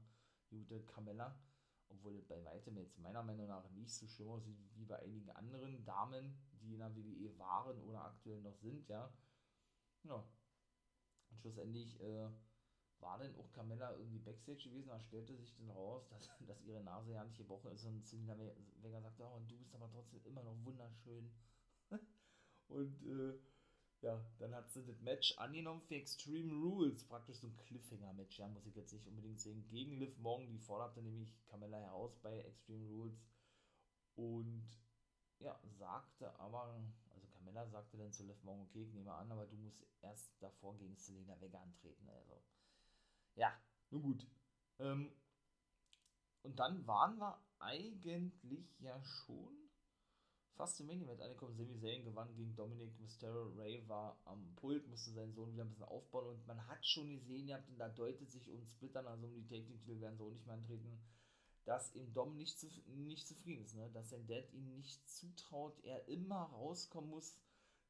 Die 0.52 0.58
gute 0.58 0.86
Camella. 0.86 1.40
Obwohl 1.88 2.14
das 2.16 2.26
bei 2.26 2.44
weitem 2.46 2.78
jetzt 2.78 2.98
meiner 3.00 3.22
Meinung 3.22 3.48
nach 3.48 3.70
nicht 3.72 3.94
so 3.94 4.08
schlimm 4.08 4.30
aussieht 4.30 4.58
wie 4.76 4.86
bei 4.86 4.98
einigen 5.00 5.30
anderen 5.32 5.84
Damen, 5.84 6.38
die 6.62 6.74
in 6.74 6.80
der 6.80 6.96
WWE 6.96 7.38
waren 7.38 7.82
oder 7.82 8.06
aktuell 8.06 8.42
noch 8.42 8.56
sind, 8.56 8.88
ja. 8.88 9.14
Ja. 10.04 10.24
Und 11.30 11.40
schlussendlich, 11.40 12.00
äh, 12.00 12.30
war 13.02 13.18
denn 13.18 13.36
auch 13.36 13.52
Carmella 13.52 13.96
irgendwie 13.98 14.20
Backstage 14.20 14.70
gewesen, 14.70 14.90
da 14.90 15.00
stellte 15.00 15.36
sich 15.36 15.54
dann 15.56 15.70
raus, 15.72 16.08
dass, 16.10 16.30
dass 16.48 16.62
ihre 16.64 16.84
Nase 16.84 17.14
ja 17.14 17.24
nicht 17.24 17.38
gebrochen 17.38 17.72
ist 17.72 17.86
und 17.86 18.06
Selina 18.06 18.38
Vega 18.82 19.02
sagte, 19.02 19.24
oh, 19.24 19.40
du 19.48 19.58
bist 19.58 19.74
aber 19.76 19.90
trotzdem 19.92 20.24
immer 20.26 20.44
noch 20.44 20.56
wunderschön. 20.64 21.32
und 22.68 23.04
äh, 23.04 23.38
ja, 24.02 24.20
dann 24.40 24.56
hat 24.56 24.72
sie 24.72 24.84
das 24.84 25.00
Match 25.02 25.38
angenommen 25.38 25.82
für 25.82 25.96
Extreme 25.96 26.52
Rules, 26.54 27.04
praktisch 27.04 27.38
so 27.38 27.48
ein 27.48 27.58
Cliffhanger-Match, 27.58 28.40
ja, 28.40 28.48
muss 28.48 28.66
ich 28.66 28.76
jetzt 28.76 28.94
nicht 28.94 29.08
unbedingt 29.08 29.40
sehen, 29.40 29.68
gegen 29.68 29.98
Liv 29.98 30.18
Morgan, 30.18 30.50
die 30.50 30.58
forderte 30.58 31.02
nämlich 31.02 31.36
Carmella 31.46 31.78
heraus 31.78 32.18
bei 32.22 32.40
Extreme 32.40 32.88
Rules 32.88 33.22
und 34.16 34.68
ja, 35.40 35.60
sagte 35.78 36.34
aber, 36.40 36.84
also 37.10 37.28
Carmella 37.28 37.68
sagte 37.68 37.98
dann 37.98 38.12
zu 38.12 38.24
Liv 38.24 38.42
Morgan, 38.44 38.66
okay, 38.66 38.84
ich 38.84 38.94
nehme 38.94 39.14
an, 39.14 39.32
aber 39.32 39.46
du 39.46 39.56
musst 39.58 39.86
erst 40.02 40.32
davor 40.42 40.76
gegen 40.78 40.96
Selena 40.98 41.40
Vega 41.40 41.62
antreten, 41.62 42.10
also 42.10 42.42
ja, 43.36 43.54
nun 43.90 44.02
gut. 44.02 44.28
Ähm, 44.80 45.12
und 46.44 46.60
dann 46.60 46.86
waren 46.88 47.18
wir 47.20 47.40
eigentlich 47.60 48.80
ja 48.80 49.02
schon 49.04 49.62
fast 50.56 50.80
im 50.80 50.88
Main 50.88 51.02
Event 51.02 51.22
angekommen. 51.22 51.56
Sami 51.56 51.80
Zayn 51.80 52.04
gewann 52.04 52.36
gegen 52.36 52.56
Dominic 52.56 53.00
Mysterio. 53.00 53.52
Ray 53.56 53.88
war 53.88 54.20
am 54.26 54.54
Pult, 54.56 54.88
musste 54.88 55.12
seinen 55.12 55.34
Sohn 55.34 55.52
wieder 55.54 55.64
ein 55.64 55.70
bisschen 55.70 55.86
aufbauen 55.86 56.28
und 56.28 56.48
man 56.48 56.68
hat 56.68 56.86
schon 56.86 57.10
gesehen, 57.10 57.48
ihr 57.48 57.56
habt, 57.56 57.70
und 57.70 57.80
da 57.80 57.90
deutet 57.90 58.30
sich 58.30 58.50
uns 58.50 58.70
Splittern, 58.72 59.08
also 59.08 59.26
um 59.26 59.34
die 59.34 59.48
Taking-Titel 59.48 60.00
werden 60.02 60.20
auch 60.20 60.30
nicht 60.30 60.46
mehr 60.46 60.56
antreten, 60.56 61.00
dass 61.66 61.94
ihm 61.96 62.14
Dom 62.14 62.36
nicht, 62.38 62.60
zu, 62.60 62.68
nicht 62.88 63.28
zufrieden 63.28 63.66
ist, 63.66 63.76
ne? 63.76 63.90
dass 63.92 64.10
sein 64.10 64.28
Dad 64.28 64.52
ihm 64.54 64.72
nicht 64.76 65.08
zutraut, 65.10 65.80
er 65.84 66.08
immer 66.08 66.44
rauskommen 66.44 67.10
muss 67.10 67.40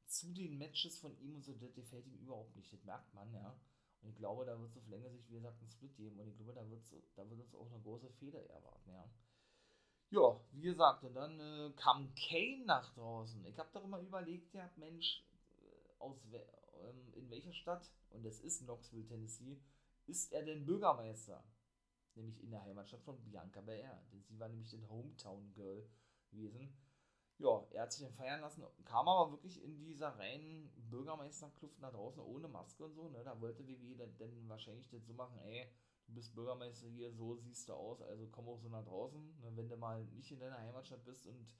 zu 0.06 0.32
den 0.32 0.58
Matches 0.58 0.98
von 0.98 1.18
ihm 1.20 1.36
und 1.36 1.44
so, 1.44 1.54
das 1.54 1.74
gefällt 1.74 2.06
ihm 2.06 2.18
überhaupt 2.18 2.54
nicht, 2.56 2.72
das 2.72 2.84
merkt 2.84 3.12
man, 3.14 3.32
ja. 3.32 3.54
Und 4.02 4.10
ich 4.10 4.16
glaube, 4.16 4.44
da 4.44 4.58
wird 4.58 4.70
es 4.70 4.76
auf 4.76 4.88
längere 4.88 5.12
Sicht, 5.12 5.30
wie 5.30 5.34
gesagt, 5.34 5.60
einen 5.60 5.70
Split 5.70 5.96
geben. 5.96 6.18
Und 6.18 6.28
ich 6.28 6.36
glaube, 6.36 6.52
da, 6.52 6.68
wird's, 6.68 6.94
da 7.14 7.28
wird 7.30 7.40
uns 7.40 7.54
auch 7.54 7.70
eine 7.70 7.80
große 7.80 8.10
Feder 8.10 8.44
erwarten, 8.50 8.90
ja. 8.90 9.08
Ja, 10.10 10.40
wie 10.50 10.62
gesagt, 10.62 11.04
und 11.04 11.14
dann 11.14 11.40
äh, 11.40 11.72
kam 11.74 12.14
Kane 12.14 12.64
nach 12.66 12.92
draußen. 12.94 13.46
Ich 13.46 13.58
habe 13.58 13.70
doch 13.72 13.84
immer 13.84 14.00
überlegt, 14.00 14.52
ja, 14.52 14.70
Mensch, 14.76 15.24
äh, 15.62 16.00
aus 16.00 16.18
ähm, 16.82 17.14
in 17.14 17.30
welcher 17.30 17.52
Stadt, 17.52 17.90
und 18.10 18.26
es 18.26 18.40
ist 18.40 18.64
Knoxville, 18.64 19.06
Tennessee, 19.06 19.58
ist 20.06 20.32
er 20.32 20.42
denn 20.42 20.66
Bürgermeister? 20.66 21.42
Nämlich 22.14 22.42
in 22.42 22.50
der 22.50 22.62
Heimatstadt 22.62 23.02
von 23.02 23.22
Bianca 23.24 23.60
Belair. 23.62 24.02
Denn 24.12 24.22
sie 24.22 24.38
war 24.38 24.48
nämlich 24.48 24.68
den 24.68 24.86
Hometown 24.88 25.50
Girl 25.54 25.88
gewesen. 26.30 26.76
Ja, 27.42 27.66
er 27.72 27.82
hat 27.82 27.92
sich 27.92 28.04
dann 28.04 28.12
feiern 28.12 28.40
lassen, 28.40 28.62
kam 28.84 29.08
aber 29.08 29.32
wirklich 29.32 29.60
in 29.64 29.76
dieser 29.80 30.16
reinen 30.16 30.70
Bürgermeisterkluft 30.90 31.80
nach 31.80 31.90
draußen 31.90 32.22
ohne 32.22 32.46
Maske 32.46 32.84
und 32.84 32.94
so. 32.94 33.08
Ne? 33.08 33.20
Da 33.24 33.40
wollte 33.40 33.66
WWE 33.66 33.96
dann, 33.96 34.16
dann 34.18 34.48
wahrscheinlich 34.48 34.88
das 34.88 35.04
so 35.04 35.12
machen, 35.12 35.36
ey, 35.40 35.66
du 36.06 36.14
bist 36.14 36.36
Bürgermeister 36.36 36.86
hier, 36.86 37.12
so 37.12 37.34
siehst 37.34 37.68
du 37.68 37.72
aus, 37.72 38.00
also 38.00 38.28
komm 38.28 38.48
auch 38.48 38.60
so 38.60 38.68
nach 38.68 38.84
draußen. 38.84 39.40
Ne? 39.40 39.56
Wenn 39.56 39.68
du 39.68 39.76
mal 39.76 40.04
nicht 40.04 40.30
in 40.30 40.38
deiner 40.38 40.58
Heimatstadt 40.58 41.04
bist 41.04 41.26
und, 41.26 41.52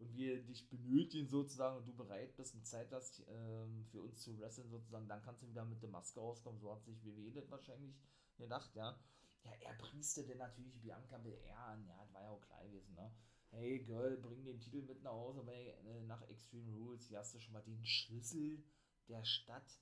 und 0.00 0.12
wir 0.12 0.42
dich 0.42 0.68
benötigen 0.68 1.28
sozusagen 1.28 1.76
und 1.76 1.86
du 1.86 1.94
bereit 1.94 2.34
bist 2.34 2.56
und 2.56 2.66
Zeit 2.66 2.90
hast, 2.90 3.22
ähm, 3.28 3.84
für 3.92 4.02
uns 4.02 4.22
zu 4.22 4.36
wresteln 4.40 4.70
sozusagen, 4.70 5.06
dann 5.06 5.22
kannst 5.22 5.44
du 5.44 5.48
wieder 5.48 5.64
mit 5.64 5.80
der 5.82 5.90
Maske 5.90 6.18
rauskommen. 6.18 6.58
So 6.58 6.72
hat 6.74 6.82
sich 6.84 7.00
WWE 7.04 7.30
das 7.30 7.48
wahrscheinlich 7.48 7.94
gedacht, 8.38 8.74
ja. 8.74 8.98
Ja, 9.44 9.52
er 9.60 9.74
prieste 9.74 10.22
natürlich 10.34 10.80
Bianca 10.80 11.18
Belair 11.18 11.58
an, 11.58 11.86
ja, 11.86 11.96
das 12.00 12.12
war 12.12 12.22
ja 12.22 12.30
auch 12.30 12.40
klar 12.40 12.64
gewesen, 12.64 12.94
ne 12.94 13.12
hey 13.52 13.78
Girl, 13.80 14.16
bring 14.16 14.44
den 14.44 14.60
Titel 14.60 14.82
mit 14.82 15.02
nach 15.02 15.12
Hause 15.12 15.42
bei, 15.42 15.74
äh, 15.84 16.02
nach 16.02 16.22
Extreme 16.28 16.74
Rules. 16.74 17.06
Hier 17.06 17.18
hast 17.18 17.34
du 17.34 17.38
schon 17.38 17.52
mal 17.52 17.62
den 17.62 17.84
Schlüssel 17.84 18.64
der 19.08 19.24
Stadt. 19.24 19.78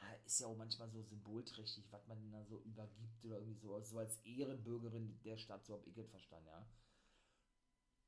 Ja, 0.00 0.12
ist 0.26 0.40
ja 0.40 0.46
auch 0.46 0.56
manchmal 0.56 0.90
so 0.90 1.02
symbolträchtig, 1.02 1.90
was 1.90 2.06
man 2.06 2.30
da 2.30 2.44
so 2.44 2.60
übergibt 2.60 3.24
oder 3.24 3.38
irgendwie 3.38 3.58
so, 3.58 3.80
so 3.80 3.98
als 3.98 4.18
Ehrenbürgerin 4.24 5.20
der 5.24 5.36
Stadt, 5.36 5.64
so 5.64 5.74
hab 5.74 5.86
ich 5.86 5.96
es 5.96 6.10
verstanden, 6.10 6.48
ja. 6.48 6.66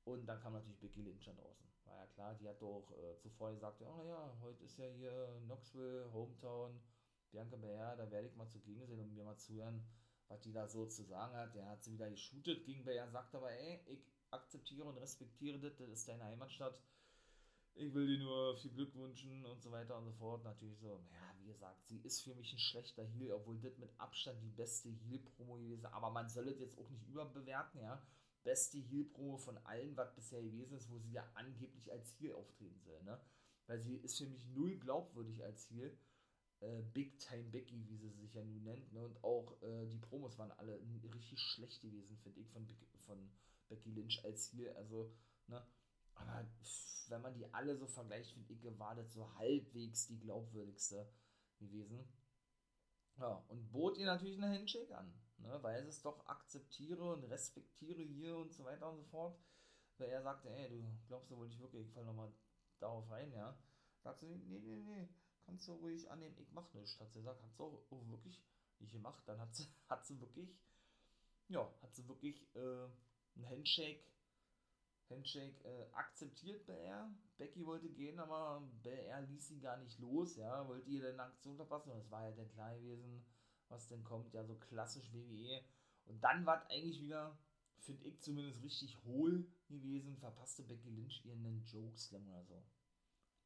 Und 0.05 0.27
dann 0.27 0.40
kam 0.40 0.53
natürlich 0.53 0.81
Becky 0.81 1.01
Lynch 1.01 1.25
dann 1.25 1.37
draußen. 1.37 1.66
War 1.85 1.97
ja 1.97 2.07
klar, 2.09 2.35
die 2.35 2.49
hat 2.49 2.61
doch 2.61 2.92
äh, 2.99 3.16
zuvor 3.18 3.53
gesagt, 3.53 3.81
oh 3.81 4.03
ja, 4.05 4.37
heute 4.42 4.64
ist 4.64 4.77
ja 4.77 4.87
hier 4.87 5.40
Knoxville, 5.44 6.12
Hometown, 6.12 6.79
Bianca 7.31 7.57
Belair, 7.57 7.97
da 7.97 8.11
werde 8.11 8.29
ich 8.29 8.37
mal 8.37 8.49
zugegen 8.49 8.87
sein 8.87 9.01
und 9.01 9.14
mir 9.14 9.25
mal 9.25 9.38
zuhören, 9.38 9.83
was 10.29 10.40
die 10.40 10.53
da 10.53 10.68
so 10.68 10.87
zu 10.87 11.05
sagen 11.05 11.35
hat. 11.37 11.55
Der 11.55 11.68
hat 11.68 11.83
sie 11.83 11.92
wieder 11.92 12.11
geshootet 12.11 12.64
gegen 12.64 12.85
Belair, 12.85 13.09
sagt 13.09 13.35
aber, 13.35 13.51
ey, 13.51 13.81
ich 13.87 14.05
akzeptiere 14.35 14.85
und 14.85 14.99
respektiere 14.99 15.59
das, 15.59 15.77
das 15.77 15.88
ist 15.90 16.09
deine 16.09 16.25
Heimatstadt. 16.25 16.79
Ich 17.77 17.92
will 17.92 18.07
dir 18.07 18.18
nur 18.18 18.57
viel 18.57 18.70
Glück 18.70 18.94
wünschen 18.94 19.44
und 19.47 19.61
so 19.61 19.73
weiter 19.73 19.99
und 19.99 20.05
so 20.05 20.12
fort. 20.12 20.44
Natürlich 20.44 20.79
so, 20.79 21.05
ja, 21.11 21.35
wie 21.40 21.47
gesagt, 21.47 21.85
sie 21.88 21.99
ist 21.99 22.23
für 22.23 22.35
mich 22.35 22.53
ein 22.53 22.59
schlechter 22.59 23.05
Heal, 23.05 23.33
obwohl 23.33 23.59
das 23.59 23.79
mit 23.79 23.90
Abstand 23.99 24.40
die 24.42 24.51
beste 24.51 24.88
Heal-Promo 24.90 25.57
gewesen 25.57 25.85
ist. 25.85 25.92
Aber 25.92 26.11
man 26.11 26.29
soll 26.29 26.49
es 26.49 26.61
jetzt 26.61 26.79
auch 26.79 26.88
nicht 26.88 27.07
überbewerten, 27.09 27.81
ja. 27.81 28.01
Beste 28.44 28.79
Heal-Promo 28.79 29.38
von 29.38 29.59
allen, 29.59 29.97
was 29.97 30.14
bisher 30.14 30.42
gewesen 30.42 30.77
ist, 30.77 30.88
wo 30.88 30.99
sie 30.99 31.12
ja 31.12 31.29
angeblich 31.35 31.90
als 31.90 32.14
Heal 32.20 32.35
auftreten 32.35 32.81
soll, 32.85 33.03
ne? 33.03 33.20
Weil 33.66 33.81
sie 33.81 33.97
ist 33.97 34.18
für 34.18 34.27
mich 34.27 34.47
null 34.49 34.77
glaubwürdig 34.79 35.42
als 35.42 35.68
Heal. 35.70 35.99
Äh, 36.61 36.83
Big 36.92 37.18
Time 37.18 37.51
Becky, 37.51 37.88
wie 37.88 37.97
sie 37.97 38.11
sich 38.11 38.35
ja 38.35 38.44
nun 38.44 38.62
nennt, 38.62 38.92
ne? 38.92 39.05
Und 39.05 39.25
auch 39.25 39.61
äh, 39.62 39.87
die 39.87 39.99
Promos 39.99 40.38
waren 40.38 40.53
alle 40.53 40.79
richtig 41.12 41.40
schlecht 41.40 41.83
gewesen, 41.83 42.16
finde 42.18 42.40
ich, 42.40 42.49
von, 42.51 42.68
von 42.99 43.31
Becky 43.68 43.90
Lynch 43.90 44.24
als 44.24 44.50
Ziel. 44.50 44.70
Also, 44.70 45.12
ne? 45.46 45.64
Aber 46.14 46.46
wenn 47.09 47.22
man 47.22 47.35
die 47.35 47.53
alle 47.53 47.77
so 47.77 47.87
vergleicht, 47.87 48.33
finde 48.33 48.53
ich, 48.53 48.79
war 48.79 48.94
das 48.94 49.12
so 49.12 49.35
halbwegs 49.37 50.07
die 50.07 50.18
glaubwürdigste 50.18 51.09
gewesen. 51.59 52.09
Ja, 53.18 53.44
und 53.48 53.70
bot 53.70 53.96
ihr 53.98 54.07
natürlich 54.07 54.42
einen 54.42 54.53
Handshake 54.53 54.96
an, 54.96 55.12
ne? 55.38 55.59
weil 55.62 55.87
es 55.87 56.03
doch 56.03 56.27
akzeptiere 56.27 57.12
und 57.12 57.24
respektiere 57.24 58.03
hier 58.03 58.37
und 58.37 58.53
so 58.53 58.64
weiter 58.64 58.90
und 58.90 58.96
so 58.96 59.05
fort. 59.05 59.38
Weil 59.98 60.09
er 60.09 60.22
sagte, 60.22 60.50
ey, 60.50 60.68
du 60.68 60.83
glaubst 61.07 61.31
du 61.31 61.37
wohl 61.37 61.46
nicht 61.46 61.61
wirklich, 61.61 61.87
ich 61.87 61.92
fall 61.92 62.05
nochmal 62.05 62.33
darauf 62.81 63.09
rein, 63.11 63.33
ja. 63.33 63.57
Sagt 64.03 64.20
sie, 64.20 64.27
nee, 64.27 64.59
nee, 64.59 64.77
nee, 64.77 65.09
kannst 65.44 65.68
du 65.68 65.74
ruhig 65.74 66.11
annehmen, 66.11 66.37
ich 66.38 66.53
mach 66.53 66.72
nichts. 66.74 66.98
Hat 66.98 67.12
sie 67.12 67.20
gesagt, 67.20 67.42
hat 67.42 67.55
sie 67.55 67.62
auch, 67.62 67.87
auch 67.90 68.09
wirklich 68.09 68.42
nicht 68.81 68.92
gemacht. 68.92 69.22
Dann 69.27 69.38
hat 69.38 69.55
sie, 69.55 69.68
hat 69.88 70.05
sie 70.05 70.20
wirklich, 70.20 70.59
ja, 71.48 71.72
hat 71.83 71.94
sie 71.94 72.09
wirklich 72.09 72.42
äh, 72.57 72.88
ein 73.37 73.49
Handshake, 73.49 74.05
Handshake 75.11 75.64
äh, 75.64 75.87
akzeptiert 75.92 76.66
BR. 76.66 77.11
Becky 77.37 77.66
wollte 77.66 77.88
gehen, 77.88 78.18
aber 78.18 78.62
BR 78.83 79.23
ließ 79.23 79.49
sie 79.49 79.61
gar 79.61 79.77
nicht 79.79 79.99
los, 79.99 80.37
ja, 80.37 80.66
wollte 80.68 80.88
ihr 80.88 81.09
eine 81.09 81.23
Aktion 81.23 81.57
verpassen 81.57 81.92
es 81.99 82.11
war 82.11 82.25
ja 82.25 82.31
dann 82.33 82.49
klar 82.51 82.75
gewesen, 82.77 83.25
was 83.68 83.88
denn 83.88 84.05
kommt, 84.05 84.33
ja, 84.33 84.44
so 84.44 84.55
klassisch 84.57 85.12
WWE. 85.12 85.62
Und 86.07 86.23
dann 86.23 86.47
war 86.47 86.62
es 86.62 86.70
eigentlich 86.70 87.01
wieder, 87.01 87.37
finde 87.79 88.07
ich 88.07 88.20
zumindest 88.20 88.62
richtig 88.62 89.03
hohl 89.05 89.47
gewesen, 89.68 90.16
verpasste 90.16 90.62
Becky 90.62 90.90
Lynch 90.90 91.25
ihren 91.25 91.64
Joke-Slam 91.64 92.29
oder 92.29 92.44
so. 92.44 92.62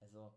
Also, 0.01 0.33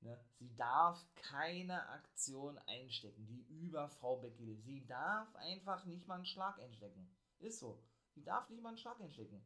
ne, 0.00 0.18
sie 0.38 0.54
darf 0.54 1.04
keine 1.14 1.88
Aktion 1.88 2.58
einstecken, 2.66 3.26
die 3.26 3.42
über 3.48 3.88
Frau 3.88 4.16
Becky 4.16 4.44
Lynch. 4.44 4.64
Sie 4.64 4.86
darf 4.86 5.34
einfach 5.36 5.84
nicht 5.86 6.06
mal 6.06 6.16
einen 6.16 6.26
Schlag 6.26 6.58
einstecken. 6.60 7.08
Ist 7.38 7.58
so. 7.58 7.82
Die 8.16 8.24
darf 8.24 8.48
nicht 8.50 8.62
mal 8.62 8.70
einen 8.70 8.78
Schlag 8.78 8.98
hinschicken. 8.98 9.42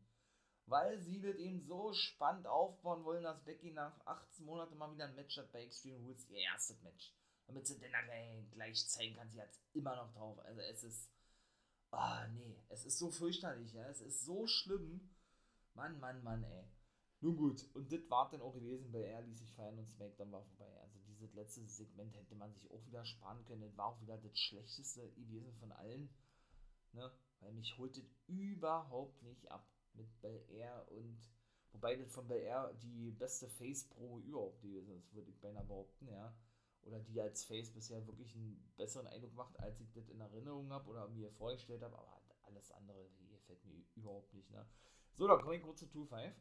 Weil 0.66 1.00
sie 1.00 1.20
wird 1.22 1.38
eben 1.38 1.60
so 1.60 1.92
spannend 1.92 2.46
aufbauen 2.46 3.04
wollen, 3.04 3.24
dass 3.24 3.44
Becky 3.44 3.72
nach 3.72 3.98
18 4.06 4.46
Monaten 4.46 4.78
mal 4.78 4.92
wieder 4.92 5.06
ein 5.06 5.16
Match 5.16 5.36
hat 5.36 5.50
bei 5.52 5.64
Extreme 5.64 5.98
Rules, 5.98 6.28
ihr 6.28 6.38
erstes 6.38 6.80
Match. 6.82 7.12
Damit 7.46 7.66
sie 7.66 7.80
dann 7.80 8.50
gleich 8.52 8.88
zeigen 8.88 9.16
kann, 9.16 9.28
sie 9.28 9.40
hat 9.42 9.48
es 9.48 9.60
immer 9.72 9.96
noch 9.96 10.12
drauf. 10.14 10.38
Also 10.44 10.60
es 10.60 10.84
ist. 10.84 11.10
Ah, 11.90 12.24
oh, 12.24 12.32
nee. 12.32 12.62
Es 12.68 12.84
ist 12.84 12.98
so 12.98 13.10
fürchterlich, 13.10 13.72
ja. 13.72 13.88
Es 13.88 14.00
ist 14.00 14.24
so 14.24 14.46
schlimm. 14.46 15.10
Mann, 15.74 15.98
Mann, 15.98 16.22
Mann, 16.22 16.44
ey. 16.44 16.64
Nun 17.22 17.36
gut, 17.36 17.68
und 17.74 17.92
das 17.92 18.08
war 18.08 18.30
dann 18.30 18.40
auch 18.40 18.54
gewesen 18.54 18.92
bei 18.92 19.02
er, 19.02 19.22
ließ 19.22 19.40
sich 19.40 19.52
feiern 19.52 19.78
und 19.78 19.88
SmackDown 19.88 20.32
war 20.32 20.42
vorbei. 20.42 20.80
Also 20.80 20.98
dieses 21.00 21.34
letzte 21.34 21.66
Segment 21.66 22.16
hätte 22.16 22.34
man 22.34 22.54
sich 22.54 22.70
auch 22.70 22.86
wieder 22.86 23.04
sparen 23.04 23.44
können. 23.44 23.62
Das 23.62 23.76
war 23.76 23.86
auch 23.86 24.00
wieder 24.00 24.16
das 24.16 24.38
schlechteste 24.38 25.10
gewesen 25.10 25.52
von 25.58 25.72
allen. 25.72 26.08
Ne? 26.92 27.10
Weil 27.40 27.52
mich 27.52 27.76
holt 27.78 27.96
das 27.96 28.10
überhaupt 28.26 29.22
nicht 29.22 29.50
ab 29.50 29.66
mit 29.94 30.20
Bel 30.20 30.44
Air 30.50 30.86
und 30.90 31.18
wobei 31.72 31.96
das 31.96 32.12
von 32.12 32.28
Bel 32.28 32.40
Air 32.40 32.72
die 32.82 33.10
beste 33.10 33.48
Face-Promo 33.48 34.20
überhaupt 34.20 34.60
gewesen 34.60 34.96
ist, 34.96 35.12
würde 35.14 35.30
ich 35.30 35.40
beinahe 35.40 35.64
behaupten, 35.64 36.08
ja. 36.08 36.34
Oder 36.82 36.98
die 37.00 37.20
als 37.20 37.44
Face 37.44 37.70
bisher 37.70 38.06
wirklich 38.06 38.34
einen 38.34 38.72
besseren 38.76 39.06
Eindruck 39.06 39.34
macht, 39.34 39.58
als 39.60 39.80
ich 39.80 39.92
das 39.92 40.08
in 40.08 40.20
Erinnerung 40.20 40.70
habe 40.70 40.88
oder 40.88 41.08
mir 41.08 41.30
vorgestellt 41.30 41.82
habe, 41.82 41.98
aber 41.98 42.22
alles 42.42 42.70
andere 42.72 43.08
gefällt 43.28 43.64
mir 43.64 43.84
überhaupt 43.94 44.32
nicht, 44.32 44.50
ne. 44.50 44.66
So, 45.14 45.26
dann 45.26 45.40
komme 45.40 45.56
ich 45.56 45.62
kurz 45.62 45.80
zu 45.80 45.86
2-5. 45.86 46.32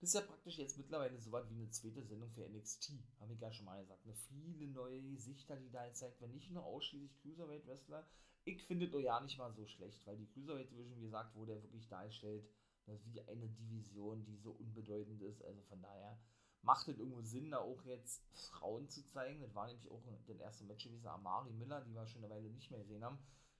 Das 0.00 0.10
ist 0.10 0.14
ja 0.14 0.20
praktisch 0.20 0.58
jetzt 0.58 0.78
mittlerweile 0.78 1.18
so 1.18 1.32
was 1.32 1.50
wie 1.50 1.54
eine 1.54 1.70
zweite 1.70 2.04
Sendung 2.04 2.30
für 2.30 2.48
NXT, 2.48 2.92
habe 3.20 3.34
ich 3.34 3.40
ja 3.40 3.52
schon 3.52 3.66
mal 3.66 3.80
gesagt. 3.80 4.06
Ne? 4.06 4.14
Viele 4.14 4.68
neue 4.68 5.02
Gesichter, 5.02 5.56
die 5.56 5.70
da 5.70 5.86
jetzt 5.86 5.98
zeigt, 5.98 6.20
wenn 6.20 6.30
nicht 6.30 6.52
nur 6.52 6.64
ausschließlich 6.64 7.16
Cruiserweight 7.20 7.66
Wrestler, 7.66 8.08
ich 8.48 8.62
finde 8.64 8.86
es 8.86 9.02
ja 9.02 9.20
nicht 9.20 9.38
mal 9.38 9.52
so 9.52 9.66
schlecht, 9.66 10.06
weil 10.06 10.16
die 10.16 10.26
Cruiserweight 10.26 10.70
Division, 10.70 10.96
wie 10.96 11.02
gesagt, 11.02 11.34
wurde 11.34 11.54
ja 11.54 11.62
wirklich 11.62 11.88
dargestellt, 11.88 12.48
wie 12.86 13.20
eine 13.20 13.48
Division, 13.48 14.24
die 14.24 14.36
so 14.38 14.52
unbedeutend 14.52 15.20
ist. 15.22 15.44
Also 15.44 15.60
von 15.62 15.82
daher 15.82 16.18
macht 16.62 16.88
es 16.88 16.98
irgendwo 16.98 17.22
Sinn, 17.22 17.50
da 17.50 17.58
auch 17.58 17.84
jetzt 17.84 18.24
Frauen 18.32 18.88
zu 18.88 19.06
zeigen. 19.06 19.40
Das 19.40 19.54
war 19.54 19.66
nämlich 19.66 19.90
auch 19.90 20.02
das 20.26 20.40
erste 20.40 20.64
Match 20.64 20.84
gewesen. 20.84 21.06
Amari 21.06 21.52
Miller, 21.52 21.82
die 21.82 21.94
wir 21.94 22.06
schon 22.06 22.24
eine 22.24 22.32
Weile 22.32 22.48
nicht 22.48 22.70
mehr 22.70 22.80
gesehen 22.80 23.04
haben, 23.04 23.18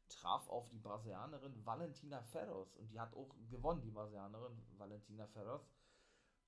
traf 0.09 0.49
auf 0.49 0.69
die 0.71 0.79
Brasilianerin 0.79 1.65
Valentina 1.67 2.23
Ferros 2.23 2.75
und 2.77 2.91
die 2.91 2.99
hat 2.99 3.15
auch 3.15 3.35
gewonnen, 3.51 3.83
die 3.83 3.91
Brasilianerin 3.91 4.57
Valentina 4.79 5.27
Ferros. 5.27 5.69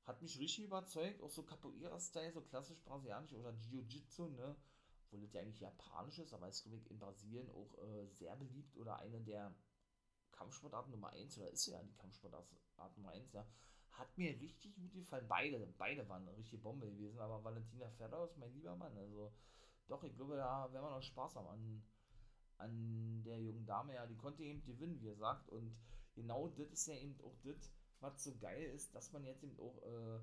Hat 0.06 0.22
mich 0.22 0.38
richtig 0.38 0.64
überzeugt, 0.64 1.20
auch 1.20 1.30
so 1.30 1.42
Capoeira-Style, 1.42 2.32
so 2.32 2.40
klassisch 2.40 2.80
brasilianisch 2.82 3.34
oder 3.34 3.52
Jiu-Jitsu, 3.52 4.28
ne? 4.30 4.56
Obwohl 5.10 5.22
das 5.22 5.32
ja 5.32 5.40
eigentlich 5.40 5.60
japanisch 5.60 6.18
ist, 6.20 6.32
aber 6.32 6.48
ist, 6.48 6.62
glaube 6.62 6.76
ich, 6.76 6.88
in 6.90 6.98
Brasilien 6.98 7.50
auch 7.50 7.76
äh, 7.78 8.06
sehr 8.06 8.36
beliebt 8.36 8.76
oder 8.76 8.98
eine 8.98 9.20
der 9.20 9.52
Kampfsportarten 10.30 10.92
Nummer 10.92 11.10
1, 11.10 11.38
oder 11.38 11.50
ist 11.50 11.66
ja 11.66 11.82
die 11.82 11.96
Kampfsportart 11.96 12.46
Nummer 12.96 13.10
1, 13.10 13.32
ja, 13.32 13.44
hat 13.90 14.16
mir 14.16 14.40
richtig 14.40 14.74
gut 14.76 14.92
gefallen. 14.94 15.26
Beide, 15.28 15.66
beide 15.76 16.08
waren 16.08 16.26
eine 16.26 16.36
richtige 16.36 16.62
Bombe 16.62 16.86
gewesen, 16.86 17.18
aber 17.18 17.42
Valentina 17.42 17.90
Ferrer 17.90 18.24
ist 18.24 18.38
mein 18.38 18.52
lieber 18.52 18.76
Mann. 18.76 18.96
Also, 18.96 19.32
doch, 19.88 20.04
ich 20.04 20.14
glaube, 20.14 20.36
da 20.36 20.72
werden 20.72 20.84
wir 20.84 20.90
noch 20.90 21.02
Spaß 21.02 21.34
haben 21.36 21.48
an, 21.48 21.82
an 22.58 23.22
der 23.24 23.40
jungen 23.40 23.66
Dame. 23.66 23.94
Ja, 23.94 24.06
die 24.06 24.16
konnte 24.16 24.44
eben 24.44 24.64
gewinnen, 24.64 25.00
wie 25.00 25.08
er 25.08 25.16
sagt. 25.16 25.50
Und 25.50 25.76
genau 26.14 26.48
das 26.48 26.70
ist 26.70 26.86
ja 26.86 26.94
eben 26.94 27.20
auch 27.22 27.36
das, 27.42 27.72
was 27.98 28.22
so 28.22 28.36
geil 28.38 28.62
ist, 28.70 28.94
dass 28.94 29.12
man 29.12 29.24
jetzt 29.24 29.42
eben 29.42 29.58
auch. 29.58 29.82
Äh, 29.82 30.20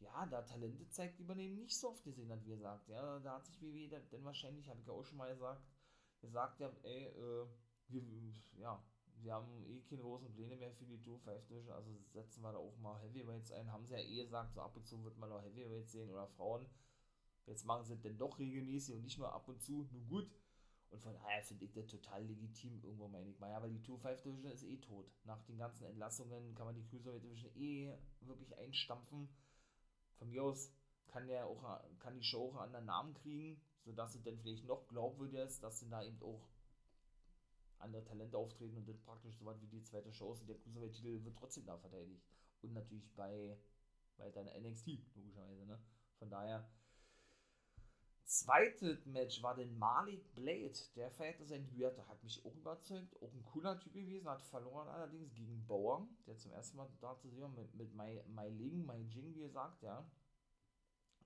ja, 0.00 0.26
da 0.26 0.42
Talente 0.42 0.88
zeigt, 0.88 1.18
die 1.18 1.24
man 1.24 1.38
eben 1.38 1.56
nicht 1.56 1.76
so 1.76 1.90
oft 1.90 2.04
gesehen 2.04 2.30
hat, 2.30 2.44
wie 2.44 2.52
er 2.52 2.58
sagt. 2.58 2.88
Ja, 2.88 3.18
da 3.20 3.34
hat 3.34 3.46
sich 3.46 3.60
WWE, 3.60 3.88
denn 3.88 4.24
wahrscheinlich, 4.24 4.68
habe 4.68 4.80
ich 4.80 4.86
ja 4.86 4.92
auch 4.92 5.04
schon 5.04 5.18
mal 5.18 5.32
gesagt, 5.32 5.62
gesagt, 6.20 6.60
ja, 6.60 6.70
ey, 6.82 7.06
äh, 7.06 7.46
wir, 7.88 8.02
ja, 8.58 8.82
wir 9.22 9.32
haben 9.34 9.64
eh 9.64 9.80
keine 9.82 10.02
großen 10.02 10.32
Pläne 10.32 10.56
mehr 10.56 10.72
für 10.72 10.84
die 10.84 11.00
Tour 11.02 11.18
5 11.18 11.46
Division, 11.46 11.74
also 11.74 11.90
setzen 12.12 12.42
wir 12.42 12.52
da 12.52 12.58
auch 12.58 12.76
mal 12.78 13.00
Heavyweights 13.00 13.52
ein. 13.52 13.70
Haben 13.72 13.86
sie 13.86 13.94
ja 13.94 14.00
eh 14.00 14.24
gesagt, 14.24 14.54
so 14.54 14.60
ab 14.60 14.76
und 14.76 14.86
zu 14.86 15.02
wird 15.04 15.18
man 15.18 15.32
auch 15.32 15.42
Heavyweights 15.42 15.92
sehen 15.92 16.10
oder 16.10 16.26
Frauen. 16.28 16.66
Jetzt 17.46 17.64
machen 17.64 17.84
sie 17.84 17.96
denn 17.96 18.18
doch 18.18 18.38
regelmäßig 18.38 18.94
und 18.94 19.02
nicht 19.02 19.18
nur 19.18 19.32
ab 19.32 19.48
und 19.48 19.62
zu, 19.62 19.88
nur 19.90 20.02
gut. 20.06 20.30
Und 20.90 21.02
von 21.02 21.12
daher 21.12 21.42
finde 21.42 21.64
ich 21.64 21.72
das 21.72 21.86
total 21.86 22.24
legitim, 22.24 22.82
irgendwo 22.82 23.08
meine 23.08 23.28
ich 23.28 23.38
mal. 23.38 23.50
Ja, 23.50 23.60
weil 23.60 23.70
die 23.70 23.80
2-5 23.80 24.22
Division 24.22 24.52
ist 24.52 24.64
eh 24.64 24.78
tot. 24.78 25.10
Nach 25.24 25.42
den 25.42 25.58
ganzen 25.58 25.84
Entlassungen 25.84 26.54
kann 26.54 26.66
man 26.66 26.74
die 26.74 26.84
Cruiserweight 26.84 27.22
Division 27.22 27.50
eh 27.56 27.94
wirklich 28.20 28.56
einstampfen. 28.56 29.28
Von 30.18 30.30
mir 30.30 30.42
aus 30.42 30.72
kann, 31.08 31.26
der 31.26 31.46
auch, 31.46 31.62
kann 31.98 32.16
die 32.16 32.24
Show 32.24 32.48
auch 32.48 32.54
einen 32.54 32.64
anderen 32.64 32.86
Namen 32.86 33.14
kriegen, 33.14 33.60
sodass 33.84 34.14
es 34.14 34.22
dann 34.22 34.38
vielleicht 34.38 34.66
noch 34.66 34.86
glaubwürdiger 34.88 35.44
ist, 35.44 35.62
dass 35.62 35.78
sie 35.78 35.88
da 35.88 36.02
eben 36.02 36.20
auch 36.22 36.48
andere 37.78 38.04
Talente 38.04 38.36
auftreten 38.36 38.76
und 38.76 38.88
das 38.88 38.98
praktisch 38.98 39.36
so 39.38 39.44
was 39.44 39.60
wie 39.62 39.68
die 39.68 39.82
zweite 39.82 40.12
Show 40.12 40.32
ist 40.32 40.40
und 40.40 40.48
der 40.48 40.58
Cruiserweight-Titel 40.58 41.24
wird 41.24 41.36
trotzdem 41.36 41.64
da 41.64 41.78
verteidigt. 41.78 42.22
Und 42.62 42.72
natürlich 42.72 43.14
bei, 43.14 43.56
bei 44.16 44.30
deiner 44.30 44.52
NXT, 44.58 44.88
logischerweise, 45.14 45.64
ne? 45.64 45.80
Von 46.18 46.28
daher 46.28 46.68
Zweites 48.28 49.06
Match 49.06 49.42
war 49.42 49.54
den 49.54 49.78
Malik 49.78 50.34
Blade. 50.34 50.78
Der 50.96 51.10
feierte 51.10 51.46
sein 51.46 51.64
Debüt, 51.64 51.96
hat 52.08 52.22
mich 52.22 52.44
auch 52.44 52.54
überzeugt. 52.54 53.16
Auch 53.22 53.32
ein 53.32 53.42
cooler 53.42 53.80
Typ 53.80 53.94
gewesen, 53.94 54.28
hat 54.28 54.42
verloren 54.42 54.86
allerdings 54.86 55.32
gegen 55.32 55.66
Bauer, 55.66 56.06
der 56.26 56.36
zum 56.36 56.52
ersten 56.52 56.76
Mal 56.76 56.90
da 57.00 57.16
zu 57.16 57.30
sehen 57.30 57.54
mit, 57.54 57.74
mit 57.74 57.94
Mai, 57.94 58.22
Mai 58.28 58.50
Ling, 58.50 58.84
Mai 58.84 58.98
Jing, 58.98 59.34
wie 59.34 59.40
gesagt, 59.40 59.82
ja. 59.82 60.06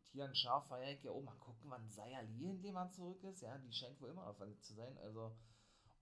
Tian 0.04 0.32
feiere 0.68 0.92
ich 0.92 1.02
ja 1.02 1.10
auch. 1.10 1.24
Mal 1.24 1.34
gucken, 1.40 1.70
wann 1.70 1.90
Saya 1.90 2.20
Lee 2.20 2.50
in 2.50 2.62
dem 2.62 2.74
Mann 2.74 2.88
zurück 2.88 3.24
ist. 3.24 3.40
Ja, 3.40 3.58
die 3.58 3.72
scheint 3.72 4.00
wohl 4.00 4.10
immer 4.10 4.32
verletzt 4.34 4.68
zu 4.68 4.74
sein. 4.74 4.96
Also, 4.98 5.34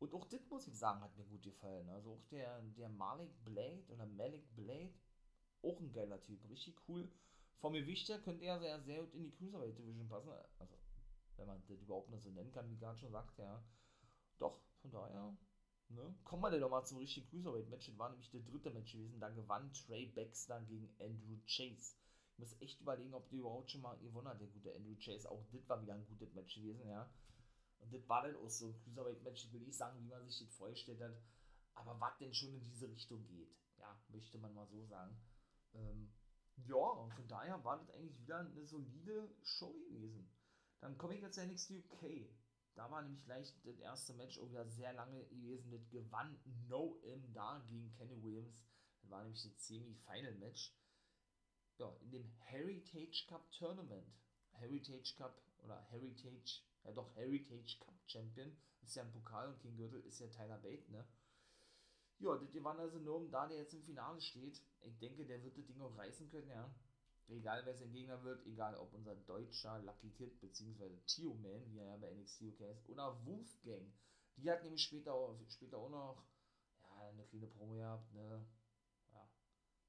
und 0.00 0.12
auch 0.12 0.26
das 0.26 0.46
muss 0.50 0.68
ich 0.68 0.78
sagen, 0.78 1.00
hat 1.00 1.16
mir 1.16 1.24
gut 1.24 1.42
gefallen. 1.42 1.88
Also 1.88 2.12
auch 2.12 2.24
der, 2.30 2.60
der 2.76 2.90
Malik 2.90 3.42
Blade 3.42 3.84
oder 3.88 4.04
Malik 4.04 4.54
Blade, 4.54 4.92
auch 5.62 5.80
ein 5.80 5.92
geiler 5.94 6.20
Typ, 6.20 6.46
richtig 6.50 6.76
cool. 6.90 7.10
Vom 7.56 7.72
Gewicht 7.72 8.06
her 8.10 8.18
könnte 8.18 8.44
er 8.44 8.60
sehr, 8.60 8.82
sehr 8.82 9.00
gut 9.00 9.14
in 9.14 9.22
die 9.22 9.30
Cruiserweight 9.30 9.78
Division 9.78 10.06
passen. 10.06 10.30
Also 10.58 10.74
wenn 11.40 11.46
man 11.46 11.62
das 11.66 11.80
überhaupt 11.80 12.10
noch 12.10 12.20
so 12.20 12.30
nennen 12.30 12.52
kann, 12.52 12.70
wie 12.70 12.76
gerade 12.76 12.98
schon 12.98 13.10
sagt, 13.10 13.38
ja. 13.38 13.64
Doch, 14.38 14.60
von 14.82 14.90
daher, 14.90 15.36
ne? 15.88 16.14
Kommen 16.24 16.42
wir 16.42 16.50
denn 16.50 16.60
nochmal 16.60 16.84
zum 16.84 16.98
richtigen 16.98 17.28
Cruiserweight-Match. 17.28 17.86
Das 17.86 17.98
war 17.98 18.10
nämlich 18.10 18.30
der 18.30 18.42
dritte 18.42 18.70
Match 18.70 18.92
gewesen. 18.92 19.18
Da 19.18 19.30
gewann 19.30 19.72
Trey 19.72 20.06
Baxter 20.06 20.60
gegen 20.62 20.94
Andrew 21.00 21.38
Chase. 21.46 21.96
Ich 22.32 22.38
muss 22.38 22.60
echt 22.60 22.80
überlegen, 22.80 23.14
ob 23.14 23.28
der 23.30 23.40
überhaupt 23.40 23.70
schon 23.70 23.80
mal 23.80 23.98
gewonnen 23.98 24.28
hat, 24.28 24.40
der 24.40 24.48
gute 24.48 24.74
Andrew 24.74 24.94
Chase. 24.96 25.30
Auch 25.30 25.44
das 25.50 25.68
war 25.68 25.80
wieder 25.82 25.94
ein 25.94 26.06
gutes 26.06 26.32
Match 26.34 26.54
gewesen, 26.54 26.86
ja. 26.86 27.10
Und 27.80 27.92
das 27.92 28.06
war 28.08 28.22
dann 28.22 28.36
auch 28.36 28.50
so 28.50 28.68
ein 28.68 28.78
Cruiserweight-Match, 28.82 29.46
ich 29.46 29.52
will 29.52 29.62
nicht 29.62 29.76
sagen, 29.76 29.98
wie 30.02 30.08
man 30.08 30.26
sich 30.26 30.38
das 30.38 30.54
vorgestellt 30.54 31.00
hat, 31.00 31.16
aber 31.74 31.98
was 31.98 32.18
denn 32.18 32.34
schon 32.34 32.52
in 32.52 32.62
diese 32.62 32.88
Richtung 32.88 33.26
geht. 33.26 33.56
Ja, 33.78 33.98
möchte 34.08 34.36
man 34.36 34.54
mal 34.54 34.66
so 34.66 34.84
sagen. 34.84 35.18
Ähm, 35.72 36.12
ja, 36.66 36.76
und 36.76 37.14
von 37.14 37.26
daher 37.26 37.64
war 37.64 37.78
das 37.78 37.90
eigentlich 37.90 38.20
wieder 38.20 38.40
eine 38.40 38.66
solide 38.66 39.34
Show 39.42 39.72
gewesen. 39.88 40.30
Dann 40.80 40.96
komme 40.96 41.14
ich 41.14 41.20
jetzt 41.20 41.34
zu 41.34 41.46
NXT 41.46 41.72
UK. 41.72 42.28
Da 42.74 42.90
war 42.90 43.02
nämlich 43.02 43.22
gleich 43.24 43.54
das 43.64 43.78
erste 43.78 44.14
Match 44.14 44.38
auch 44.38 44.48
wieder 44.48 44.66
sehr 44.66 44.92
lange 44.94 45.24
gewesen. 45.26 45.70
Das 45.70 45.88
gewann 45.90 46.40
No 46.68 46.98
M 47.02 47.32
da 47.34 47.62
gegen 47.68 47.92
Kenny 47.92 48.22
Williams. 48.22 48.64
Das 49.00 49.10
war 49.10 49.22
nämlich 49.22 49.42
das 49.42 49.66
Semi-Final-Match. 49.66 50.74
Ja, 51.78 51.94
in 52.00 52.10
dem 52.10 52.30
Heritage 52.38 53.26
Cup 53.28 53.50
Tournament. 53.52 54.06
Heritage 54.52 55.14
Cup 55.16 55.42
oder 55.62 55.80
Heritage, 55.90 56.62
ja 56.84 56.92
doch, 56.92 57.14
Heritage 57.14 57.78
Cup 57.80 57.94
Champion. 58.06 58.56
Ist 58.82 58.96
ja 58.96 59.02
ein 59.02 59.12
Pokal 59.12 59.48
und 59.48 59.60
King 59.60 59.76
Gürtel 59.76 60.00
ist 60.00 60.20
ja 60.20 60.28
Tyler 60.28 60.58
Bate, 60.58 60.90
ne? 60.90 61.06
Ja, 62.18 62.36
das 62.36 62.50
gewann 62.50 62.78
also 62.78 62.98
nur 62.98 63.16
um 63.16 63.30
da, 63.30 63.46
der 63.46 63.58
jetzt 63.58 63.72
im 63.72 63.82
Finale 63.82 64.20
steht. 64.20 64.62
Ich 64.82 64.98
denke, 64.98 65.24
der 65.24 65.42
wird 65.42 65.56
das 65.56 65.66
Ding 65.66 65.80
auch 65.80 65.96
reißen 65.96 66.28
können, 66.28 66.48
ja 66.48 66.74
egal 67.30 67.64
wer 67.64 67.74
sein 67.74 67.92
Gegner 67.92 68.22
wird, 68.22 68.44
egal 68.46 68.76
ob 68.76 68.92
unser 68.92 69.14
deutscher 69.14 69.78
Lucky 69.80 70.10
Kid 70.10 70.40
bzw. 70.40 70.96
Tio 71.06 71.34
Man, 71.34 71.70
wie 71.70 71.78
er 71.78 71.86
ja 71.86 71.96
bei 71.96 72.12
NXT 72.12 72.42
UK 72.42 72.60
ist, 72.60 72.88
oder 72.88 73.24
Wolfgang. 73.24 73.92
Die 74.36 74.50
hat 74.50 74.62
nämlich 74.62 74.82
später 74.82 75.36
später 75.48 75.78
auch 75.78 75.90
noch 75.90 76.24
ja, 76.82 77.08
eine 77.08 77.24
kleine 77.26 77.46
Promo 77.46 77.74
gehabt, 77.74 78.12
ne? 78.14 78.46
Ja, 79.12 79.28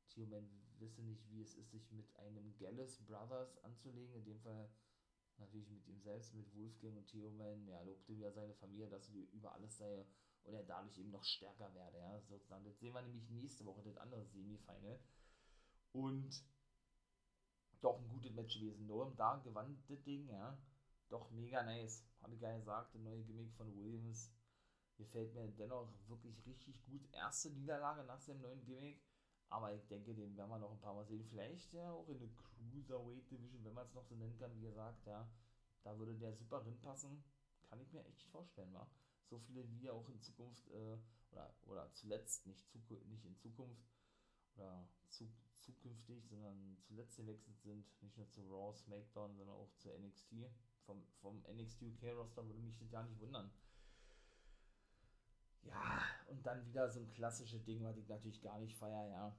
Tio 0.10 0.26
Man 0.26 0.50
wisse 0.80 1.02
nicht, 1.02 1.30
wie 1.30 1.42
es 1.42 1.56
ist, 1.56 1.72
sich 1.72 1.92
mit 1.92 2.14
einem 2.16 2.56
Gallus 2.58 2.98
Brothers 3.06 3.64
anzulegen, 3.64 4.16
in 4.16 4.26
dem 4.26 4.40
Fall 4.42 4.70
natürlich 5.38 5.70
mit 5.70 5.88
ihm 5.88 6.00
selbst, 6.02 6.34
mit 6.34 6.54
Wolfgang 6.56 6.98
und 6.98 7.08
Tio 7.08 7.30
Man, 7.32 7.68
ja, 7.68 7.82
lobte 7.82 8.16
wieder 8.16 8.32
seine 8.32 8.54
Familie, 8.56 8.90
dass 8.90 9.08
sie 9.08 9.30
über 9.32 9.54
alles 9.54 9.78
sei 9.78 10.06
und 10.44 10.54
er 10.54 10.64
dadurch 10.64 10.98
eben 10.98 11.12
noch 11.12 11.24
stärker 11.24 11.74
werde, 11.74 11.98
ja, 12.00 12.20
sozusagen. 12.22 12.66
Das 12.66 12.80
sehen 12.80 12.94
wir 12.94 13.02
nämlich 13.02 13.30
nächste 13.30 13.66
Woche, 13.66 13.84
das 13.84 13.98
andere 13.98 14.26
Semifinal. 14.26 15.00
Und 15.94 16.44
doch 17.82 18.00
ein 18.00 18.08
gutes 18.10 18.32
Match 18.34 18.60
gewesen. 18.60 18.88
Noam 18.88 19.16
da 19.16 19.38
gewann 19.38 19.78
das 19.88 20.02
Ding, 20.04 20.28
ja. 20.30 20.58
Doch 21.10 21.30
mega 21.32 21.64
nice. 21.64 22.06
Habe 22.22 22.36
ich 22.36 22.42
ja 22.42 22.56
gesagt, 22.56 22.94
der 22.94 23.02
neue 23.02 23.24
Gimmick 23.24 23.52
von 23.54 23.76
Williams. 23.76 24.32
Gefällt 24.98 25.34
mir 25.34 25.48
dennoch 25.48 25.90
wirklich 26.08 26.46
richtig 26.46 26.84
gut. 26.86 27.02
Erste 27.12 27.50
Niederlage 27.50 28.04
nach 28.04 28.20
seinem 28.20 28.42
neuen 28.42 28.64
Gimmick. 28.64 29.02
Aber 29.50 29.74
ich 29.74 29.86
denke, 29.88 30.14
den 30.14 30.38
werden 30.38 30.50
wir 30.50 30.60
noch 30.60 30.72
ein 30.72 30.80
paar 30.80 30.94
Mal 30.94 31.06
sehen. 31.06 31.26
Vielleicht 31.26 31.74
ja 31.74 31.92
auch 31.92 32.08
in 32.08 32.20
der 32.20 32.30
Cruiserweight 32.30 33.30
Division, 33.30 33.66
wenn 33.66 33.74
man 33.74 33.86
es 33.86 33.94
noch 33.94 34.06
so 34.06 34.16
nennen 34.16 34.38
kann, 34.38 34.56
wie 34.56 34.62
gesagt, 34.62 35.06
ja. 35.06 35.28
Da 35.84 35.98
würde 35.98 36.16
der 36.16 36.34
super 36.34 36.64
passen. 36.82 37.24
Kann 37.68 37.82
ich 37.82 37.92
mir 37.92 38.06
echt 38.06 38.24
vorstellen, 38.30 38.74
wa? 38.74 38.88
So 39.26 39.40
viele 39.40 39.70
wie 39.72 39.90
auch 39.90 40.08
in 40.10 40.22
Zukunft, 40.22 40.70
äh, 40.70 40.98
oder, 41.32 41.54
oder 41.64 41.92
zuletzt, 41.92 42.46
nicht, 42.46 42.74
nicht 43.08 43.26
in 43.26 43.38
Zukunft, 43.38 43.82
oder 44.62 44.88
zu, 45.10 45.28
zukünftig, 45.54 46.28
sondern 46.28 46.78
zuletzt 46.84 47.18
gewechselt 47.18 47.60
sind, 47.62 47.86
nicht 48.02 48.18
nur 48.18 48.30
zu 48.30 48.42
Raw, 48.44 48.74
SmackDown, 48.74 49.36
sondern 49.36 49.56
auch 49.56 49.74
zu 49.78 49.90
NXT. 49.90 50.34
Vom, 50.86 51.04
vom 51.22 51.44
NXT 51.48 51.84
UK 51.84 52.16
Roster 52.16 52.46
würde 52.46 52.60
mich 52.60 52.78
das 52.78 52.92
ja 52.92 53.04
nicht 53.04 53.20
wundern. 53.20 53.52
Ja, 55.64 56.02
und 56.28 56.46
dann 56.46 56.66
wieder 56.66 56.90
so 56.90 57.00
ein 57.00 57.12
klassisches 57.12 57.64
Ding, 57.64 57.84
was 57.84 57.98
ich 57.98 58.08
natürlich 58.08 58.42
gar 58.42 58.60
nicht 58.60 58.76
feiere, 58.76 59.08
ja. 59.10 59.36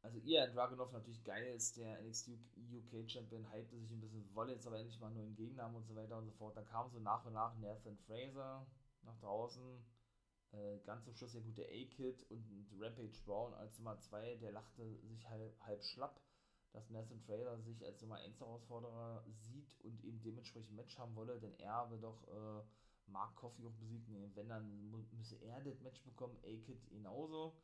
Also 0.00 0.18
ihr 0.20 0.46
Dragunov 0.46 0.92
natürlich 0.92 1.22
geil 1.24 1.54
ist, 1.54 1.76
der 1.76 2.00
NXT 2.02 2.30
UK 2.56 3.10
Champion, 3.10 3.50
hypte 3.52 3.76
sich 3.78 3.90
ein 3.90 4.00
bisschen, 4.00 4.34
wolle 4.34 4.52
jetzt 4.52 4.66
aber 4.66 4.78
endlich 4.78 4.98
mal 5.00 5.10
einen 5.10 5.34
Gegner 5.34 5.64
haben 5.64 5.74
und 5.74 5.86
so 5.86 5.94
weiter 5.96 6.16
und 6.16 6.24
so 6.24 6.32
fort. 6.32 6.56
Dann 6.56 6.64
kam 6.66 6.88
so 6.88 7.00
nach 7.00 7.24
und 7.26 7.32
nach 7.32 7.56
Nathan 7.58 7.98
Fraser 8.06 8.66
nach 9.02 9.18
draußen, 9.18 9.84
äh, 10.52 10.78
ganz 10.84 11.04
zum 11.04 11.14
Schluss 11.14 11.32
der 11.32 11.42
gute 11.42 11.64
A-Kid 11.64 12.24
und 12.30 12.68
Rampage 12.78 13.22
Brown 13.24 13.54
als 13.54 13.78
Nummer 13.78 13.98
2, 13.98 14.36
der 14.36 14.52
lachte 14.52 14.98
sich 15.06 15.28
halb, 15.28 15.58
halb 15.60 15.82
schlapp, 15.84 16.20
dass 16.72 16.90
Nathan 16.90 17.20
Trailer 17.22 17.58
sich 17.60 17.84
als 17.84 18.00
Nummer 18.00 18.16
1 18.16 18.40
Herausforderer 18.40 19.24
sieht 19.26 19.78
und 19.80 20.02
eben 20.04 20.22
dementsprechend 20.22 20.74
Match 20.74 20.98
haben 20.98 21.14
wolle, 21.16 21.38
denn 21.40 21.58
er 21.58 21.90
will 21.90 22.00
doch 22.00 22.26
äh, 22.28 22.62
Mark 23.10 23.36
Coffey 23.36 23.64
auch 23.64 23.74
besiegen. 23.74 24.12
Nee, 24.12 24.30
wenn, 24.34 24.48
dann 24.48 24.90
müsse 25.12 25.36
er 25.36 25.60
das 25.60 25.80
Match 25.80 26.02
bekommen, 26.04 26.36
A-Kid 26.42 26.88
genauso. 26.88 27.56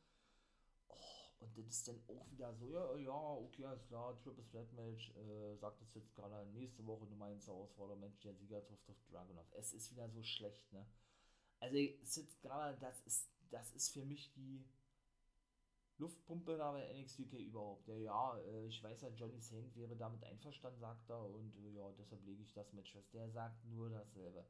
Oh, 0.88 0.94
und 1.40 1.56
das 1.56 1.66
ist 1.66 1.88
dann 1.88 2.02
auch 2.08 2.30
wieder 2.30 2.54
so, 2.54 2.70
ja, 2.70 2.96
ja, 2.96 3.34
okay, 3.34 3.64
alles 3.64 3.86
klar, 3.86 4.18
Triple 4.20 4.46
Threat 4.46 4.72
Match, 4.72 5.10
äh, 5.16 5.56
sagt 5.56 5.80
es 5.82 5.94
jetzt 5.94 6.14
gerade 6.14 6.46
nächste 6.52 6.86
Woche 6.86 7.06
Nummer 7.06 7.26
1 7.26 7.46
Herausforderer, 7.46 7.96
Match, 7.96 8.20
der 8.20 8.34
Sieger 8.34 8.64
trifft 8.64 8.88
auf 8.88 9.02
Dragunov. 9.10 9.46
Es 9.52 9.72
ist 9.72 9.90
wieder 9.90 10.08
so 10.08 10.22
schlecht, 10.22 10.72
ne? 10.72 10.86
Also 11.64 11.78
sitzt 12.02 12.42
gerade, 12.42 12.76
das 12.78 13.00
ist, 13.06 13.30
das 13.50 13.72
ist 13.72 13.88
für 13.88 14.04
mich 14.04 14.30
die 14.34 14.62
Luftpumpe 15.96 16.58
da 16.58 16.72
bei 16.72 16.92
NXT 16.92 17.20
UK 17.20 17.32
überhaupt. 17.34 17.88
Ja, 17.88 17.96
ja, 17.96 18.38
äh, 18.38 18.66
ich 18.66 18.82
weiß 18.82 19.00
ja, 19.00 19.08
Johnny 19.10 19.40
Saint 19.40 19.74
wäre 19.74 19.96
damit 19.96 20.22
einverstanden, 20.24 20.78
sagt 20.78 21.08
er, 21.08 21.24
und 21.24 21.56
äh, 21.56 21.70
ja, 21.70 21.90
deshalb 21.98 22.22
lege 22.26 22.42
ich 22.42 22.52
das 22.52 22.70
Match 22.74 22.92
fest. 22.92 23.14
Der 23.14 23.30
sagt 23.30 23.64
nur 23.64 23.88
dasselbe. 23.88 24.44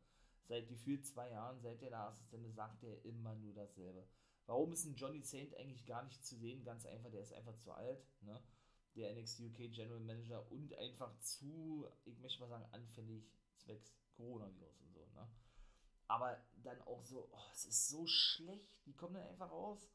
Seit 0.48 0.68
gefühlt 0.68 1.07
zwei 1.07 1.31
Jahren, 1.31 1.61
seit 1.61 1.83
er 1.83 1.90
der 1.90 2.00
Assistent 2.00 2.53
sagt 2.53 2.83
er 2.83 3.05
immer 3.05 3.37
nur 3.37 3.55
dasselbe. 3.55 4.09
Warum 4.46 4.72
ist 4.72 4.85
ein 4.85 4.96
Johnny 4.96 5.22
Saint 5.22 5.57
eigentlich 5.57 5.87
gar 5.87 6.03
nicht 6.03 6.24
zu 6.24 6.37
sehen? 6.37 6.64
Ganz 6.64 6.85
einfach, 6.85 7.11
der 7.12 7.22
ist 7.22 7.33
einfach 7.33 7.55
zu 7.55 7.70
alt, 7.70 8.05
ne? 8.22 8.42
Der 8.96 9.14
NXT 9.14 9.40
UK 9.40 9.72
General 9.72 10.00
Manager 10.00 10.50
und 10.50 10.74
einfach 10.74 11.16
zu, 11.20 11.87
ich 12.05 12.18
möchte 12.18 12.40
mal 12.40 12.48
sagen, 12.48 12.66
anfällig 12.72 13.24
zwecks 13.57 13.94
Coronavirus 14.16 14.81
und 14.83 14.92
so, 14.92 15.07
ne? 15.14 15.29
Aber 16.09 16.43
dann 16.62 16.81
auch 16.83 17.03
so, 17.03 17.29
oh, 17.33 17.51
es 17.53 17.64
ist 17.64 17.88
so 17.88 18.07
schlecht, 18.07 18.71
die 18.87 18.95
kommen 18.95 19.14
dann 19.14 19.29
einfach 19.29 19.51
raus, 19.51 19.88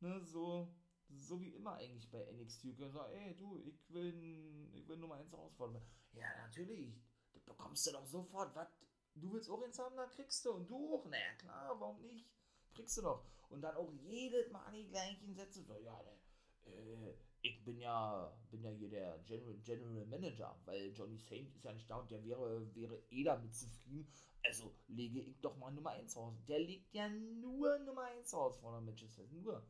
ne, 0.00 0.20
so, 0.24 0.72
so 1.08 1.40
wie 1.40 1.54
immer 1.54 1.74
eigentlich 1.74 2.10
bei 2.10 2.24
NXT, 2.32 2.76
können 2.76 2.92
sagen, 2.92 3.12
ey, 3.14 3.36
du, 3.36 3.58
ich 3.58 3.92
will, 3.92 4.70
ich 4.72 4.86
will 4.88 4.96
Nummer 4.96 5.16
1 5.16 5.30
herausfordern. 5.30 5.82
Ja, 6.12 6.26
natürlich, 6.42 7.02
das 7.32 7.44
bekommst 7.44 7.86
du 7.86 7.92
doch 7.92 8.06
sofort, 8.06 8.54
was, 8.54 8.68
du 9.14 9.32
willst 9.32 9.50
auch 9.50 9.62
eins 9.62 9.78
haben, 9.78 9.96
dann 9.96 10.10
kriegst 10.10 10.44
du, 10.44 10.52
und 10.52 10.68
du 10.68 10.94
auch, 10.94 11.06
naja, 11.06 11.34
klar, 11.38 11.78
warum 11.78 12.00
nicht, 12.02 12.28
kriegst 12.72 12.96
du 12.98 13.02
doch. 13.02 13.24
Und 13.48 13.62
dann 13.62 13.76
auch 13.76 13.90
jedes 13.92 14.50
Mal 14.50 14.72
die 14.72 14.88
gleichen 14.88 15.34
Sätze, 15.34 15.62
so, 15.62 15.76
ja, 15.78 16.00
ne, 16.02 16.20
äh, 16.66 17.14
ich 17.42 17.64
bin 17.64 17.80
ja, 17.80 18.32
bin 18.50 18.62
ja 18.62 18.70
hier 18.70 18.90
der 18.90 19.18
General, 19.26 19.56
General 19.64 20.06
Manager, 20.06 20.60
weil 20.66 20.92
Johnny 20.92 21.16
Saint 21.16 21.54
ist 21.54 21.64
ja 21.64 21.72
nicht 21.72 21.88
da 21.88 21.96
und 21.96 22.10
der 22.10 22.22
wäre, 22.22 22.74
wäre 22.74 23.02
eh 23.10 23.24
damit 23.24 23.54
zufrieden, 23.54 24.12
also 24.44 24.74
lege 24.88 25.20
ich 25.20 25.40
doch 25.40 25.56
mal 25.56 25.70
Nummer 25.70 25.90
1 25.90 26.16
raus. 26.16 26.34
Der 26.48 26.58
legt 26.58 26.92
ja 26.94 27.08
nur 27.08 27.78
Nummer 27.80 28.04
1 28.04 28.32
raus 28.34 28.58
vor 28.58 28.72
der 28.72 28.80
Matches. 28.80 29.18
Nur. 29.30 29.66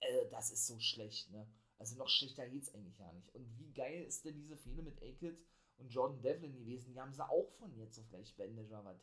Äh, 0.00 0.28
das 0.30 0.50
ist 0.50 0.66
so 0.66 0.78
schlecht, 0.78 1.30
ne? 1.30 1.46
Also 1.78 1.96
noch 1.96 2.08
schlechter 2.08 2.48
geht's 2.48 2.74
eigentlich 2.74 2.96
gar 2.98 3.12
nicht. 3.12 3.34
Und 3.34 3.58
wie 3.58 3.72
geil 3.72 4.04
ist 4.04 4.24
denn 4.24 4.36
diese 4.36 4.56
Fehde 4.56 4.82
mit 4.82 5.02
A-Kid 5.02 5.38
und 5.78 5.88
Jordan 5.88 6.20
Devlin 6.20 6.54
gewesen? 6.54 6.92
Die 6.92 7.00
haben 7.00 7.14
sie 7.14 7.26
auch 7.26 7.50
von 7.58 7.74
jetzt 7.76 7.98
auf 7.98 8.08
gleich 8.10 8.36
beendet 8.36 8.68
oder 8.68 8.84
was? 8.84 9.02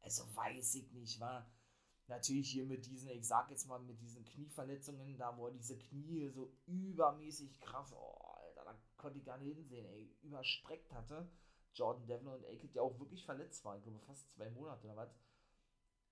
Also 0.00 0.24
weiß 0.34 0.74
ich 0.76 0.90
nicht, 0.92 1.20
war 1.20 1.48
natürlich 2.08 2.50
hier 2.50 2.64
mit 2.64 2.86
diesen, 2.86 3.10
ich 3.10 3.26
sag 3.26 3.50
jetzt 3.50 3.66
mal, 3.66 3.78
mit 3.78 4.00
diesen 4.00 4.24
Knieverletzungen, 4.24 5.16
da 5.16 5.36
wo 5.36 5.48
diese 5.50 5.78
Knie 5.78 6.28
so 6.30 6.52
übermäßig 6.66 7.60
krass, 7.60 7.92
oh, 7.92 8.18
Alter, 8.24 8.64
da 8.64 8.80
konnte 8.96 9.18
ich 9.18 9.24
gar 9.24 9.38
nicht 9.38 9.54
hinsehen, 9.54 9.86
ey, 9.86 10.16
überstreckt 10.22 10.92
hatte. 10.92 11.28
Jordan 11.76 12.06
Devlin 12.06 12.32
und 12.32 12.46
Aked 12.46 12.74
ja 12.74 12.82
auch 12.82 12.98
wirklich 12.98 13.24
verletzt 13.24 13.64
waren, 13.64 13.78
ich 13.78 13.84
glaube 13.84 14.00
fast 14.00 14.30
zwei 14.30 14.50
Monate 14.50 14.86
oder 14.86 14.96
was. 14.96 15.14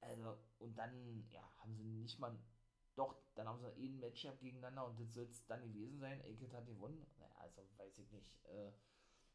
Also, 0.01 0.37
und 0.59 0.77
dann, 0.77 1.27
ja, 1.31 1.43
haben 1.59 1.75
sie 1.75 1.85
nicht 1.85 2.19
mal, 2.19 2.37
doch, 2.95 3.17
dann 3.35 3.49
haben 3.49 3.61
sie 3.61 3.69
eh 3.83 3.89
ein 3.89 3.99
Matchup 4.01 4.39
gegeneinander 4.41 4.87
und 4.87 5.01
das 5.01 5.15
soll 5.15 5.25
es 5.25 5.47
dann 5.47 5.63
gewesen 5.63 5.99
sein. 5.99 6.21
Aked 6.21 6.53
hat 6.53 6.67
gewonnen. 6.67 7.07
Naja, 7.19 7.35
also 7.39 7.63
weiß 7.79 7.99
ich 7.99 8.11
nicht. 8.13 8.45
Äh, 8.45 8.73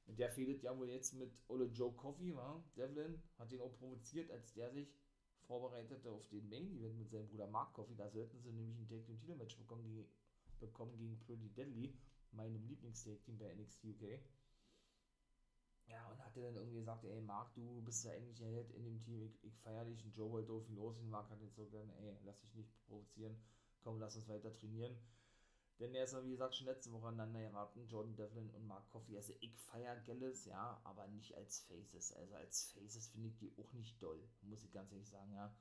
der 0.06 0.30
fehlt 0.30 0.63
ja 0.63 0.78
wohl 0.78 0.89
jetzt 0.89 1.13
mit 1.13 1.32
Ole 1.48 1.65
Joe 1.65 1.94
Coffey, 1.94 2.36
war. 2.36 2.63
Devlin 2.76 3.22
hat 3.38 3.52
ihn 3.52 3.62
auch 3.62 3.76
provoziert, 3.78 4.32
als 4.32 4.54
der 4.54 4.72
sich 4.72 4.96
vorbereitete 5.42 6.10
auf 6.10 6.28
den 6.30 6.48
Main 6.50 6.72
Event 6.72 6.98
mit 7.00 7.10
seinem 7.10 7.28
Bruder 7.28 7.48
Mark 7.48 7.74
Coffey. 7.74 7.96
Da 7.96 8.10
sollten 8.10 8.39
sie 8.39 8.52
nämlich 8.52 8.78
ein 8.78 8.88
Tag 8.88 9.06
Team 9.06 9.20
Titel 9.20 9.36
Match 9.36 9.58
bekommen, 9.58 9.84
gegen, 9.84 10.08
bekommen 10.60 10.96
gegen 10.98 11.20
Pretty 11.20 11.50
Deadly, 11.50 11.98
meinem 12.32 12.63
Lieblings-Tag 12.68 13.22
Team 13.24 13.38
bei 13.38 13.54
NXT 13.54 13.86
UK. 13.86 14.20
Ja, 15.89 16.08
und 16.08 16.23
hat 16.23 16.38
er 16.38 16.43
dann 16.43 16.56
irgendwie 16.56 16.78
gesagt, 16.78 17.04
ey 17.04 17.21
Mark, 17.21 17.54
du 17.56 17.82
bist 17.82 18.06
ja 18.06 18.12
eigentlich 18.12 18.38
der 18.38 18.47
Held 18.47 18.71
in 18.71 18.84
dem 18.84 18.99
Team, 18.99 19.21
ich, 19.23 19.43
ich 19.43 19.58
feiere 19.60 19.86
dich. 19.86 20.04
Und 20.06 20.15
Joe 20.15 20.32
wollte 20.32 20.52
ihn 20.71 20.75
los, 20.75 20.97
und 20.99 21.10
Mark 21.10 21.30
hat 21.30 21.41
jetzt 21.41 21.56
so 21.56 21.65
gerne, 21.65 21.91
ey, 21.97 22.15
lass 22.23 22.39
dich 22.41 22.54
nicht 22.54 22.71
provozieren, 22.88 23.36
komm, 23.82 23.99
lass 23.99 24.15
uns 24.15 24.28
weiter 24.28 24.54
trainieren. 24.54 24.95
Denn 25.80 25.95
er 25.95 26.04
ist 26.04 26.12
ja, 26.12 26.23
wie 26.23 26.32
gesagt, 26.32 26.56
schon 26.56 26.67
letzte 26.67 26.91
Woche 26.91 27.08
aneinander 27.08 27.39
geraten, 27.39 27.88
Jordan 27.88 28.15
Devlin 28.15 28.49
und 28.49 28.67
Mark 28.67 28.89
Coffey. 28.89 29.15
Also 29.15 29.34
ich 29.39 29.58
feiere 29.58 29.95
Gillis, 30.02 30.45
ja, 30.45 30.80
aber 30.84 31.08
nicht 31.08 31.36
als 31.36 31.62
Faces. 31.62 32.12
Also 32.13 32.36
als 32.36 32.65
Faces 32.73 33.08
finde 33.08 33.30
ich 33.30 33.38
die 33.38 33.54
auch 33.58 33.71
nicht 33.71 34.02
doll, 34.04 34.21
muss 34.41 34.63
ich 34.63 34.71
ganz 34.73 34.91
ehrlich 34.91 35.08
sagen, 35.08 35.34
ja. 35.34 35.56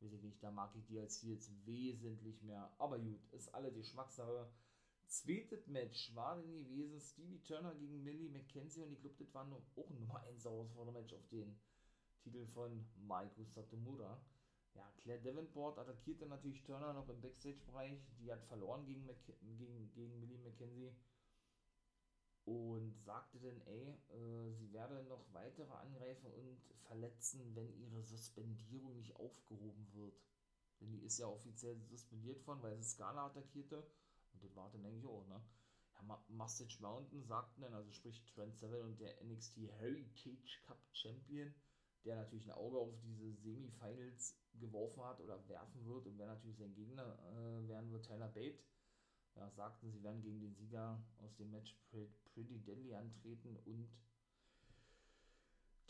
Weiß 0.00 0.12
ich 0.12 0.22
nicht, 0.22 0.40
da 0.44 0.52
mag 0.52 0.76
ich 0.76 0.86
die 0.86 1.00
als 1.00 1.22
jetzt 1.22 1.50
wesentlich 1.66 2.40
mehr. 2.42 2.72
Aber 2.78 3.00
gut, 3.00 3.20
ist 3.32 3.52
alle 3.52 3.72
die 3.72 3.80
Geschmackssache. 3.80 4.48
Zweites 5.08 5.66
Match 5.68 6.14
war 6.14 6.36
denn 6.36 6.52
gewesen 6.52 7.00
Stevie 7.00 7.40
Turner 7.42 7.74
gegen 7.74 8.04
Millie 8.04 8.28
McKenzie 8.28 8.82
und 8.82 8.92
ich 8.92 9.00
glaube, 9.00 9.16
das 9.18 9.32
war 9.32 9.46
auch 9.74 9.90
ein 9.90 9.98
Nummer 10.00 10.20
1 10.20 10.44
Herausforderer-Match 10.44 11.14
auf 11.14 11.26
den 11.28 11.58
Titel 12.20 12.46
von 12.46 12.86
Maiko 13.06 13.42
Satomura. 13.44 14.20
Ja, 14.74 14.92
Claire 14.98 15.22
Davenport 15.22 15.78
attackierte 15.78 16.26
natürlich 16.26 16.62
Turner 16.62 16.92
noch 16.92 17.08
im 17.08 17.22
Backstage-Bereich. 17.22 17.98
Die 18.20 18.30
hat 18.30 18.44
verloren 18.44 18.84
gegen, 18.84 19.06
Mc 19.06 19.34
gegen, 19.40 19.90
gegen 19.94 20.20
Millie 20.20 20.38
McKenzie 20.40 20.92
und 22.44 22.94
sagte 22.98 23.40
dann, 23.40 23.62
ey, 23.62 23.98
äh, 24.10 24.52
sie 24.52 24.70
werde 24.74 25.02
noch 25.04 25.24
weitere 25.32 25.72
angreifen 25.72 26.30
und 26.32 26.60
verletzen, 26.82 27.54
wenn 27.54 27.72
ihre 27.78 28.02
Suspendierung 28.02 28.94
nicht 28.96 29.16
aufgehoben 29.16 29.90
wird. 29.94 30.20
Denn 30.80 30.92
die 30.92 31.00
ist 31.00 31.16
ja 31.16 31.28
offiziell 31.28 31.80
suspendiert 31.80 32.46
worden, 32.46 32.62
weil 32.62 32.76
sie 32.76 32.84
Skala 32.84 33.26
attackierte 33.26 33.86
und 34.32 34.42
das 34.42 34.54
war 34.56 34.70
dann 34.70 34.84
eigentlich 34.84 35.06
auch, 35.06 35.26
ne? 35.28 35.40
Ja, 35.94 36.24
Mustache 36.28 36.80
Mountain 36.80 37.24
sagten 37.24 37.62
dann, 37.62 37.74
also 37.74 37.90
sprich 37.92 38.22
Trent 38.34 38.56
Seven 38.56 38.80
und 38.82 39.00
der 39.00 39.20
NXT 39.22 39.56
Heritage 39.78 40.60
Cup 40.66 40.78
Champion, 40.92 41.52
der 42.04 42.16
natürlich 42.16 42.46
ein 42.46 42.52
Auge 42.52 42.78
auf 42.78 42.94
diese 43.02 43.32
Semifinals 43.34 44.36
geworfen 44.60 45.02
hat 45.04 45.20
oder 45.20 45.46
werfen 45.48 45.84
wird 45.86 46.06
und 46.06 46.18
wer 46.18 46.26
natürlich 46.26 46.56
sein 46.58 46.74
Gegner 46.74 47.18
äh, 47.32 47.68
werden 47.68 47.90
wird, 47.90 48.06
Tyler 48.06 48.28
Bate. 48.28 48.58
Ja, 49.34 49.50
sagten, 49.50 49.92
sie 49.92 50.02
werden 50.02 50.20
gegen 50.20 50.40
den 50.40 50.54
Sieger 50.54 51.00
aus 51.18 51.36
dem 51.36 51.50
Match 51.50 51.76
Pretty 52.34 52.58
Deadly 52.58 52.94
antreten 52.94 53.56
und 53.66 53.88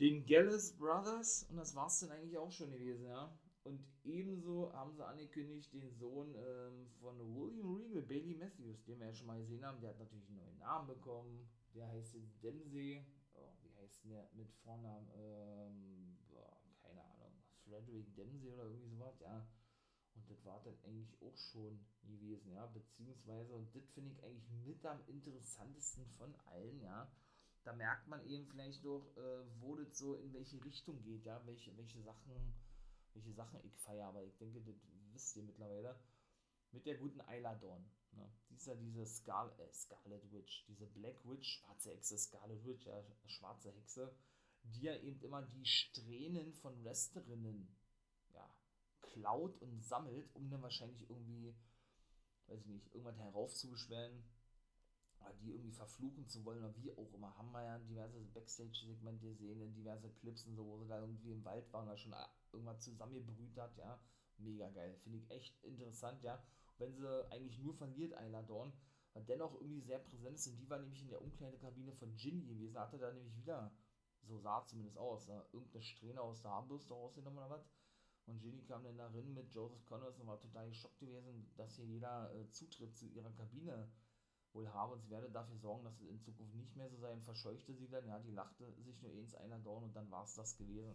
den 0.00 0.26
Gallus 0.26 0.72
Brothers 0.72 1.46
und 1.50 1.56
das 1.56 1.74
war 1.74 1.86
es 1.86 2.00
dann 2.00 2.10
eigentlich 2.10 2.36
auch 2.36 2.52
schon 2.52 2.70
gewesen, 2.70 3.06
ja. 3.06 3.32
Und 3.68 3.84
ebenso 4.04 4.72
haben 4.72 4.94
sie 4.94 5.06
angekündigt, 5.06 5.70
den 5.74 5.90
Sohn 5.92 6.34
ähm, 6.34 6.88
von 7.00 7.18
William 7.36 7.76
Regal, 7.76 8.00
Bailey 8.00 8.34
Matthews, 8.34 8.82
den 8.84 8.98
wir 8.98 9.08
ja 9.08 9.12
schon 9.12 9.26
mal 9.26 9.38
gesehen 9.38 9.62
haben, 9.62 9.78
der 9.82 9.90
hat 9.90 9.98
natürlich 9.98 10.26
einen 10.28 10.38
neuen 10.38 10.58
Namen 10.58 10.86
bekommen. 10.86 11.46
Der 11.74 11.86
heißt 11.88 12.14
jetzt 12.14 12.42
Dempsey. 12.42 13.04
Oh, 13.34 13.52
wie 13.62 13.74
heißt 13.76 14.04
der 14.04 14.26
mit 14.32 14.50
Vornamen? 14.64 15.06
Ähm, 15.18 16.16
boah, 16.30 16.56
keine 16.80 17.04
Ahnung. 17.04 17.32
Frederick 17.62 18.14
Dempsey 18.14 18.48
oder 18.48 18.64
irgendwie 18.64 18.88
sowas, 18.88 19.20
ja. 19.20 19.46
Und 20.14 20.30
das 20.30 20.42
war 20.46 20.62
dann 20.64 20.78
eigentlich 20.84 21.20
auch 21.20 21.36
schon 21.36 21.78
gewesen, 22.04 22.50
ja. 22.50 22.64
Beziehungsweise, 22.68 23.54
und 23.54 23.76
das 23.76 23.90
finde 23.90 24.12
ich 24.12 24.24
eigentlich 24.24 24.50
mit 24.64 24.86
am 24.86 25.02
interessantesten 25.08 26.06
von 26.16 26.34
allen, 26.46 26.80
ja. 26.80 27.12
Da 27.64 27.74
merkt 27.74 28.08
man 28.08 28.24
eben 28.24 28.46
vielleicht 28.46 28.82
doch, 28.82 29.14
äh, 29.18 29.44
wo 29.60 29.76
das 29.76 29.98
so 29.98 30.14
in 30.14 30.32
welche 30.32 30.64
Richtung 30.64 31.02
geht, 31.02 31.26
ja. 31.26 31.44
Welche, 31.44 31.76
welche 31.76 32.00
Sachen 32.00 32.54
welche 33.18 33.32
Sachen 33.32 33.60
ich 33.64 33.76
feiere, 33.78 34.06
aber 34.06 34.22
ich 34.22 34.36
denke, 34.36 34.60
das 34.60 34.76
wisst 35.12 35.36
ihr 35.36 35.42
mittlerweile. 35.42 35.98
Mit 36.70 36.86
der 36.86 36.96
guten 36.96 37.20
Ayla 37.22 37.54
Dawn. 37.56 37.84
Ne? 38.12 38.30
Die 38.50 38.56
diese 38.76 39.06
Scar 39.06 39.58
äh, 39.58 39.72
Scarlet 39.72 40.30
Witch, 40.32 40.64
diese 40.68 40.86
Black 40.86 41.16
Witch, 41.24 41.58
schwarze 41.58 41.90
Hexe, 41.90 42.16
Scarlet 42.18 42.64
Witch, 42.64 42.86
ja, 42.86 43.04
schwarze 43.26 43.72
Hexe, 43.72 44.14
die 44.62 44.82
ja 44.82 44.96
eben 44.96 45.20
immer 45.22 45.42
die 45.42 45.64
Strähnen 45.64 46.52
von 46.52 46.84
Wrestlerinnen 46.84 47.74
ja, 48.34 48.54
klaut 49.00 49.60
und 49.60 49.82
sammelt, 49.84 50.32
um 50.34 50.48
dann 50.50 50.62
wahrscheinlich 50.62 51.08
irgendwie, 51.08 51.54
weiß 52.46 52.60
ich 52.60 52.66
nicht, 52.66 52.94
irgendwas 52.94 53.16
die 55.40 55.50
irgendwie 55.50 55.72
verfluchen 55.72 56.26
zu 56.26 56.44
wollen 56.44 56.58
oder 56.58 56.74
wie 56.76 56.90
auch 56.92 57.12
immer. 57.12 57.36
Haben 57.36 57.52
wir 57.52 57.62
ja 57.62 57.78
diverse 57.78 58.20
Backstage-Segmente 58.34 59.26
gesehen, 59.26 59.74
diverse 59.74 60.10
Clips 60.10 60.46
und 60.46 60.56
so, 60.56 60.66
wo 60.66 60.78
sie 60.78 60.88
da 60.88 61.00
irgendwie 61.00 61.32
im 61.32 61.44
Wald 61.44 61.72
waren, 61.72 61.86
da 61.86 61.96
schon 61.96 62.14
irgendwas 62.52 62.80
zusammengebrüht 62.80 63.56
hat, 63.56 63.76
ja. 63.76 64.00
Mega 64.38 64.68
geil. 64.70 64.96
Finde 64.98 65.18
ich 65.18 65.30
echt 65.30 65.62
interessant, 65.64 66.22
ja. 66.22 66.42
wenn 66.78 66.94
sie 66.94 67.30
eigentlich 67.30 67.58
nur 67.58 67.74
verliert, 67.74 68.14
Ayla 68.14 68.42
Dawn, 68.42 68.72
aber 69.14 69.24
dennoch 69.24 69.54
irgendwie 69.54 69.80
sehr 69.80 69.98
präsent 69.98 70.36
ist. 70.36 70.46
Und 70.46 70.58
die 70.58 70.70
war 70.70 70.78
nämlich 70.78 71.02
in 71.02 71.08
der 71.08 71.20
Umkleidekabine 71.20 71.92
von 71.92 72.14
Ginny 72.16 72.44
gewesen. 72.44 72.78
Hatte 72.78 72.98
da 72.98 73.12
nämlich 73.12 73.36
wieder, 73.36 73.72
so 74.22 74.38
sah 74.38 74.60
es 74.60 74.68
zumindest 74.68 74.98
aus, 74.98 75.26
ne? 75.26 75.44
irgendeine 75.52 75.82
Strähne 75.82 76.20
aus 76.20 76.42
der 76.42 76.52
Armbürste 76.52 76.94
rausgenommen 76.94 77.38
oder 77.38 77.50
was. 77.50 77.68
Und 78.26 78.40
Ginny 78.40 78.62
kam 78.62 78.84
dann 78.84 78.98
da 78.98 79.08
rein 79.08 79.32
mit 79.32 79.52
Joseph 79.52 79.84
Connors 79.86 80.20
und 80.20 80.26
war 80.26 80.38
total 80.38 80.68
geschockt 80.68 80.98
gewesen, 80.98 81.50
dass 81.56 81.76
hier 81.76 81.86
jeder 81.86 82.32
äh, 82.34 82.48
Zutritt 82.50 82.94
zu 82.94 83.06
ihrer 83.06 83.32
Kabine 83.32 83.90
habe 84.66 84.94
und 84.94 85.02
sie 85.02 85.10
werde 85.10 85.30
dafür 85.30 85.56
sorgen, 85.58 85.84
dass 85.84 86.00
es 86.00 86.08
in 86.08 86.20
Zukunft 86.20 86.54
nicht 86.54 86.74
mehr 86.74 86.88
so 86.88 86.96
sei 86.96 87.12
und 87.12 87.22
verscheuchte 87.22 87.74
sie 87.74 87.88
dann. 87.88 88.06
Ja, 88.06 88.18
die 88.18 88.32
lachte 88.32 88.72
sich 88.82 89.00
nur 89.00 89.12
eins 89.12 89.34
einer 89.34 89.58
Dorn 89.58 89.84
und 89.84 89.94
dann 89.94 90.10
war 90.10 90.24
es 90.24 90.34
das 90.34 90.56
gewesen. 90.56 90.94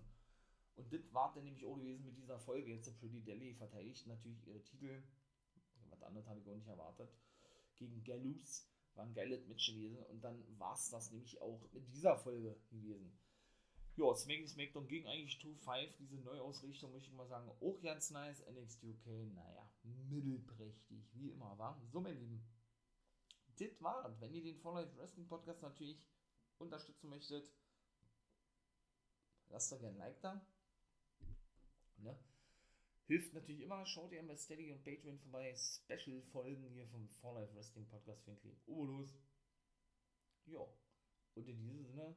Und 0.76 0.92
das 0.92 1.14
war 1.14 1.32
dann 1.34 1.44
nämlich 1.44 1.66
auch 1.66 1.76
gewesen 1.76 2.06
mit 2.06 2.18
dieser 2.18 2.40
Folge. 2.40 2.72
Jetzt 2.72 2.88
der 2.88 2.94
Pretty 2.94 3.22
Delhi 3.22 3.54
verteidigt 3.54 4.08
natürlich 4.08 4.46
ihre 4.48 4.64
Titel. 4.64 5.04
Was 5.90 6.02
anderes 6.02 6.28
habe 6.28 6.40
ich 6.40 6.50
auch 6.50 6.56
nicht 6.56 6.68
erwartet. 6.68 7.10
Gegen 7.76 8.04
Galus. 8.04 8.68
War 8.96 9.06
ein 9.06 9.14
geiles 9.14 9.46
gewesen. 9.46 10.04
Und 10.06 10.24
dann 10.24 10.44
war 10.60 10.74
es 10.74 10.90
das 10.90 11.12
nämlich 11.12 11.40
auch 11.42 11.62
mit 11.72 11.88
dieser 11.94 12.18
Folge 12.18 12.60
gewesen. 12.70 13.18
Ja, 13.96 14.12
Smackdown 14.16 14.48
Smackdown 14.48 14.88
ging 14.88 15.06
eigentlich 15.06 15.38
2-5. 15.38 15.98
Diese 16.00 16.16
Neuausrichtung, 16.16 16.92
möchte 16.92 17.10
ich 17.10 17.16
mal 17.16 17.28
sagen, 17.28 17.48
auch 17.50 17.80
ganz 17.82 18.10
nice. 18.10 18.44
NXT 18.48 18.86
UK, 18.86 19.06
naja, 19.36 19.70
mittelprächtig, 20.10 21.14
wie 21.14 21.30
immer, 21.30 21.56
war. 21.60 21.80
So, 21.92 22.02
mein 22.02 22.18
Lieben, 22.18 22.44
das 23.60 23.82
war 23.82 24.20
Wenn 24.20 24.34
ihr 24.34 24.44
den 24.44 24.58
For 24.58 24.74
Life 24.74 24.96
Wrestling 24.98 25.28
Podcast 25.28 25.62
natürlich 25.62 26.08
unterstützen 26.58 27.10
möchtet, 27.10 27.52
lasst 29.50 29.72
doch 29.72 29.80
gerne 29.80 29.96
ein 29.96 30.00
Like 30.00 30.22
da. 30.22 30.46
Ne? 31.98 32.18
Hilft 33.08 33.34
natürlich 33.34 33.62
immer. 33.62 33.86
Schaut 33.86 34.12
ihr 34.12 34.26
bei 34.26 34.36
Steady 34.36 34.72
und 34.72 34.84
Patreon 34.84 35.20
vorbei. 35.20 35.56
Special-Folgen 35.56 36.70
hier 36.70 36.88
vom 36.88 37.08
For 37.10 37.40
Life 37.40 37.54
Wrestling 37.56 37.88
Podcast 37.88 38.24
für 38.24 38.32
den 38.32 38.40
kleinen 38.40 38.62
Obolus. 38.66 39.10
Ja. 40.46 40.66
Und 41.36 41.48
in 41.48 41.60
diesem 41.60 41.84
Sinne 41.86 42.16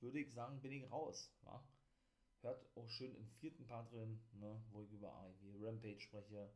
würde 0.00 0.20
ich 0.20 0.32
sagen, 0.32 0.60
bin 0.60 0.72
ich 0.72 0.90
raus. 0.90 1.30
Wa? 1.42 1.62
Hört 2.42 2.64
auch 2.76 2.88
schön 2.88 3.14
im 3.16 3.28
vierten 3.40 3.66
Part 3.66 3.92
drin, 3.92 4.20
ne, 4.32 4.62
wo 4.70 4.82
ich 4.82 4.92
über 4.92 5.12
AEW 5.12 5.66
Rampage 5.66 6.00
spreche. 6.00 6.52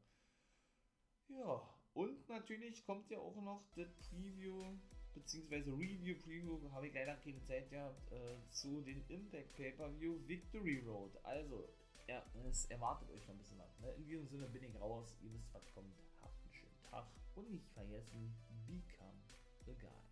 Ja, 1.29 1.75
und 1.94 2.28
natürlich 2.28 2.85
kommt 2.85 3.11
ja 3.11 3.18
auch 3.18 3.37
noch 3.37 3.62
das 3.76 3.92
Preview, 4.09 4.76
beziehungsweise 5.14 5.72
Review-Preview, 5.72 6.70
habe 6.72 6.88
ich 6.88 6.94
leider 6.94 7.16
keine 7.16 7.42
Zeit 7.42 7.70
gehabt, 7.70 8.00
äh, 8.12 8.37
zu 8.50 8.81
den 8.81 9.05
Impact 9.09 9.55
Pay-Per-View 9.57 10.26
Victory 10.26 10.78
Road. 10.87 11.12
Also, 11.22 11.68
ja, 12.09 12.24
es 12.48 12.64
erwartet 12.66 13.11
euch 13.11 13.26
noch 13.26 13.35
ein 13.35 13.38
bisschen 13.38 13.59
was. 13.59 13.78
Ne? 13.81 13.92
In 13.96 14.07
diesem 14.07 14.26
Sinne 14.26 14.47
bin 14.49 14.64
ich 14.64 14.80
raus. 14.80 15.18
Ihr 15.22 15.32
wisst, 15.32 15.53
was 15.53 15.62
kommt. 15.74 15.95
Habt 16.20 16.43
einen 16.43 16.55
schönen 16.55 16.82
Tag. 16.90 17.07
Und 17.34 17.51
nicht 17.51 17.68
vergessen, 17.70 18.34
become 18.66 19.18
the 19.66 19.74
guy. 19.74 20.12